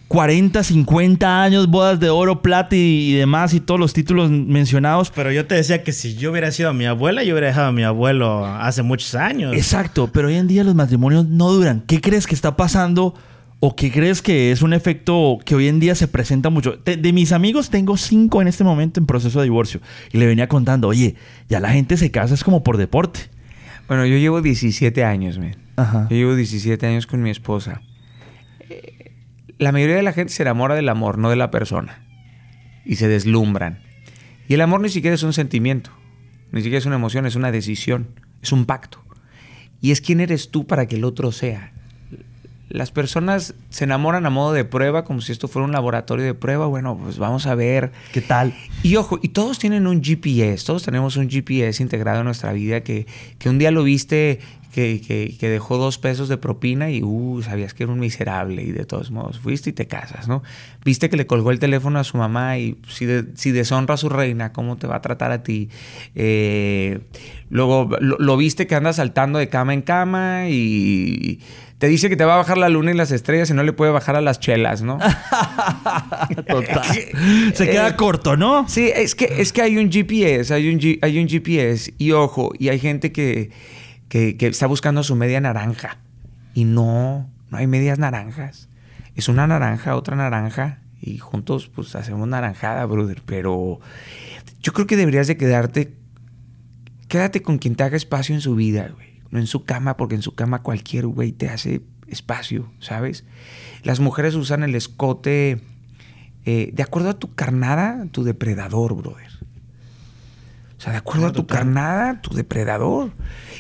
40, 0.09 0.63
50 0.63 1.43
años, 1.43 1.69
bodas 1.69 1.99
de 1.99 2.11
oro, 2.11 2.41
plata 2.41 2.77
y, 2.77 3.11
y 3.11 3.13
demás, 3.15 3.55
y 3.55 3.61
todos 3.61 3.81
los 3.81 3.93
títulos 3.93 4.31
mencionados. 4.31 5.11
Pero 5.15 5.33
yo 5.33 5.47
te 5.47 5.57
decía 5.57 5.83
que 5.83 5.93
si 5.93 6.15
yo 6.15 6.31
hubiera 6.31 6.51
sido 6.53 6.73
mi 6.73 6.87
abuela, 6.87 7.25
yo 7.25 7.35
hubiera 7.35 7.49
dejado 7.49 7.69
a 7.69 7.73
mi 7.73 7.83
abuelo 7.83 8.47
hace 8.47 8.83
muchos 8.83 9.15
años. 9.15 9.55
Exacto, 9.55 10.09
pero 10.13 10.29
hoy 10.29 10.37
en 10.37 10.47
día 10.47 10.63
los 10.63 10.75
matrimonios 10.75 11.27
no 11.27 11.51
duran. 11.51 11.83
¿Qué 11.87 12.01
crees 12.01 12.27
que 12.27 12.35
está 12.35 12.57
pasando? 12.57 13.15
¿O 13.59 13.75
qué 13.75 13.91
crees 13.91 14.23
que 14.23 14.53
es 14.53 14.63
un 14.63 14.75
efecto 14.75 15.39
que 15.45 15.55
hoy 15.55 15.67
en 15.67 15.81
día 15.81 15.95
se 15.95 16.07
presenta 16.07 16.51
mucho? 16.51 16.79
De, 16.85 16.97
de 16.97 17.13
mis 17.13 17.33
amigos 17.33 17.71
tengo 17.71 17.97
cinco 17.97 18.43
en 18.43 18.49
este 18.49 18.63
momento 18.63 19.01
en 19.01 19.07
proceso 19.07 19.41
de 19.41 19.45
divorcio. 19.45 19.81
Y 20.13 20.19
le 20.19 20.27
venía 20.27 20.47
contando, 20.47 20.89
oye, 20.89 21.17
ya 21.49 21.59
la 21.59 21.71
gente 21.71 21.97
se 21.97 22.11
casa 22.11 22.35
es 22.35 22.45
como 22.45 22.63
por 22.63 22.77
deporte. 22.77 23.21
Bueno, 23.89 24.05
yo 24.07 24.19
llevo 24.19 24.41
17 24.41 25.03
años, 25.05 25.39
man. 25.39 25.66
Ajá. 25.77 26.07
Yo 26.11 26.17
llevo 26.17 26.35
17 26.35 26.87
años 26.87 27.07
con 27.07 27.23
mi 27.23 27.31
esposa. 27.31 27.83
Eh, 28.69 29.13
La 29.59 29.73
mayoría 29.73 29.97
de 29.97 30.03
la 30.03 30.13
gente 30.13 30.33
se 30.33 30.43
enamora 30.43 30.75
del 30.75 30.89
amor, 30.89 31.19
no 31.19 31.31
de 31.31 31.37
la 31.37 31.51
persona. 31.51 32.03
Y 32.85 32.97
se 32.97 33.09
deslumbran. 33.09 33.81
Y 34.49 34.55
el 34.55 34.61
amor 34.61 34.81
ni 34.81 34.89
siquiera 34.89 35.15
es 35.15 35.23
un 35.23 35.33
sentimiento, 35.33 35.91
ni 36.53 36.61
siquiera 36.61 36.79
es 36.79 36.87
una 36.87 36.97
emoción, 36.97 37.27
es 37.27 37.35
una 37.35 37.51
decisión, 37.51 38.09
es 38.43 38.53
un 38.53 38.65
pacto. 38.65 39.03
Y 39.81 39.91
es 39.91 40.01
quién 40.01 40.21
eres 40.21 40.51
tú 40.51 40.67
para 40.67 40.87
que 40.87 40.97
el 40.97 41.05
otro 41.05 41.33
sea. 41.33 41.73
Las 42.69 42.91
personas 42.91 43.55
se 43.71 43.85
enamoran 43.85 44.27
a 44.27 44.31
modo 44.31 44.53
de 44.53 44.65
prueba, 44.65 45.05
como 45.05 45.21
si 45.21 45.33
esto 45.33 45.49
fuera 45.49 45.65
un 45.67 45.73
laboratorio 45.73 46.25
de 46.25 46.35
prueba. 46.35 46.67
Bueno, 46.67 46.97
pues 46.99 47.17
vamos 47.19 47.47
a 47.47 47.55
ver. 47.55 47.93
¿Qué 48.13 48.21
tal? 48.21 48.55
Y 48.83 48.97
ojo, 48.97 49.19
y 49.23 49.29
todos 49.29 49.59
tienen 49.59 49.87
un 49.87 50.03
GPS, 50.03 50.65
todos 50.67 50.83
tenemos 50.83 51.17
un 51.17 51.29
GPS 51.31 51.83
integrado 51.83 52.21
en 52.21 52.25
nuestra 52.27 52.53
vida 52.53 52.83
que, 52.83 53.07
que 53.39 53.49
un 53.49 53.59
día 53.59 53.71
lo 53.71 53.83
viste 53.85 54.41
que, 54.77 55.01
que- 55.01 55.35
que 55.41 55.49
dejó 55.49 55.79
dos 55.79 55.97
pesos 55.97 56.29
de 56.29 56.37
propina 56.37 56.91
y 56.91 57.03
uh, 57.03 57.41
sabías 57.43 57.73
que 57.73 57.85
era 57.85 57.93
un 57.95 57.99
miserable 57.99 58.63
y 58.63 58.73
de 58.73 58.85
todos 58.85 59.11
modos 59.11 59.39
fuiste 59.39 59.71
y 59.71 59.73
te 59.73 59.87
casas, 59.87 60.29
¿no? 60.29 60.43
Viste 60.85 61.09
que 61.09 61.17
le 61.17 61.27
colgó 61.27 61.51
el 61.51 61.59
teléfono 61.59 61.99
a 61.99 62.05
su 62.05 62.19
mamá 62.19 62.59
y 62.59 62.77
si, 62.87 63.07
de- 63.07 63.25
si 63.37 63.53
deshonra 63.53 63.95
a 63.95 63.97
su 63.97 64.11
reina, 64.11 64.53
¿cómo 64.53 64.77
te 64.77 64.87
va 64.87 64.97
a 64.97 65.01
tratar 65.01 65.33
a 65.33 65.43
ti? 65.43 65.71
Eh, 66.15 66.99
luego 67.49 67.89
lo, 68.01 68.19
lo 68.19 68.37
viste 68.37 68.67
que 68.67 68.75
anda 68.75 68.93
saltando 68.93 69.39
de 69.39 69.49
cama 69.49 69.73
en 69.73 69.81
cama 69.81 70.45
y 70.51 71.41
te 71.79 71.89
dice 71.89 72.09
que 72.11 72.17
te 72.17 72.25
va 72.27 72.35
a 72.35 72.37
bajar 72.37 72.59
la 72.59 72.69
luna 72.69 72.91
y 72.91 72.95
las 72.95 73.13
estrellas 73.13 73.49
y 73.51 73.55
no 73.55 73.63
le 73.63 73.73
puede 73.73 73.93
bajar 73.93 74.15
a 74.17 74.21
las 74.21 74.41
chelas, 74.41 74.83
¿no? 74.83 74.99
Total. 76.49 76.83
Se 77.55 77.67
queda 77.69 77.89
Eh, 77.89 77.97
corto, 77.97 78.37
¿no? 78.37 78.69
Sí, 78.69 78.91
es 78.95 79.15
que, 79.15 79.25
es 79.39 79.53
que 79.53 79.63
hay 79.63 79.77
un 79.79 79.91
GPS, 79.91 80.53
hay 80.53 80.69
un, 80.69 80.79
G- 80.81 80.99
hay 81.03 81.19
un 81.19 81.29
GPS 81.29 81.95
y 81.99 82.13
ojo, 82.13 82.53
y 82.59 82.69
hay 82.69 82.79
gente 82.79 83.13
que, 83.13 83.51
que, 84.09 84.37
que 84.37 84.47
está 84.47 84.67
buscando 84.67 85.03
su 85.03 85.17
media 85.17 85.41
naranja 85.41 85.99
y 86.55 86.65
no, 86.65 87.31
no 87.51 87.59
hay 87.59 87.67
medias 87.67 87.99
naranjas. 87.99 88.69
Es 89.15 89.29
una 89.29 89.47
naranja, 89.47 89.97
otra 89.97 90.17
naranja 90.17 90.81
y 91.01 91.19
juntos 91.19 91.69
pues 91.69 91.95
hacemos 91.95 92.27
naranjada, 92.29 92.85
brother. 92.87 93.23
Pero 93.25 93.81
yo 94.61 94.73
creo 94.73 94.87
que 94.87 94.97
deberías 94.97 95.27
de 95.27 95.37
quedarte, 95.37 95.95
quédate 97.09 97.43
con 97.43 97.59
quien 97.59 97.77
te 97.77 97.85
haga 97.85 97.97
espacio 97.97 98.35
en 98.35 98.41
su 98.41 98.55
vida, 98.55 98.91
güey. 98.95 99.07
No 99.31 99.39
en 99.39 99.47
su 99.47 99.65
cama, 99.65 99.97
porque 99.97 100.15
en 100.15 100.23
su 100.23 100.35
cama 100.35 100.63
cualquier 100.63 101.07
güey 101.07 101.33
te 101.33 101.49
hace 101.49 101.83
espacio, 102.07 102.71
¿sabes? 102.79 103.25
Las 103.83 104.01
mujeres 104.01 104.35
usan 104.35 104.63
el 104.63 104.75
escote 104.75 105.61
eh, 106.45 106.71
de 106.73 106.83
acuerdo 106.83 107.11
a 107.11 107.19
tu 107.19 107.35
carnada, 107.35 108.07
tu 108.13 108.23
depredador, 108.23 108.95
brother. 108.95 109.36
Sea, 110.87 110.93
de 110.93 110.99
acuerdo 110.99 111.27
a 111.27 111.33
tu 111.33 111.43
total. 111.43 111.59
carnada, 111.59 112.21
tu 112.23 112.35
depredador. 112.35 113.11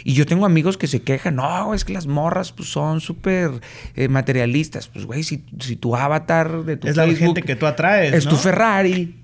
Y 0.04 0.12
yo 0.14 0.26
tengo 0.26 0.46
amigos 0.46 0.76
que 0.78 0.86
se 0.86 1.02
quejan, 1.02 1.36
no, 1.36 1.74
es 1.74 1.84
que 1.84 1.92
las 1.92 2.06
morras 2.06 2.52
pues, 2.52 2.68
son 2.68 3.00
súper 3.00 3.50
eh, 3.96 4.08
materialistas. 4.08 4.86
Pues, 4.88 5.04
güey, 5.06 5.22
si, 5.24 5.44
si 5.60 5.74
tu 5.76 5.96
avatar 5.96 6.62
de 6.64 6.76
tu 6.76 6.86
Es 6.88 6.96
la 6.96 7.06
gente 7.06 7.42
que 7.42 7.56
tú 7.56 7.66
atraes, 7.66 8.14
Es 8.14 8.24
tu. 8.26 8.36
Ferrari. 8.36 9.16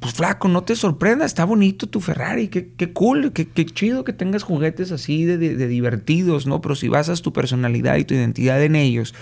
Pues 0.00 0.12
flaco, 0.14 0.48
no 0.48 0.62
te 0.64 0.76
sorprenda, 0.76 1.24
está 1.24 1.46
bonito 1.46 1.86
tu 1.88 1.98
Ferrari, 1.98 2.48
qué, 2.48 2.72
qué 2.76 2.92
cool, 2.92 3.32
qué, 3.32 3.48
qué 3.48 3.64
chido 3.64 4.04
que 4.04 4.12
tengas 4.12 4.42
juguetes 4.42 4.92
así 4.92 5.24
de, 5.24 5.38
de- 5.38 5.56
de 5.56 5.66
divertidos, 5.66 6.46
¿no? 6.46 6.60
Pero 6.60 6.74
si 6.74 6.88
basas 6.88 7.22
tu 7.22 7.32
personalidad 7.32 7.96
y 7.96 8.04
tu 8.04 8.12
identidad 8.12 8.62
en 8.62 8.76
ellos, 8.76 9.14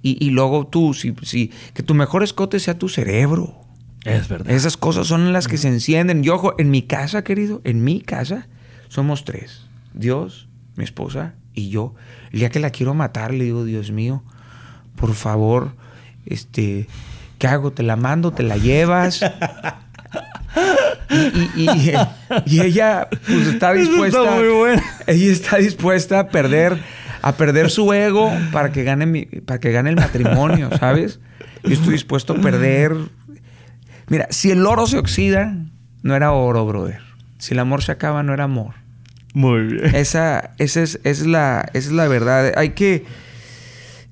y, 0.00 0.16
y 0.24 0.30
luego 0.30 0.68
tú, 0.68 0.94
si, 0.94 1.12
si, 1.22 1.50
que 1.74 1.82
tu 1.82 1.94
mejor 1.94 2.22
escote 2.22 2.60
sea 2.60 2.78
tu 2.78 2.88
cerebro. 2.88 3.56
Es 4.08 4.28
verdad. 4.28 4.50
Esas 4.52 4.76
cosas 4.76 5.06
son 5.06 5.32
las 5.32 5.48
que 5.48 5.58
se 5.58 5.68
encienden. 5.68 6.24
Y 6.24 6.28
ojo, 6.28 6.54
en 6.58 6.70
mi 6.70 6.82
casa, 6.82 7.22
querido, 7.24 7.60
en 7.64 7.84
mi 7.84 8.00
casa, 8.00 8.46
somos 8.88 9.24
tres. 9.24 9.62
Dios, 9.94 10.48
mi 10.76 10.84
esposa 10.84 11.34
y 11.54 11.68
yo. 11.70 11.94
El 12.32 12.40
día 12.40 12.50
que 12.50 12.60
la 12.60 12.70
quiero 12.70 12.94
matar, 12.94 13.32
le 13.34 13.44
digo, 13.44 13.64
Dios 13.64 13.90
mío, 13.90 14.22
por 14.96 15.14
favor, 15.14 15.72
este, 16.26 16.86
¿qué 17.38 17.46
hago? 17.48 17.72
¿Te 17.72 17.82
la 17.82 17.96
mando? 17.96 18.32
¿Te 18.32 18.42
la 18.42 18.56
llevas? 18.56 19.20
Y, 21.10 21.62
y- 21.62 21.70
y- 21.70 21.92
y 22.46 22.60
ella 22.60 23.08
pues 23.10 23.46
está 23.46 23.46
Eso 23.46 23.50
está 23.54 23.72
dispuesta 23.72 24.30
muy 24.36 24.48
bueno. 24.48 24.82
ella 25.06 25.32
está 25.32 25.56
dispuesta 25.58 26.20
a 26.20 26.28
perder 26.28 26.78
a 27.22 27.32
perder 27.32 27.70
su 27.70 27.92
ego 27.92 28.30
para 28.52 28.72
que 28.72 28.84
gane 28.84 29.06
mi- 29.06 29.24
para 29.26 29.58
que 29.60 29.70
gane 29.72 29.90
el 29.90 29.96
matrimonio 29.96 30.70
sabes 30.78 31.20
yo 31.64 31.72
estoy 31.72 31.92
dispuesto 31.92 32.34
a 32.34 32.36
perder 32.36 32.94
mira 34.08 34.26
si 34.30 34.50
el 34.50 34.64
oro 34.66 34.86
se 34.86 34.98
oxida 34.98 35.56
no 36.02 36.14
era 36.14 36.32
oro 36.32 36.64
brother 36.66 37.00
si 37.38 37.54
el 37.54 37.60
amor 37.60 37.82
se 37.82 37.92
acaba 37.92 38.22
no 38.22 38.32
era 38.34 38.44
amor 38.44 38.74
Muy 39.34 39.62
bien. 39.66 39.94
esa, 39.94 40.50
esa, 40.58 40.82
es, 40.82 40.98
es 41.04 41.26
la, 41.26 41.68
esa 41.74 41.88
es 41.88 41.92
la 41.92 42.08
verdad. 42.08 42.52
Hay 42.56 42.70
que. 42.70 43.04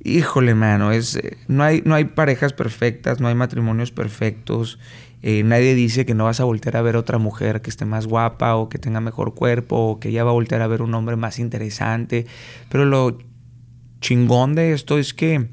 Híjole, 0.05 0.55
mano. 0.55 0.93
Es, 0.93 1.17
eh, 1.17 1.37
no, 1.49 1.65
hay, 1.65 1.83
no 1.85 1.95
hay 1.97 2.05
parejas 2.05 2.53
perfectas, 2.53 3.21
no 3.21 3.27
hay 3.27 3.35
matrimonios 3.35 3.91
perfectos. 3.91 4.79
eh, 5.23 5.43
nadie 5.43 5.75
dice 5.75 6.07
que 6.07 6.15
no 6.15 6.25
vas 6.25 6.39
a 6.39 6.45
voltear 6.45 6.77
a 6.77 6.83
ver 6.83 6.95
otra 6.97 7.19
mujer 7.19 7.61
que 7.63 7.71
esté 7.71 7.85
más 7.87 8.07
guapa 8.07 8.55
o 8.55 8.69
que 8.69 8.79
tenga 8.79 9.01
mejor 9.01 9.35
cuerpo 9.35 9.77
o 9.77 9.99
que 9.99 10.11
ella 10.11 10.23
va 10.23 10.31
a 10.31 10.35
voltear 10.35 10.61
a 10.63 10.69
ver 10.69 10.83
un 10.83 10.95
hombre 10.95 11.17
más 11.17 11.41
interesante. 11.41 12.27
Pero 12.69 12.85
lo 12.85 13.19
chingón 14.01 14.55
de 14.55 14.73
esto 14.75 14.99
es 14.99 15.13
que 15.15 15.49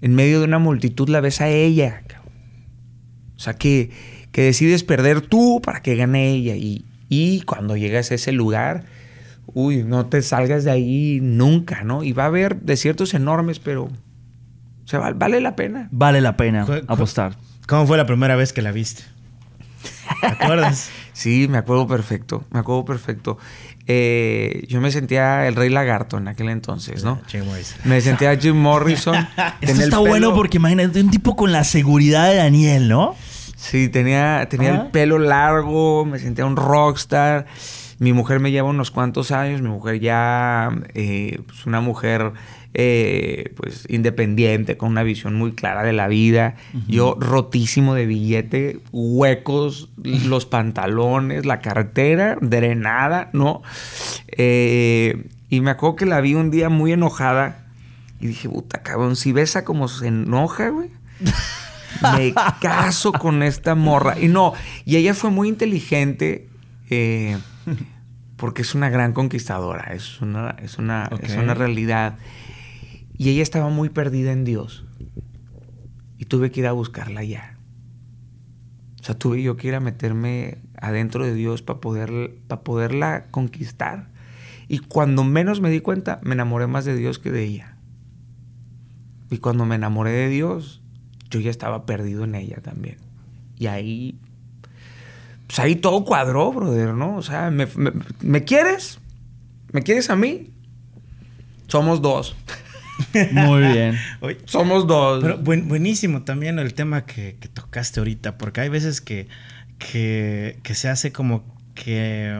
en 0.00 0.14
medio 0.14 0.40
de 0.40 0.46
una 0.46 0.58
multitud 0.58 1.08
la 1.08 1.20
ves 1.20 1.40
a 1.40 1.48
ella. 1.48 2.02
cabrón. 2.08 2.23
O 3.44 3.50
sea, 3.52 3.54
que, 3.54 3.90
que 4.32 4.40
decides 4.40 4.84
perder 4.84 5.20
tú 5.20 5.60
para 5.62 5.82
que 5.82 5.96
gane 5.96 6.30
ella. 6.30 6.56
Y, 6.56 6.86
y 7.10 7.42
cuando 7.42 7.76
llegas 7.76 8.10
a 8.10 8.14
ese 8.14 8.32
lugar, 8.32 8.84
uy, 9.48 9.82
no 9.84 10.06
te 10.06 10.22
salgas 10.22 10.64
de 10.64 10.70
ahí 10.70 11.18
nunca, 11.20 11.84
¿no? 11.84 12.02
Y 12.02 12.12
va 12.14 12.22
a 12.22 12.28
haber 12.28 12.56
desiertos 12.62 13.12
enormes, 13.12 13.58
pero 13.58 13.84
o 13.84 14.86
sea, 14.86 14.98
vale 15.14 15.42
la 15.42 15.56
pena. 15.56 15.88
Vale 15.90 16.22
la 16.22 16.38
pena 16.38 16.66
apostar. 16.88 17.36
¿Cómo 17.66 17.86
fue 17.86 17.98
la 17.98 18.06
primera 18.06 18.34
vez 18.34 18.54
que 18.54 18.62
la 18.62 18.72
viste? 18.72 19.02
¿Te 20.22 20.26
acuerdas? 20.26 20.88
sí, 21.12 21.46
me 21.50 21.58
acuerdo 21.58 21.86
perfecto, 21.86 22.44
me 22.50 22.60
acuerdo 22.60 22.86
perfecto. 22.86 23.36
Eh, 23.86 24.64
yo 24.68 24.80
me 24.80 24.90
sentía 24.90 25.46
el 25.46 25.54
rey 25.56 25.68
lagarto 25.68 26.16
en 26.16 26.28
aquel 26.28 26.48
entonces, 26.48 27.04
¿no? 27.04 27.20
Jim 27.26 27.44
Morrison. 27.44 27.78
Me 27.84 28.00
sentía 28.00 28.34
Jim 28.38 28.56
Morrison. 28.56 29.14
Esto 29.60 29.82
está 29.82 29.96
pelo- 29.98 30.08
bueno 30.08 30.34
porque 30.34 30.56
imagínate 30.56 31.00
un 31.02 31.10
tipo 31.10 31.36
con 31.36 31.52
la 31.52 31.64
seguridad 31.64 32.30
de 32.30 32.36
Daniel, 32.36 32.88
¿no? 32.88 33.14
Sí, 33.64 33.88
tenía, 33.88 34.46
tenía 34.50 34.74
Ajá. 34.74 34.82
el 34.82 34.90
pelo 34.90 35.18
largo, 35.18 36.04
me 36.04 36.18
sentía 36.18 36.44
un 36.44 36.54
rockstar. 36.54 37.46
Mi 37.98 38.12
mujer 38.12 38.38
me 38.38 38.50
lleva 38.50 38.68
unos 38.68 38.90
cuantos 38.90 39.30
años, 39.30 39.62
mi 39.62 39.70
mujer 39.70 40.00
ya, 40.00 40.70
eh, 40.92 41.40
pues 41.46 41.64
una 41.64 41.80
mujer 41.80 42.32
eh, 42.74 43.54
pues 43.56 43.86
independiente, 43.88 44.76
con 44.76 44.90
una 44.90 45.02
visión 45.02 45.34
muy 45.34 45.52
clara 45.52 45.82
de 45.82 45.94
la 45.94 46.08
vida. 46.08 46.56
Yo 46.88 47.16
rotísimo 47.18 47.94
de 47.94 48.04
billete, 48.04 48.80
huecos, 48.92 49.88
los 50.26 50.44
pantalones, 50.44 51.46
la 51.46 51.60
cartera, 51.60 52.36
drenada, 52.42 53.30
¿no? 53.32 53.62
Eh, 54.28 55.26
y 55.48 55.62
me 55.62 55.70
acuerdo 55.70 55.96
que 55.96 56.06
la 56.06 56.20
vi 56.20 56.34
un 56.34 56.50
día 56.50 56.68
muy 56.68 56.92
enojada 56.92 57.64
y 58.20 58.26
dije, 58.26 58.46
puta 58.46 58.82
cabrón, 58.82 59.16
si 59.16 59.32
ves 59.32 59.56
a 59.56 59.64
cómo 59.64 59.88
se 59.88 60.08
enoja, 60.08 60.68
güey 60.68 60.90
me 62.02 62.34
caso 62.60 63.12
con 63.12 63.42
esta 63.42 63.74
morra. 63.74 64.18
Y 64.18 64.28
no, 64.28 64.54
y 64.84 64.96
ella 64.96 65.14
fue 65.14 65.30
muy 65.30 65.48
inteligente 65.48 66.48
eh, 66.90 67.38
porque 68.36 68.62
es 68.62 68.74
una 68.74 68.90
gran 68.90 69.12
conquistadora, 69.12 69.92
es 69.94 70.20
una, 70.20 70.50
es, 70.62 70.78
una, 70.78 71.08
es 71.22 71.36
una 71.36 71.54
realidad. 71.54 72.16
Y 73.16 73.30
ella 73.30 73.42
estaba 73.42 73.68
muy 73.68 73.90
perdida 73.90 74.32
en 74.32 74.44
Dios. 74.44 74.84
Y 76.18 76.26
tuve 76.26 76.50
que 76.50 76.60
ir 76.60 76.66
a 76.66 76.72
buscarla 76.72 77.22
ya. 77.22 77.58
O 79.00 79.04
sea, 79.04 79.18
tuve 79.18 79.42
yo 79.42 79.56
que 79.56 79.68
ir 79.68 79.74
a 79.74 79.80
meterme 79.80 80.58
adentro 80.80 81.24
de 81.24 81.34
Dios 81.34 81.62
para 81.62 81.80
poder, 81.80 82.36
para 82.46 82.62
poderla 82.62 83.26
conquistar. 83.30 84.08
Y 84.68 84.78
cuando 84.78 85.24
menos 85.24 85.60
me 85.60 85.70
di 85.70 85.80
cuenta, 85.80 86.20
me 86.22 86.34
enamoré 86.34 86.66
más 86.66 86.84
de 86.84 86.96
Dios 86.96 87.18
que 87.18 87.30
de 87.30 87.44
ella. 87.44 87.76
Y 89.30 89.38
cuando 89.38 89.66
me 89.66 89.74
enamoré 89.74 90.10
de 90.10 90.28
Dios, 90.28 90.82
yo 91.34 91.40
ya 91.40 91.50
estaba 91.50 91.84
perdido 91.86 92.24
en 92.24 92.34
ella 92.34 92.56
también. 92.62 92.96
Y 93.58 93.66
ahí, 93.66 94.16
pues 95.46 95.58
ahí 95.58 95.76
todo 95.76 96.04
cuadró, 96.04 96.52
brother, 96.52 96.94
¿no? 96.94 97.16
O 97.16 97.22
sea, 97.22 97.50
¿me, 97.50 97.66
me- 97.76 97.92
me 98.20 98.44
quieres? 98.44 98.98
¿Me 99.72 99.82
quieres 99.82 100.10
a 100.10 100.16
mí? 100.16 100.50
Somos 101.68 102.00
dos. 102.02 102.36
Muy 103.32 103.60
bien. 103.62 103.96
Somos 104.44 104.86
dos. 104.86 105.22
Pero 105.22 105.38
buen- 105.38 105.68
buenísimo 105.68 106.22
también 106.22 106.58
el 106.58 106.74
tema 106.74 107.06
que, 107.06 107.36
que 107.40 107.48
tocaste 107.48 108.00
ahorita, 108.00 108.38
porque 108.38 108.60
hay 108.60 108.68
veces 108.68 109.00
que, 109.00 109.28
que, 109.78 110.58
que 110.62 110.74
se 110.74 110.88
hace 110.88 111.10
como 111.12 111.44
que 111.74 112.36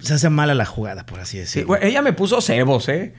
se 0.00 0.14
hace 0.14 0.30
mala 0.30 0.54
la 0.54 0.64
jugada, 0.64 1.04
por 1.06 1.20
así 1.20 1.32
Sí, 1.36 1.60
decirlo. 1.60 1.76
ella 1.76 2.02
me 2.02 2.12
puso 2.12 2.40
cebos, 2.40 2.88
¿eh? 2.88 3.14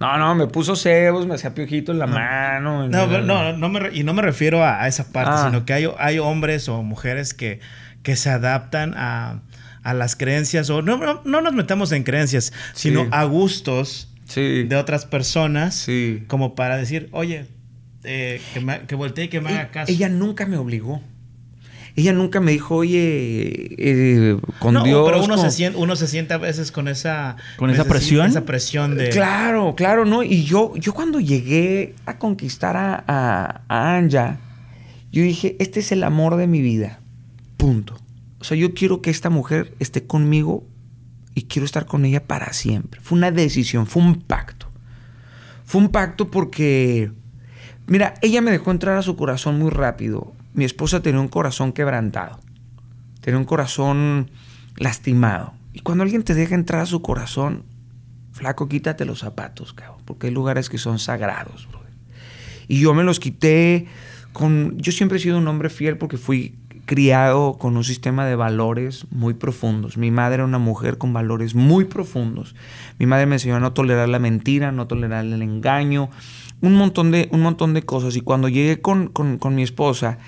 No, 0.00 0.18
no, 0.18 0.34
me 0.34 0.46
puso 0.48 0.74
cebos, 0.74 1.26
me 1.26 1.34
hacía 1.36 1.54
piojito 1.54 1.92
en 1.92 1.98
la 2.00 2.06
mano. 2.08 2.88
No, 2.88 3.06
pero 3.08 3.22
no, 3.22 3.56
no 3.56 3.68
me 3.68 3.90
y 3.92 4.02
no 4.02 4.12
me 4.14 4.22
refiero 4.22 4.64
a, 4.64 4.82
a 4.82 4.88
esa 4.88 5.12
parte, 5.12 5.30
Ah. 5.34 5.44
sino 5.46 5.64
que 5.64 5.72
hay, 5.74 5.86
hay 5.98 6.18
hombres 6.18 6.68
o 6.68 6.82
mujeres 6.82 7.34
que, 7.34 7.60
que 8.02 8.16
se 8.16 8.28
adaptan 8.30 8.94
a, 8.96 9.42
a 9.84 9.94
las 9.94 10.16
creencias, 10.16 10.70
o 10.70 10.82
no, 10.82 10.96
no, 10.96 11.22
no 11.24 11.40
nos 11.40 11.52
metamos 11.52 11.92
en 11.92 12.02
creencias, 12.02 12.52
sino 12.74 13.02
Sí. 13.04 13.08
a 13.12 13.24
gustos 13.24 14.08
Sí. 14.24 14.64
de 14.64 14.76
otras 14.76 15.04
personas, 15.06 15.74
Sí. 15.74 16.24
como 16.26 16.54
para 16.56 16.76
decir, 16.78 17.08
oye, 17.12 17.46
eh, 18.02 18.40
que, 18.54 18.60
me, 18.60 18.80
que 18.80 18.94
voltee 18.96 19.26
y 19.26 19.28
que 19.28 19.40
me 19.40 19.50
haga 19.50 19.70
caso. 19.70 19.92
Ella 19.92 20.08
nunca 20.08 20.46
me 20.46 20.56
obligó. 20.56 21.00
Ella 21.94 22.12
nunca 22.14 22.40
me 22.40 22.52
dijo, 22.52 22.76
oye, 22.76 23.74
eh, 23.78 24.36
con 24.60 24.72
No, 24.74 24.82
Dios. 24.82 25.04
pero 25.04 25.22
uno 25.22 25.34
con- 25.36 25.44
se, 25.44 25.50
siente, 25.50 25.78
uno 25.78 25.94
se 25.94 26.06
siente 26.06 26.32
a 26.32 26.38
veces 26.38 26.72
con 26.72 26.88
esa... 26.88 27.36
¿Con 27.58 27.68
esa 27.70 27.84
necesi- 27.84 27.88
presión? 27.88 28.26
Esa 28.28 28.44
presión 28.46 28.96
de... 28.96 29.10
Claro, 29.10 29.74
claro, 29.76 30.04
¿no? 30.06 30.22
Y 30.22 30.44
yo, 30.44 30.72
yo 30.76 30.94
cuando 30.94 31.20
llegué 31.20 31.94
a 32.06 32.18
conquistar 32.18 32.76
a, 32.78 33.04
a, 33.06 33.60
a 33.68 33.96
Anja, 33.96 34.38
yo 35.10 35.22
dije, 35.22 35.56
este 35.58 35.80
es 35.80 35.92
el 35.92 36.02
amor 36.04 36.36
de 36.36 36.46
mi 36.46 36.62
vida. 36.62 37.00
Punto. 37.58 37.98
O 38.40 38.44
sea, 38.44 38.56
yo 38.56 38.72
quiero 38.72 39.02
que 39.02 39.10
esta 39.10 39.28
mujer 39.28 39.74
esté 39.78 40.06
conmigo 40.06 40.66
y 41.34 41.42
quiero 41.42 41.66
estar 41.66 41.84
con 41.84 42.06
ella 42.06 42.24
para 42.24 42.54
siempre. 42.54 43.00
Fue 43.02 43.18
una 43.18 43.30
decisión, 43.30 43.86
fue 43.86 44.02
un 44.02 44.14
pacto. 44.22 44.66
Fue 45.64 45.80
un 45.80 45.90
pacto 45.90 46.30
porque, 46.30 47.12
mira, 47.86 48.14
ella 48.22 48.40
me 48.40 48.50
dejó 48.50 48.70
entrar 48.70 48.96
a 48.96 49.02
su 49.02 49.14
corazón 49.16 49.58
muy 49.58 49.70
rápido. 49.70 50.32
Mi 50.54 50.64
esposa 50.64 51.00
tenía 51.02 51.20
un 51.20 51.28
corazón 51.28 51.72
quebrantado. 51.72 52.38
Tenía 53.20 53.38
un 53.38 53.44
corazón 53.44 54.30
lastimado. 54.76 55.54
Y 55.72 55.80
cuando 55.80 56.04
alguien 56.04 56.22
te 56.22 56.34
deja 56.34 56.54
entrar 56.54 56.82
a 56.82 56.86
su 56.86 57.02
corazón, 57.02 57.64
flaco, 58.32 58.68
quítate 58.68 59.04
los 59.04 59.20
zapatos, 59.20 59.72
cabrón. 59.72 60.00
Porque 60.04 60.26
hay 60.26 60.32
lugares 60.32 60.68
que 60.68 60.78
son 60.78 60.98
sagrados, 60.98 61.68
brother. 61.68 61.92
Y 62.68 62.80
yo 62.80 62.94
me 62.94 63.04
los 63.04 63.20
quité 63.20 63.86
con... 64.32 64.76
Yo 64.78 64.92
siempre 64.92 65.18
he 65.18 65.20
sido 65.20 65.38
un 65.38 65.48
hombre 65.48 65.70
fiel 65.70 65.96
porque 65.96 66.16
fui 66.18 66.56
criado 66.84 67.58
con 67.58 67.76
un 67.76 67.84
sistema 67.84 68.26
de 68.26 68.36
valores 68.36 69.06
muy 69.10 69.34
profundos. 69.34 69.96
Mi 69.96 70.10
madre 70.10 70.36
era 70.36 70.44
una 70.44 70.58
mujer 70.58 70.98
con 70.98 71.12
valores 71.12 71.54
muy 71.54 71.84
profundos. 71.84 72.54
Mi 72.98 73.06
madre 73.06 73.26
me 73.26 73.36
enseñó 73.36 73.56
a 73.56 73.60
no 73.60 73.72
tolerar 73.72 74.08
la 74.08 74.18
mentira, 74.18 74.72
no 74.72 74.86
tolerar 74.86 75.24
el 75.24 75.40
engaño, 75.42 76.10
un 76.62 76.74
montón 76.76 77.10
de, 77.10 77.28
un 77.32 77.42
montón 77.42 77.74
de 77.74 77.82
cosas. 77.82 78.16
Y 78.16 78.22
cuando 78.22 78.48
llegué 78.48 78.80
con, 78.80 79.08
con- 79.08 79.36
con 79.38 79.54
mi 79.54 79.62
esposa, 79.62 80.18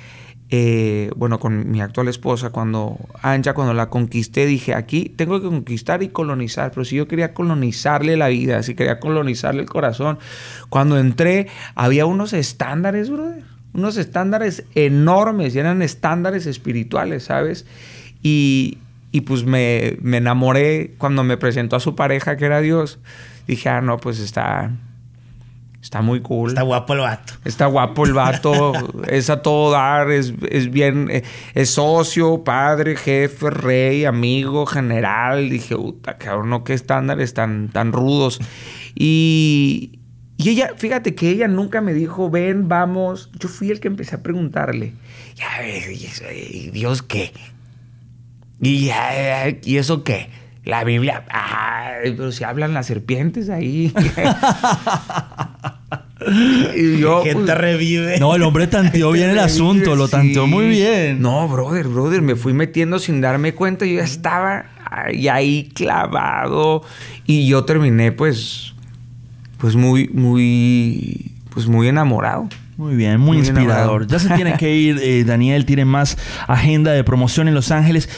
eh, 0.50 1.10
bueno, 1.16 1.40
con 1.40 1.70
mi 1.70 1.80
actual 1.80 2.06
esposa, 2.08 2.50
cuando 2.50 2.98
Anja, 3.22 3.54
cuando 3.54 3.72
la 3.72 3.88
conquisté, 3.88 4.44
dije, 4.46 4.74
aquí 4.74 5.08
tengo 5.16 5.40
que 5.40 5.46
conquistar 5.46 6.02
y 6.02 6.08
colonizar, 6.10 6.70
pero 6.70 6.84
si 6.84 6.96
yo 6.96 7.08
quería 7.08 7.32
colonizarle 7.32 8.16
la 8.16 8.28
vida, 8.28 8.62
si 8.62 8.74
quería 8.74 9.00
colonizarle 9.00 9.62
el 9.62 9.68
corazón, 9.68 10.18
cuando 10.68 10.98
entré 10.98 11.48
había 11.74 12.04
unos 12.06 12.34
estándares, 12.34 13.08
brother, 13.10 13.42
unos 13.72 13.96
estándares 13.96 14.64
enormes, 14.74 15.54
y 15.54 15.58
eran 15.58 15.82
estándares 15.82 16.46
espirituales, 16.46 17.24
¿sabes? 17.24 17.66
Y, 18.22 18.78
y 19.12 19.22
pues 19.22 19.44
me, 19.44 19.96
me 20.02 20.18
enamoré 20.18 20.94
cuando 20.98 21.24
me 21.24 21.36
presentó 21.36 21.74
a 21.76 21.80
su 21.80 21.94
pareja, 21.96 22.36
que 22.36 22.44
era 22.44 22.60
Dios. 22.60 22.98
Dije, 23.48 23.68
ah, 23.70 23.80
no, 23.80 23.96
pues 23.98 24.20
está, 24.20 24.70
está 25.94 26.02
muy 26.02 26.22
cool. 26.22 26.48
Está 26.48 26.62
guapo 26.62 26.94
el 26.94 26.98
vato. 27.00 27.34
Está 27.44 27.66
guapo 27.66 28.04
el 28.04 28.14
vato, 28.14 28.72
es 29.08 29.30
a 29.30 29.42
todo 29.42 29.70
dar, 29.70 30.10
es, 30.10 30.34
es 30.50 30.68
bien, 30.72 31.08
eh, 31.08 31.22
es 31.54 31.70
socio, 31.70 32.42
padre, 32.42 32.96
jefe, 32.96 33.48
rey, 33.50 34.04
amigo, 34.04 34.66
general. 34.66 35.48
Dije, 35.50 35.76
puta, 35.76 36.18
cabrón, 36.18 36.50
no, 36.50 36.64
qué 36.64 36.72
estándares 36.74 37.32
tan, 37.32 37.68
tan 37.68 37.92
rudos. 37.92 38.40
Y, 38.96 40.00
y 40.36 40.50
ella, 40.50 40.72
fíjate 40.76 41.14
que 41.14 41.30
ella 41.30 41.46
nunca 41.46 41.80
me 41.80 41.94
dijo, 41.94 42.28
ven, 42.28 42.66
vamos. 42.66 43.30
Yo 43.38 43.48
fui 43.48 43.70
el 43.70 43.78
que 43.78 43.86
empecé 43.86 44.16
a 44.16 44.22
preguntarle, 44.24 44.94
ya, 45.36 45.46
ves, 45.60 46.12
¿y 46.34 46.70
Dios 46.70 47.02
qué? 47.02 47.32
¿Y, 48.60 48.86
ya, 48.86 49.46
¿Y 49.62 49.76
eso 49.76 50.02
qué? 50.02 50.28
La 50.64 50.82
Biblia, 50.82 51.24
ay, 51.30 52.14
pero 52.16 52.32
si 52.32 52.42
hablan 52.42 52.74
las 52.74 52.86
serpientes 52.86 53.48
ahí. 53.48 53.94
y 56.76 56.98
yo, 56.98 57.22
Gente 57.22 57.42
pues, 57.44 57.58
revive. 57.58 58.18
No, 58.18 58.34
el 58.34 58.42
hombre 58.42 58.66
tanteó 58.66 59.12
bien 59.12 59.30
el 59.30 59.38
asunto, 59.38 59.96
lo 59.96 60.08
tanteó 60.08 60.46
muy 60.46 60.68
bien. 60.68 61.20
No, 61.20 61.48
brother, 61.48 61.88
brother, 61.88 62.22
me 62.22 62.36
fui 62.36 62.52
metiendo 62.52 62.98
sin 62.98 63.20
darme 63.20 63.54
cuenta. 63.54 63.86
Yo 63.86 63.96
ya 63.96 64.04
estaba 64.04 64.66
ahí, 64.90 65.28
ahí 65.28 65.68
clavado. 65.74 66.82
Y 67.26 67.46
yo 67.46 67.64
terminé, 67.64 68.12
pues, 68.12 68.74
pues 69.58 69.76
muy, 69.76 70.08
muy, 70.08 71.32
pues 71.52 71.66
muy 71.66 71.88
enamorado. 71.88 72.48
Muy 72.76 72.96
bien, 72.96 73.20
muy, 73.20 73.36
Muy 73.36 73.38
inspirador. 73.38 74.02
enamorado. 74.02 74.06
Ya 74.06 74.18
se 74.18 74.28
tiene 74.34 74.56
que 74.56 74.74
ir, 74.74 74.98
eh, 75.00 75.24
Daniel, 75.24 75.64
tiene 75.64 75.84
más 75.84 76.18
agenda 76.48 76.92
de 76.92 77.04
promoción 77.04 77.46
en 77.48 77.54
Los 77.54 77.70
Ángeles. 77.70 78.08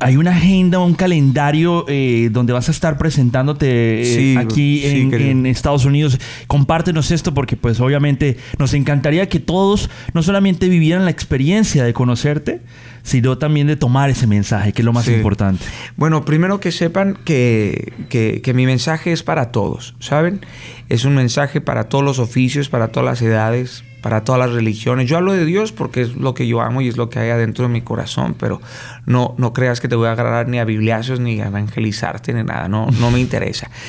Hay 0.00 0.16
una 0.16 0.32
agenda, 0.32 0.78
un 0.78 0.94
calendario 0.94 1.84
eh, 1.88 2.28
donde 2.30 2.52
vas 2.52 2.68
a 2.68 2.72
estar 2.72 2.98
presentándote 2.98 4.02
eh, 4.02 4.04
Sí, 4.04 4.36
aquí 4.36 4.80
sí, 4.82 5.08
en, 5.12 5.46
Estados 5.46 5.84
Unidos. 5.84 6.18
Compártenos 6.46 7.10
esto 7.10 7.34
porque 7.34 7.56
pues 7.56 7.80
obviamente 7.80 8.36
nos 8.58 8.74
encantaría 8.74 9.28
que 9.28 9.40
todos 9.40 9.90
no 10.14 10.22
solamente 10.22 10.68
vivieran 10.68 11.04
la 11.04 11.10
experiencia 11.10 11.84
de 11.84 11.92
conocerte, 11.92 12.60
sino 13.02 13.38
también 13.38 13.66
de 13.66 13.76
tomar 13.76 14.10
ese 14.10 14.26
mensaje, 14.26 14.72
que 14.72 14.82
es 14.82 14.86
lo 14.86 14.92
más 14.92 15.06
Sí. 15.06 15.14
importante. 15.14 15.64
Bueno, 15.96 16.24
primero 16.24 16.60
que 16.60 16.72
sepan 16.72 17.18
que, 17.24 17.92
que- 18.08 18.40
que 18.42 18.54
mi 18.54 18.66
mensaje 18.66 19.12
es 19.12 19.22
para 19.22 19.50
todos, 19.50 19.94
¿saben? 19.98 20.40
Es 20.88 21.04
un 21.04 21.14
mensaje 21.14 21.60
para 21.60 21.84
todos 21.88 22.04
los 22.04 22.18
oficios, 22.18 22.68
para 22.68 22.88
todas 22.88 23.06
las 23.06 23.22
edades, 23.22 23.84
para 24.02 24.24
todas 24.24 24.38
las 24.38 24.52
religiones. 24.52 25.08
Yo 25.08 25.16
hablo 25.16 25.32
de 25.32 25.44
Dios 25.44 25.72
porque 25.72 26.02
es 26.02 26.16
lo 26.16 26.34
que 26.34 26.46
yo 26.46 26.60
amo 26.60 26.80
y 26.80 26.88
es 26.88 26.96
lo 26.96 27.10
que 27.10 27.18
hay 27.18 27.30
adentro 27.30 27.64
de 27.64 27.70
mi 27.70 27.82
corazón, 27.82 28.34
pero 28.38 28.60
no, 29.06 29.34
no 29.38 29.52
creas 29.52 29.80
que 29.80 29.88
te 29.88 29.96
voy 29.96 30.08
a 30.08 30.12
agarrar 30.12 30.48
ni 30.48 30.58
a 30.58 30.64
bibliazos, 30.64 31.20
ni 31.20 31.40
a 31.40 31.46
evangelizarte, 31.48 32.32
ni 32.32 32.44
nada, 32.44 32.68
no, 32.68 32.88
no 33.00 33.10
me 33.10 33.20
interesa. 33.20 33.70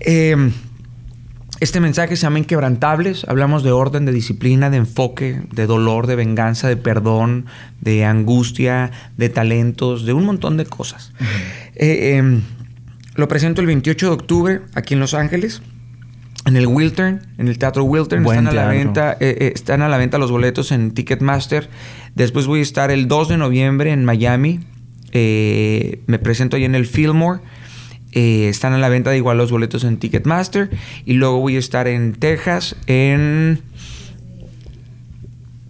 Eh, 0.00 0.36
Este 1.58 1.80
mensaje 1.80 2.16
se 2.16 2.22
llama 2.22 2.38
Inquebrantables. 2.38 3.24
Hablamos 3.24 3.62
de 3.62 3.72
orden, 3.72 4.04
de 4.04 4.12
disciplina, 4.12 4.68
de 4.68 4.76
enfoque, 4.76 5.40
de 5.52 5.66
dolor, 5.66 6.06
de 6.06 6.14
venganza, 6.14 6.68
de 6.68 6.76
perdón, 6.76 7.46
de 7.80 8.04
angustia, 8.04 8.90
de 9.16 9.30
talentos, 9.30 10.04
de 10.04 10.12
un 10.12 10.26
montón 10.26 10.58
de 10.58 10.66
cosas. 10.66 11.12
Eh, 11.74 12.16
em, 12.16 12.42
lo 13.14 13.26
presento 13.26 13.62
el 13.62 13.66
28 13.68 14.06
de 14.06 14.12
octubre 14.12 14.60
aquí 14.74 14.92
en 14.94 15.00
Los 15.00 15.14
Ángeles. 15.14 15.62
En 16.46 16.56
el 16.56 16.68
Wiltern, 16.68 17.26
en 17.38 17.48
el 17.48 17.58
Teatro 17.58 17.82
Wiltern, 17.82 18.22
Buen 18.22 18.46
están 18.46 18.56
a, 18.56 18.62
la 18.62 18.68
venta, 18.68 19.12
eh, 19.14 19.36
eh, 19.40 19.52
están 19.52 19.82
a 19.82 19.88
la 19.88 19.98
venta 19.98 20.16
los 20.16 20.30
boletos 20.30 20.70
en 20.70 20.92
Ticketmaster. 20.92 21.68
Después 22.14 22.46
voy 22.46 22.60
a 22.60 22.62
estar 22.62 22.92
el 22.92 23.08
2 23.08 23.30
de 23.30 23.36
noviembre 23.36 23.90
en 23.90 24.04
Miami. 24.04 24.60
Eh, 25.10 26.02
me 26.06 26.20
presento 26.20 26.56
ahí 26.56 26.64
en 26.64 26.76
el 26.76 26.86
Fillmore. 26.86 27.40
Están 28.12 28.72
a 28.72 28.78
la 28.78 28.88
venta 28.88 29.10
de 29.10 29.16
igual 29.16 29.38
los 29.38 29.50
boletos 29.50 29.82
en 29.82 29.98
Ticketmaster. 29.98 30.70
Y 31.04 31.14
luego 31.14 31.40
voy 31.40 31.56
a 31.56 31.58
estar 31.58 31.88
en 31.88 32.14
Texas 32.14 32.76
en... 32.86 33.60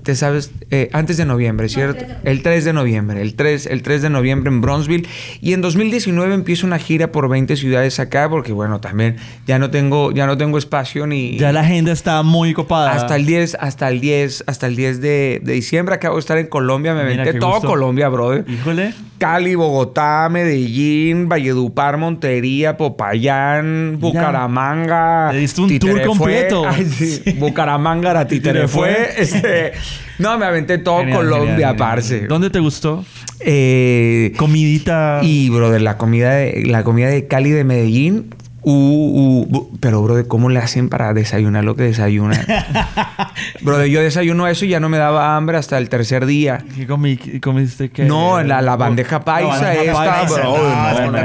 Te 0.06 0.14
sabes, 0.14 0.52
Eh, 0.70 0.88
antes 0.92 1.16
de 1.16 1.24
noviembre, 1.24 1.68
¿cierto? 1.68 2.04
el 2.22 2.42
3 2.42 2.64
de 2.64 2.72
noviembre. 2.72 3.20
El 3.20 3.34
3, 3.34 3.66
el 3.66 3.82
3 3.82 4.02
de 4.02 4.10
noviembre 4.10 4.52
en 4.52 4.60
Bronzeville. 4.60 5.04
Y 5.40 5.52
en 5.52 5.60
2019 5.62 6.32
empiezo 6.32 6.64
una 6.64 6.78
gira 6.78 7.10
por 7.10 7.28
20 7.28 7.56
ciudades 7.56 7.98
acá, 7.98 8.28
porque 8.30 8.52
bueno, 8.52 8.80
también 8.80 9.16
ya 9.48 9.58
no 9.58 9.70
tengo, 9.70 10.12
ya 10.12 10.26
no 10.26 10.36
tengo 10.36 10.58
espacio 10.58 11.08
ni. 11.08 11.36
Ya 11.38 11.50
la 11.52 11.62
agenda 11.62 11.90
está 11.90 12.22
muy 12.22 12.54
copada. 12.54 12.92
Hasta 12.92 13.16
el 13.16 13.26
10, 13.26 13.56
hasta 13.58 13.88
el 13.88 14.00
10, 14.00 14.44
hasta 14.46 14.68
el 14.68 14.76
10 14.76 15.00
de, 15.00 15.40
de 15.42 15.52
diciembre 15.54 15.96
acabo 15.96 16.14
de 16.14 16.20
estar 16.20 16.38
en 16.38 16.46
Colombia, 16.46 16.94
me 16.94 17.02
Mira 17.04 17.22
aventé 17.22 17.40
todo 17.40 17.54
gusto. 17.54 17.66
Colombia, 17.66 18.08
brother. 18.08 18.44
Híjole. 18.48 18.94
Cali, 19.18 19.54
Bogotá, 19.54 20.28
Medellín, 20.30 21.28
Valledupar, 21.28 21.96
Montería, 21.96 22.76
Popayán, 22.76 23.96
Bucaramanga. 23.98 25.32
Le 25.32 25.38
diste 25.40 25.60
un 25.62 25.78
tour 25.78 26.02
completo. 26.02 26.64
Ay, 26.68 26.84
sí. 26.84 27.22
Sí. 27.24 27.32
Bucaramanga, 27.32 28.26
fue. 28.26 28.68
fue. 28.68 29.08
Este, 29.16 29.72
no, 30.18 30.38
me 30.38 30.46
aventé 30.46 30.78
todo 30.78 31.00
Genial, 31.00 31.16
Colombia, 31.18 31.50
genial, 31.54 31.70
genial. 31.72 31.76
parce. 31.76 32.20
¿Dónde 32.26 32.50
te 32.50 32.60
gustó? 32.60 33.04
Eh, 33.40 34.32
Comidita. 34.38 35.20
y, 35.22 35.50
brother, 35.50 35.82
la 35.82 35.98
comida 35.98 36.32
de, 36.32 36.64
la 36.66 36.82
comida 36.84 37.08
de 37.08 37.26
Cali 37.26 37.50
de 37.50 37.64
Medellín. 37.64 38.34
Uh, 38.70 39.46
uh, 39.50 39.78
pero, 39.80 40.02
brother, 40.02 40.26
¿cómo 40.26 40.48
le 40.48 40.58
hacen 40.58 40.88
para 40.88 41.12
desayunar 41.14 41.64
lo 41.64 41.76
que 41.76 41.84
desayuna? 41.84 42.44
brother, 43.60 43.86
yo 43.88 44.00
desayuno 44.00 44.46
eso 44.48 44.64
y 44.64 44.68
ya 44.68 44.80
no 44.80 44.88
me 44.88 44.98
daba 44.98 45.36
hambre 45.36 45.56
hasta 45.58 45.78
el 45.78 45.88
tercer 45.88 46.26
día. 46.26 46.64
¿Qué 46.74 46.86
comí- 46.86 47.40
comiste? 47.40 47.90
¿Qué? 47.90 48.04
No, 48.04 48.42
la, 48.42 48.62
la 48.62 48.76
bandeja 48.76 49.24
paisa 49.24 49.48
bandeja 49.64 50.22
esta, 50.22 50.34
bro. 50.34 50.44
no, 50.58 51.10
No, 51.10 51.12
no, 51.12 51.18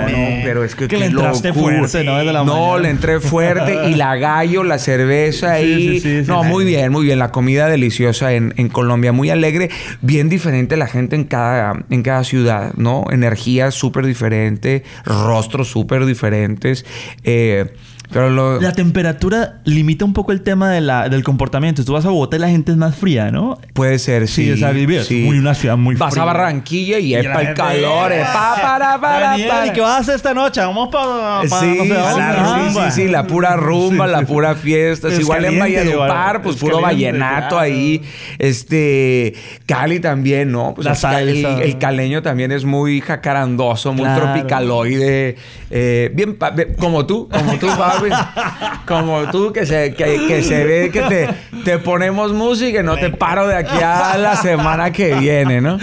pero 0.43 0.63
es 0.63 0.75
que, 0.75 0.87
Que 0.87 0.97
le 0.97 1.07
entraste 1.07 1.49
locura. 1.49 1.77
fuerte, 1.79 2.03
¿no? 2.03 2.21
La 2.23 2.43
no, 2.43 2.45
mañana. 2.45 2.77
le 2.79 2.89
entré 2.89 3.19
fuerte 3.19 3.89
y 3.89 3.95
la 3.95 4.15
gallo, 4.17 4.63
la 4.63 4.77
cerveza 4.79 5.57
Sí, 5.57 5.63
y... 5.63 5.77
sí, 5.77 5.99
sí, 5.99 6.21
sí. 6.23 6.27
no, 6.27 6.43
muy 6.43 6.65
bien, 6.65 6.91
muy 6.91 7.05
bien. 7.05 7.19
La 7.19 7.31
comida 7.31 7.67
deliciosa 7.67 8.33
en, 8.33 8.53
en 8.57 8.69
Colombia, 8.69 9.11
muy 9.11 9.29
alegre, 9.29 9.69
bien 10.01 10.29
diferente 10.29 10.77
la 10.77 10.87
gente 10.87 11.15
en 11.15 11.23
cada, 11.23 11.73
en 11.89 12.03
cada 12.03 12.23
ciudad, 12.23 12.73
¿no? 12.75 13.05
Energía 13.11 13.71
súper 13.71 14.05
diferente, 14.05 14.83
rostros 15.05 15.69
súper 15.69 16.05
diferentes. 16.05 16.85
Eh, 17.23 17.30
eh, 17.31 17.73
pero 18.11 18.29
lo... 18.29 18.59
La 18.61 18.71
temperatura 18.73 19.61
limita 19.65 20.05
un 20.05 20.13
poco 20.13 20.31
el 20.31 20.41
tema 20.41 20.69
de 20.69 20.81
la, 20.81 21.09
del 21.09 21.23
comportamiento. 21.23 21.83
Tú 21.85 21.93
vas 21.93 22.05
a 22.05 22.09
Bogotá 22.09 22.37
y 22.37 22.39
la 22.39 22.49
gente 22.49 22.71
es 22.71 22.77
más 22.77 22.95
fría, 22.95 23.31
¿no? 23.31 23.57
Puede 23.73 23.99
ser, 23.99 24.27
sí. 24.27 24.45
Sí, 24.45 24.51
o 24.51 24.57
sea, 24.57 24.71
vivir. 24.71 24.99
Es 24.99 25.11
muy 25.11 25.37
una 25.37 25.53
ciudad 25.53 25.77
muy 25.77 25.95
Vas 25.95 26.11
fría. 26.13 26.23
a 26.23 26.25
Barranquilla 26.25 26.99
y, 26.99 27.11
la 27.13 27.19
epa 27.19 27.41
el 27.41 27.53
calor, 27.53 28.11
epa, 28.11 28.55
para, 28.61 28.99
para, 29.01 29.19
Daniel, 29.31 29.49
para. 29.49 29.67
¿y 29.67 29.69
qué 29.71 29.81
vas 29.81 29.91
a 29.91 29.97
hacer 29.99 30.15
esta 30.15 30.33
noche? 30.33 30.61
Vamos 30.61 30.89
para... 30.89 31.41
Sí, 31.43 31.49
sí, 31.81 31.89
sí, 31.89 32.73
sí, 32.73 32.91
sí, 32.91 33.07
la 33.07 33.25
pura 33.27 33.55
rumba, 33.55 34.07
la 34.07 34.21
pura 34.23 34.55
fiesta. 34.55 35.07
Es 35.09 35.19
igual 35.19 35.45
en 35.45 35.59
Valledupar, 35.59 36.41
pues 36.41 36.55
Es 36.55 36.61
puro 36.61 36.81
caliente, 36.81 37.19
vallenato 37.19 37.49
claro. 37.55 37.59
ahí. 37.59 38.01
Este, 38.39 39.33
Cali 39.65 39.99
también, 39.99 40.51
¿no? 40.51 40.73
Pues 40.75 40.85
La 40.85 40.93
el, 40.93 40.99
cal- 40.99 41.29
el- 41.29 41.61
el 41.61 41.77
caleño 41.77 42.21
también 42.21 42.51
es 42.51 42.65
muy 42.65 43.01
jacarandoso, 43.01 43.93
muy 43.93 44.01
Claro. 44.03 44.33
tropicaloide. 44.33 45.35
eh, 45.69 46.11
bien, 46.13 46.35
pa- 46.35 46.49
bien- 46.49 46.73
como 46.77 47.05
tú, 47.05 47.29
como 47.29 47.53
tú, 47.57 47.67
papi. 48.09 48.81
como 48.87 49.29
tú, 49.31 49.53
que 49.53 49.65
se, 49.65 49.93
que, 49.93 50.27
que 50.27 50.43
se 50.43 50.63
ve 50.63 50.89
que 50.91 51.01
te, 51.01 51.29
te 51.63 51.77
ponemos 51.79 52.33
música 52.33 52.79
y 52.79 52.83
no 52.83 52.97
te 52.97 53.09
paro 53.09 53.47
de 53.47 53.55
aquí 53.55 53.77
a 53.83 54.17
la 54.17 54.35
semana 54.35 54.91
que 54.91 55.15
viene, 55.15 55.61
¿no? 55.61 55.77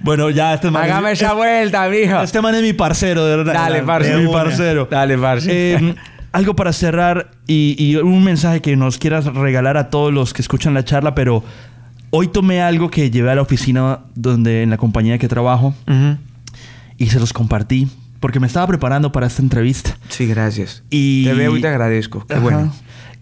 Bueno, 0.00 0.30
ya 0.30 0.54
este 0.54 0.70
man... 0.70 0.84
Hágame 0.84 1.12
esa 1.12 1.34
vuelta, 1.34 1.88
mijo. 1.88 2.20
Este 2.20 2.40
man 2.40 2.54
es 2.54 2.62
mi 2.62 2.72
parcero, 2.72 3.24
de 3.26 3.36
verdad. 3.36 3.54
Dale, 3.54 3.82
parce. 3.82 4.16
Mi 4.16 4.32
parcero. 4.32 4.88
Dale, 4.90 5.18
parce. 5.18 5.48
Eh, 5.50 5.94
algo 6.32 6.54
para 6.54 6.72
cerrar 6.72 7.30
y, 7.46 7.74
y 7.78 7.96
un 7.96 8.22
mensaje 8.22 8.60
que 8.60 8.76
nos 8.76 8.98
quieras 8.98 9.26
regalar 9.26 9.76
a 9.76 9.90
todos 9.90 10.12
los 10.12 10.32
que 10.32 10.42
escuchan 10.42 10.74
la 10.74 10.84
charla, 10.84 11.14
pero 11.14 11.42
hoy 12.10 12.28
tomé 12.28 12.62
algo 12.62 12.90
que 12.90 13.10
llevé 13.10 13.30
a 13.30 13.34
la 13.34 13.42
oficina 13.42 14.00
donde 14.14 14.62
en 14.62 14.70
la 14.70 14.76
compañía 14.76 15.18
que 15.18 15.28
trabajo 15.28 15.74
y 16.98 17.06
se 17.06 17.18
los 17.18 17.32
compartí 17.32 17.88
porque 18.20 18.38
me 18.40 18.46
estaba 18.46 18.66
preparando 18.66 19.12
para 19.12 19.26
esta 19.26 19.42
entrevista. 19.42 19.96
Sí, 20.08 20.26
gracias. 20.26 20.82
Y- 20.90 21.24
Te 21.24 21.34
veo 21.34 21.56
y 21.56 21.60
te 21.60 21.68
agradezco. 21.68 22.26
Qué 22.26 22.34
Ajá. 22.34 22.42
bueno. 22.42 22.72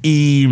Y, 0.02 0.46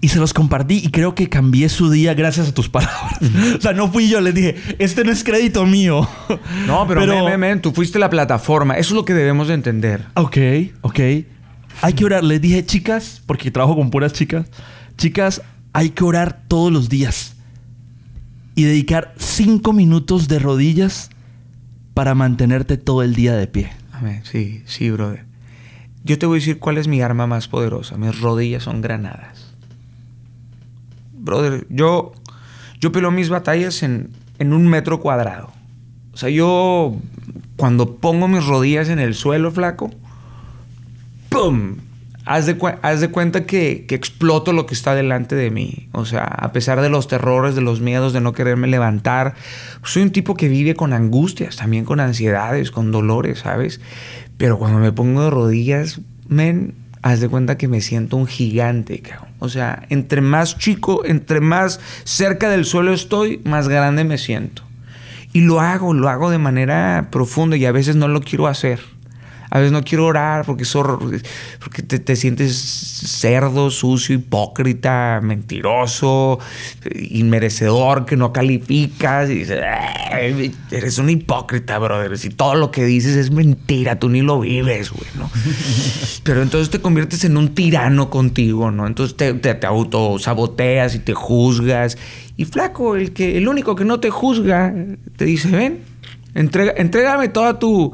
y 0.00 0.08
se 0.08 0.18
los 0.18 0.34
compartí 0.34 0.82
y 0.84 0.90
creo 0.90 1.14
que 1.14 1.28
cambié 1.28 1.68
su 1.68 1.90
día 1.90 2.12
gracias 2.14 2.48
a 2.48 2.52
tus 2.54 2.68
palabras. 2.70 3.18
o 3.56 3.60
sea, 3.60 3.72
no 3.72 3.90
fui 3.90 4.08
yo, 4.08 4.20
les 4.20 4.34
dije, 4.34 4.56
este 4.78 5.04
no 5.04 5.12
es 5.12 5.22
crédito 5.24 5.64
mío. 5.66 6.08
No, 6.66 6.86
pero, 6.86 7.06
men, 7.06 7.24
men, 7.24 7.40
men, 7.40 7.60
tú 7.62 7.72
fuiste 7.72 7.98
la 7.98 8.10
plataforma. 8.10 8.74
Eso 8.74 8.90
es 8.94 8.96
lo 8.96 9.04
que 9.04 9.14
debemos 9.14 9.48
de 9.48 9.54
entender. 9.54 10.04
Ok, 10.14 10.36
ok. 10.82 11.00
Hay 11.82 11.92
que 11.94 12.04
orar. 12.04 12.22
Les 12.24 12.40
dije, 12.40 12.64
chicas, 12.64 13.22
porque 13.26 13.50
trabajo 13.50 13.76
con 13.76 13.90
puras 13.90 14.12
chicas. 14.12 14.46
Chicas, 14.96 15.42
hay 15.72 15.90
que 15.90 16.04
orar 16.04 16.42
todos 16.48 16.70
los 16.72 16.88
días. 16.88 17.34
Y 18.54 18.62
dedicar 18.62 19.12
cinco 19.18 19.72
minutos 19.72 20.28
de 20.28 20.38
rodillas 20.38 21.10
para 21.94 22.14
mantenerte 22.14 22.76
todo 22.76 23.02
el 23.02 23.14
día 23.14 23.34
de 23.34 23.46
pie. 23.46 23.72
Amén. 23.92 24.22
Sí, 24.24 24.62
sí, 24.66 24.90
brother. 24.90 25.24
Yo 26.02 26.18
te 26.18 26.26
voy 26.26 26.36
a 26.36 26.40
decir 26.40 26.58
cuál 26.58 26.76
es 26.76 26.88
mi 26.88 27.00
arma 27.00 27.26
más 27.26 27.48
poderosa. 27.48 27.96
Mis 27.96 28.20
rodillas 28.20 28.64
son 28.64 28.82
granadas. 28.82 29.52
Brother, 31.12 31.66
yo, 31.70 32.12
yo 32.80 32.92
peleo 32.92 33.10
mis 33.10 33.30
batallas 33.30 33.82
en, 33.82 34.10
en 34.38 34.52
un 34.52 34.66
metro 34.66 35.00
cuadrado. 35.00 35.52
O 36.12 36.16
sea, 36.16 36.28
yo 36.28 36.96
cuando 37.56 37.96
pongo 37.96 38.28
mis 38.28 38.44
rodillas 38.44 38.88
en 38.88 38.98
el 38.98 39.14
suelo, 39.14 39.50
flaco, 39.50 39.90
¡pum! 41.30 41.76
Haz 42.26 42.46
de, 42.46 42.56
haz 42.82 43.00
de 43.00 43.08
cuenta 43.08 43.44
que, 43.44 43.84
que 43.86 43.94
exploto 43.94 44.52
lo 44.52 44.66
que 44.66 44.74
está 44.74 44.94
delante 44.94 45.34
de 45.34 45.50
mí. 45.50 45.88
O 45.92 46.06
sea, 46.06 46.24
a 46.24 46.52
pesar 46.52 46.80
de 46.80 46.88
los 46.88 47.06
terrores, 47.06 47.54
de 47.54 47.60
los 47.60 47.80
miedos, 47.80 48.12
de 48.12 48.20
no 48.20 48.32
quererme 48.32 48.66
levantar, 48.66 49.34
soy 49.82 50.02
un 50.02 50.10
tipo 50.10 50.34
que 50.34 50.48
vive 50.48 50.74
con 50.74 50.92
angustias, 50.92 51.56
también 51.56 51.84
con 51.84 52.00
ansiedades, 52.00 52.70
con 52.70 52.92
dolores, 52.92 53.40
¿sabes? 53.40 53.80
Pero 54.38 54.58
cuando 54.58 54.78
me 54.78 54.92
pongo 54.92 55.22
de 55.24 55.30
rodillas, 55.30 56.00
men, 56.28 56.74
haz 57.02 57.20
de 57.20 57.28
cuenta 57.28 57.58
que 57.58 57.68
me 57.68 57.82
siento 57.82 58.16
un 58.16 58.26
gigante, 58.26 59.00
cabrón. 59.00 59.28
O 59.38 59.50
sea, 59.50 59.84
entre 59.90 60.22
más 60.22 60.56
chico, 60.56 61.04
entre 61.04 61.40
más 61.40 61.78
cerca 62.04 62.48
del 62.48 62.64
suelo 62.64 62.94
estoy, 62.94 63.42
más 63.44 63.68
grande 63.68 64.04
me 64.04 64.16
siento. 64.16 64.62
Y 65.34 65.42
lo 65.42 65.60
hago, 65.60 65.92
lo 65.92 66.08
hago 66.08 66.30
de 66.30 66.38
manera 66.38 67.08
profunda 67.10 67.58
y 67.58 67.66
a 67.66 67.72
veces 67.72 67.96
no 67.96 68.08
lo 68.08 68.20
quiero 68.20 68.46
hacer. 68.46 68.80
A 69.50 69.58
veces 69.58 69.72
no 69.72 69.82
quiero 69.84 70.06
orar 70.06 70.44
porque, 70.44 70.64
hor- 70.64 71.22
porque 71.60 71.82
te, 71.82 71.98
te 71.98 72.16
sientes 72.16 72.54
cerdo, 72.56 73.70
sucio, 73.70 74.14
hipócrita, 74.16 75.20
mentiroso, 75.22 76.38
inmerecedor, 76.94 78.04
que 78.06 78.16
no 78.16 78.32
calificas. 78.32 79.30
Y 79.30 79.34
dices, 79.36 79.60
"Ay, 80.10 80.54
eres 80.70 80.98
un 80.98 81.10
hipócrita, 81.10 81.78
brother. 81.78 82.18
Si 82.18 82.30
todo 82.30 82.54
lo 82.54 82.70
que 82.70 82.84
dices 82.84 83.16
es 83.16 83.30
mentira, 83.30 83.98
tú 83.98 84.08
ni 84.08 84.22
lo 84.22 84.40
vives, 84.40 84.90
güey, 84.90 85.06
¿no? 85.16 85.30
Pero 86.24 86.42
entonces 86.42 86.70
te 86.70 86.80
conviertes 86.80 87.24
en 87.24 87.36
un 87.36 87.54
tirano 87.54 88.10
contigo, 88.10 88.70
¿no? 88.70 88.86
Entonces 88.86 89.16
te, 89.16 89.34
te, 89.34 89.54
te 89.54 89.66
autosaboteas 89.66 90.94
y 90.94 90.98
te 91.00 91.14
juzgas. 91.14 91.96
Y 92.36 92.46
flaco, 92.46 92.96
el, 92.96 93.12
que, 93.12 93.38
el 93.38 93.46
único 93.48 93.76
que 93.76 93.84
no 93.84 94.00
te 94.00 94.10
juzga, 94.10 94.74
te 95.16 95.24
dice, 95.24 95.48
ven, 95.50 95.80
entrega, 96.34 97.32
toda 97.32 97.58
tu, 97.58 97.92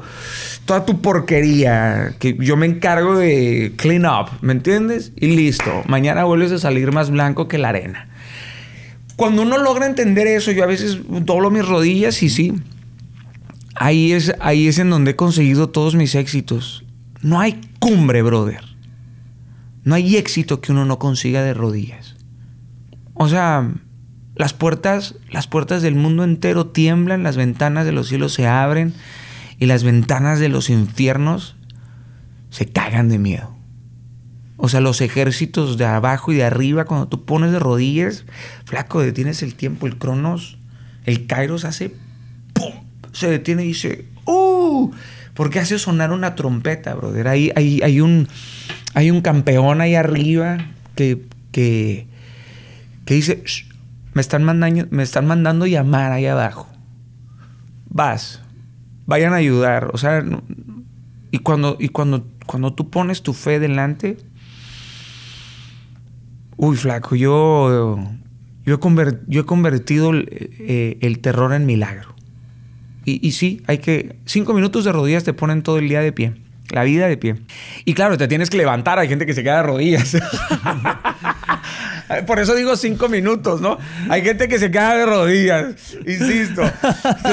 toda 0.65 0.85
tu 0.85 1.01
porquería, 1.01 2.15
que 2.19 2.35
yo 2.39 2.57
me 2.57 2.65
encargo 2.65 3.15
de 3.17 3.73
clean 3.77 4.05
up, 4.05 4.29
¿me 4.41 4.53
entiendes? 4.53 5.13
Y 5.15 5.27
listo, 5.35 5.83
mañana 5.87 6.23
vuelves 6.23 6.51
a 6.51 6.59
salir 6.59 6.91
más 6.91 7.11
blanco 7.11 7.47
que 7.47 7.57
la 7.57 7.69
arena. 7.69 8.07
Cuando 9.15 9.43
uno 9.43 9.57
logra 9.57 9.85
entender 9.85 10.27
eso, 10.27 10.51
yo 10.51 10.63
a 10.63 10.67
veces 10.67 10.99
doblo 11.07 11.51
mis 11.51 11.67
rodillas 11.67 12.23
y 12.23 12.29
sí, 12.29 12.53
ahí 13.75 14.13
es, 14.13 14.33
ahí 14.39 14.67
es 14.67 14.79
en 14.79 14.89
donde 14.89 15.11
he 15.11 15.15
conseguido 15.15 15.69
todos 15.69 15.95
mis 15.95 16.15
éxitos. 16.15 16.83
No 17.21 17.39
hay 17.39 17.61
cumbre, 17.79 18.23
brother. 18.23 18.61
No 19.83 19.95
hay 19.95 20.17
éxito 20.17 20.61
que 20.61 20.71
uno 20.71 20.85
no 20.85 20.99
consiga 20.99 21.43
de 21.43 21.53
rodillas. 21.53 22.15
O 23.13 23.27
sea, 23.27 23.71
las 24.35 24.53
puertas, 24.53 25.15
las 25.29 25.47
puertas 25.47 25.81
del 25.81 25.95
mundo 25.95 26.23
entero 26.23 26.67
tiemblan, 26.67 27.23
las 27.23 27.37
ventanas 27.37 27.85
de 27.85 27.91
los 27.91 28.07
cielos 28.07 28.33
se 28.33 28.47
abren 28.47 28.93
y 29.59 29.65
las 29.65 29.83
ventanas 29.83 30.39
de 30.39 30.49
los 30.49 30.69
infiernos 30.69 31.55
se 32.49 32.65
cagan 32.65 33.09
de 33.09 33.19
miedo. 33.19 33.55
O 34.57 34.69
sea, 34.69 34.79
los 34.79 35.01
ejércitos 35.01 35.77
de 35.77 35.85
abajo 35.85 36.31
y 36.31 36.35
de 36.35 36.43
arriba, 36.43 36.85
cuando 36.85 37.07
tú 37.07 37.25
pones 37.25 37.51
de 37.51 37.59
rodillas, 37.59 38.25
flaco, 38.65 39.01
detienes 39.01 39.41
el 39.41 39.55
tiempo, 39.55 39.87
el 39.87 39.97
cronos, 39.97 40.57
el 41.05 41.25
kairos 41.25 41.65
hace 41.65 41.95
¡pum! 42.53 42.71
Se 43.11 43.27
detiene 43.27 43.63
y 43.63 43.69
dice 43.69 44.05
¡Uh! 44.25 44.91
Porque 45.33 45.59
hace 45.59 45.79
sonar 45.79 46.11
una 46.11 46.35
trompeta, 46.35 46.93
brother. 46.93 47.27
Hay, 47.27 47.51
hay, 47.55 47.81
hay, 47.81 48.01
un, 48.01 48.27
hay 48.93 49.09
un 49.09 49.21
campeón 49.21 49.81
ahí 49.81 49.95
arriba 49.95 50.57
que, 50.95 51.25
que, 51.51 52.05
que 53.05 53.13
dice, 53.15 53.41
"Shh, 53.45 53.70
me 54.13 54.21
están, 54.21 54.43
mandando, 54.43 54.85
me 54.91 55.03
están 55.03 55.25
mandando 55.27 55.65
llamar 55.67 56.11
ahí 56.11 56.25
abajo. 56.25 56.67
Vas, 57.89 58.41
vayan 59.05 59.33
a 59.33 59.37
ayudar. 59.37 59.91
O 59.93 59.97
sea, 59.97 60.23
y 61.31 61.39
cuando, 61.39 61.77
y 61.79 61.89
cuando, 61.89 62.27
cuando 62.45 62.73
tú 62.73 62.89
pones 62.89 63.21
tu 63.23 63.33
fe 63.33 63.59
delante, 63.59 64.17
uy, 66.57 66.75
flaco, 66.77 67.15
yo, 67.15 67.99
yo, 68.65 68.75
he, 68.75 68.79
conver- 68.79 69.21
yo 69.27 69.41
he 69.41 69.45
convertido 69.45 70.11
el, 70.11 70.27
eh, 70.31 70.97
el 71.01 71.19
terror 71.19 71.53
en 71.53 71.65
milagro. 71.65 72.15
Y, 73.05 73.25
y 73.27 73.31
sí, 73.31 73.63
hay 73.67 73.79
que. 73.79 74.17
Cinco 74.25 74.53
minutos 74.53 74.85
de 74.85 74.91
rodillas 74.91 75.23
te 75.23 75.33
ponen 75.33 75.63
todo 75.63 75.79
el 75.79 75.89
día 75.89 76.01
de 76.01 76.11
pie. 76.11 76.35
La 76.69 76.83
vida 76.83 77.07
de 77.07 77.17
pie. 77.17 77.35
Y 77.83 77.95
claro, 77.95 78.17
te 78.17 78.27
tienes 78.27 78.49
que 78.49 78.57
levantar. 78.57 78.99
Hay 78.99 79.09
gente 79.09 79.25
que 79.25 79.33
se 79.33 79.43
queda 79.43 79.57
de 79.57 79.63
rodillas. 79.63 80.15
Por 82.27 82.39
eso 82.39 82.55
digo 82.55 82.75
cinco 82.75 83.09
minutos, 83.09 83.61
¿no? 83.61 83.77
Hay 84.09 84.21
gente 84.23 84.47
que 84.47 84.59
se 84.59 84.71
queda 84.71 84.95
de 84.97 85.05
rodillas. 85.05 85.65
Insisto. 86.05 86.63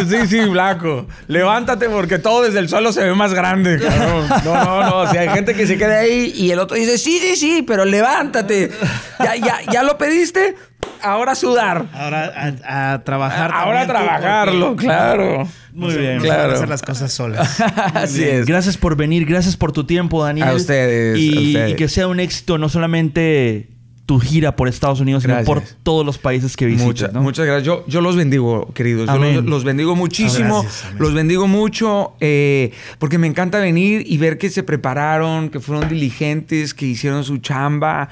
Sí, 0.08 0.26
sí, 0.26 0.40
blanco. 0.46 1.06
Levántate 1.26 1.88
porque 1.88 2.18
todo 2.18 2.42
desde 2.42 2.58
el 2.60 2.68
suelo 2.68 2.92
se 2.92 3.04
ve 3.04 3.14
más 3.14 3.34
grande, 3.34 3.78
cabrón. 3.78 4.28
No, 4.44 4.64
no, 4.64 4.82
no. 4.84 4.96
O 5.00 5.06
sea, 5.10 5.20
hay 5.22 5.28
gente 5.30 5.54
que 5.54 5.66
se 5.66 5.76
queda 5.76 5.98
ahí 6.00 6.32
y 6.36 6.50
el 6.50 6.58
otro 6.58 6.76
dice, 6.76 6.98
sí, 6.98 7.18
sí, 7.20 7.36
sí, 7.36 7.64
pero 7.66 7.84
levántate. 7.84 8.70
¿Ya, 9.18 9.36
ya, 9.36 9.58
ya 9.72 9.82
lo 9.82 9.98
pediste? 9.98 10.54
Ahora 11.02 11.34
sudar. 11.34 11.86
Ahora 11.92 12.54
a, 12.64 12.92
a 12.94 13.04
trabajar. 13.04 13.50
Ahora 13.52 13.82
tú, 13.82 13.88
trabajarlo, 13.92 14.66
porque 14.70 14.86
claro. 14.86 15.48
se- 15.90 15.98
bien. 15.98 16.18
a 16.18 16.22
Claro. 16.22 16.52
hacer 16.54 16.68
las 16.68 16.82
cosas 16.82 17.12
solas. 17.12 17.60
Así 17.94 18.24
es. 18.24 18.46
Gracias 18.46 18.76
por 18.76 18.96
venir, 18.96 19.24
gracias 19.26 19.56
por 19.56 19.72
tu 19.72 19.84
tiempo, 19.84 20.24
Daniel. 20.24 20.48
A 20.48 20.52
ustedes, 20.54 21.18
Y, 21.18 21.28
a 21.36 21.40
ustedes. 21.40 21.70
y 21.72 21.76
que 21.76 21.88
sea 21.88 22.08
un 22.08 22.18
éxito 22.20 22.58
no 22.58 22.68
solamente 22.68 23.68
tu 24.08 24.18
gira 24.18 24.56
por 24.56 24.68
Estados 24.68 25.00
Unidos, 25.00 25.22
sino 25.24 25.34
por 25.44 25.58
Gracias. 25.58 25.76
todos 25.82 26.06
los 26.06 26.16
países 26.16 26.56
que 26.56 26.64
visites. 26.64 26.86
Mucha- 26.86 27.08
¿no? 27.08 27.20
Muchas 27.20 27.44
gracias. 27.44 27.66
Yo, 27.66 27.84
yo 27.86 28.00
los 28.00 28.16
bendigo, 28.16 28.72
queridos. 28.72 29.06
Yo 29.06 29.18
los, 29.18 29.44
los 29.44 29.64
bendigo 29.64 29.94
muchísimo. 29.96 30.62
Gracias, 30.62 30.84
amén. 30.86 30.96
los 30.98 31.12
bendigo 31.12 31.46
mucho 31.46 32.14
eh, 32.18 32.72
porque 32.98 33.18
me 33.18 33.26
encanta 33.26 33.58
venir 33.58 34.02
y 34.06 34.16
ver 34.16 34.38
que 34.38 34.48
se 34.48 34.62
prepararon, 34.62 35.50
que 35.50 35.60
fueron 35.60 35.90
diligentes, 35.90 36.72
que 36.72 36.86
hicieron 36.86 37.22
su 37.22 37.36
chamba. 37.36 38.08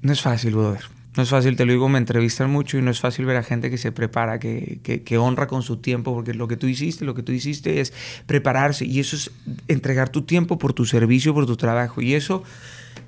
No 0.00 0.12
es 0.12 0.20
fácil, 0.20 0.54
brother. 0.56 0.80
No 1.16 1.22
es 1.22 1.28
fácil, 1.28 1.54
te 1.54 1.66
lo 1.66 1.72
digo, 1.72 1.88
me 1.88 1.98
entrevistan 1.98 2.50
mucho 2.50 2.76
y 2.78 2.82
no 2.82 2.90
es 2.90 2.98
fácil 2.98 3.24
ver 3.24 3.36
a 3.36 3.44
gente 3.44 3.70
que 3.70 3.78
se 3.78 3.92
prepara, 3.92 4.40
que, 4.40 4.80
que- 4.82 5.02
que 5.04 5.18
honra 5.18 5.46
con 5.46 5.62
su 5.62 5.76
tiempo, 5.76 6.12
porque 6.14 6.34
lo 6.34 6.48
que 6.48 6.56
tú 6.56 6.66
hiciste, 6.66 7.04
lo 7.04 7.14
que 7.14 7.22
tú 7.22 7.30
hiciste 7.30 7.80
es 7.80 7.92
prepararse 8.26 8.86
y 8.86 8.98
eso 8.98 9.14
es 9.14 9.30
entregar 9.68 10.08
tu 10.08 10.22
tiempo 10.22 10.58
por 10.58 10.72
tu 10.72 10.84
servicio, 10.84 11.32
por 11.32 11.46
tu 11.46 11.56
trabajo 11.56 12.00
y 12.02 12.14
eso, 12.14 12.42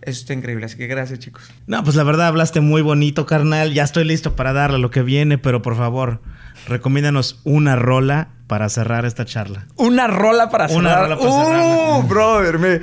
eso 0.07 0.20
está 0.20 0.34
increíble. 0.34 0.66
Así 0.66 0.76
que 0.76 0.86
gracias, 0.86 1.18
chicos. 1.18 1.42
No, 1.66 1.82
pues 1.84 1.96
la 1.96 2.02
verdad 2.05 2.26
hablaste 2.28 2.61
muy 2.61 2.82
bonito, 2.82 3.26
carnal. 3.26 3.72
Ya 3.72 3.82
estoy 3.84 4.05
listo 4.05 4.36
para 4.36 4.52
darle 4.52 4.78
lo 4.78 4.90
que 4.90 5.02
viene, 5.02 5.38
pero 5.38 5.62
por 5.62 5.76
favor, 5.76 6.20
recomiéndanos 6.68 7.40
una 7.44 7.76
rola 7.76 8.28
para 8.46 8.68
cerrar 8.68 9.05
esta 9.05 9.24
charla. 9.24 9.66
Una 9.76 10.07
rola 10.07 10.50
para 10.50 10.66
Una 10.68 10.90
cerrar. 10.90 11.02
rola 11.05 11.16
para 11.18 11.30
uh, 11.30 11.44
cerrarla. 11.46 12.09
brother, 12.09 12.59
me, 12.59 12.80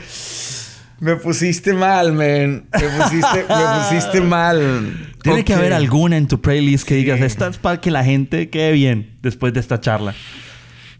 me 1.00 1.16
pusiste 1.18 1.74
mal, 1.74 2.12
man. 2.14 2.66
Me 2.74 2.90
pusiste, 3.04 3.46
me 3.48 3.90
pusiste 3.90 4.22
mal. 4.28 5.14
Tiene 5.22 5.44
que 5.46 5.54
haber 5.54 5.74
alguna 5.74 6.18
en 6.18 6.28
tu 6.28 6.42
playlist 6.42 6.88
que 6.88 6.96
digas, 6.96 7.22
esta 7.22 7.48
es 7.48 7.58
para 7.58 7.80
que 7.80 7.92
la 7.92 8.04
gente 8.04 8.50
quede 8.50 8.72
bien 8.72 9.18
después 9.22 9.54
de 9.54 9.60
esta 9.60 9.80
charla. 9.80 10.16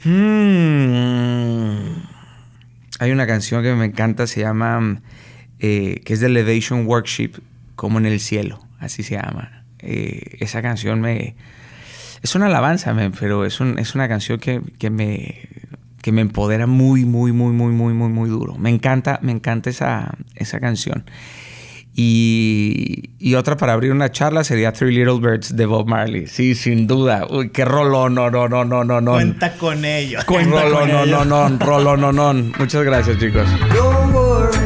Hmm. 0.04 1.78
Hay 3.00 3.12
una 3.12 3.26
canción 3.26 3.64
que 3.64 3.74
me 3.74 3.86
encanta, 3.86 4.28
se 4.28 4.42
llama, 4.42 5.02
eh, 5.62 6.02
que 6.04 6.14
es 6.14 6.20
de 6.20 6.26
Elevation 6.28 6.86
Worship, 6.86 7.34
como 7.76 7.98
en 8.00 8.06
el 8.08 8.20
cielo, 8.20 8.60
así 8.80 9.04
se 9.04 9.16
llama. 9.16 9.64
Eh, 9.80 10.38
esa 10.42 10.62
canción 10.62 11.00
me... 11.00 11.36
Es 12.22 12.36
una 12.36 12.48
alabanza, 12.48 12.94
man, 12.94 13.14
pero 13.20 13.46
es, 13.46 13.60
un- 13.60 13.80
es 13.80 13.96
una 13.96 14.08
canción 14.08 14.38
que, 14.40 14.62
que 14.78 14.90
me, 14.92 15.40
que 16.04 16.12
me 16.12 16.22
empodera 16.22 16.68
muy, 16.68 17.04
muy, 17.06 17.32
muy, 17.32 17.52
muy, 17.54 17.72
muy, 17.74 17.94
muy, 17.94 18.10
muy 18.10 18.30
duro. 18.30 18.58
Me 18.60 18.70
encanta, 18.70 19.18
me 19.24 19.32
encanta 19.32 19.70
esa, 19.72 20.14
esa 20.36 20.60
canción. 20.60 21.04
Y, 21.96 23.10
y 23.20 23.36
otra 23.36 23.58
para 23.58 23.74
abrir 23.74 23.92
una 23.92 24.12
charla 24.12 24.44
sería 24.44 24.72
Three 24.72 24.94
Little 24.94 25.20
Birds 25.20 25.56
de 25.56 25.66
Bob 25.66 25.88
Marley. 25.88 26.28
Sí, 26.28 26.56
sin 26.56 26.88
duda. 26.88 27.28
Uy, 27.30 27.50
qué 27.50 27.66
rolón, 27.66 28.14
no, 28.16 28.30
no, 28.32 28.48
no, 28.48 28.64
no, 28.64 28.84
no, 28.84 29.02
no. 29.02 29.12
Cuenta 29.14 29.54
con 29.58 29.84
ello. 29.84 30.20
Rolón, 30.28 30.90
no, 30.90 31.06
no, 31.06 31.26
no, 31.26 31.58
rolón, 31.60 32.02
no, 32.02 32.12
no. 32.14 32.34
Muchas 32.60 32.84
gracias, 32.84 33.18
chicos. 33.20 33.46
Don't 33.74 34.14
worry 34.14 34.58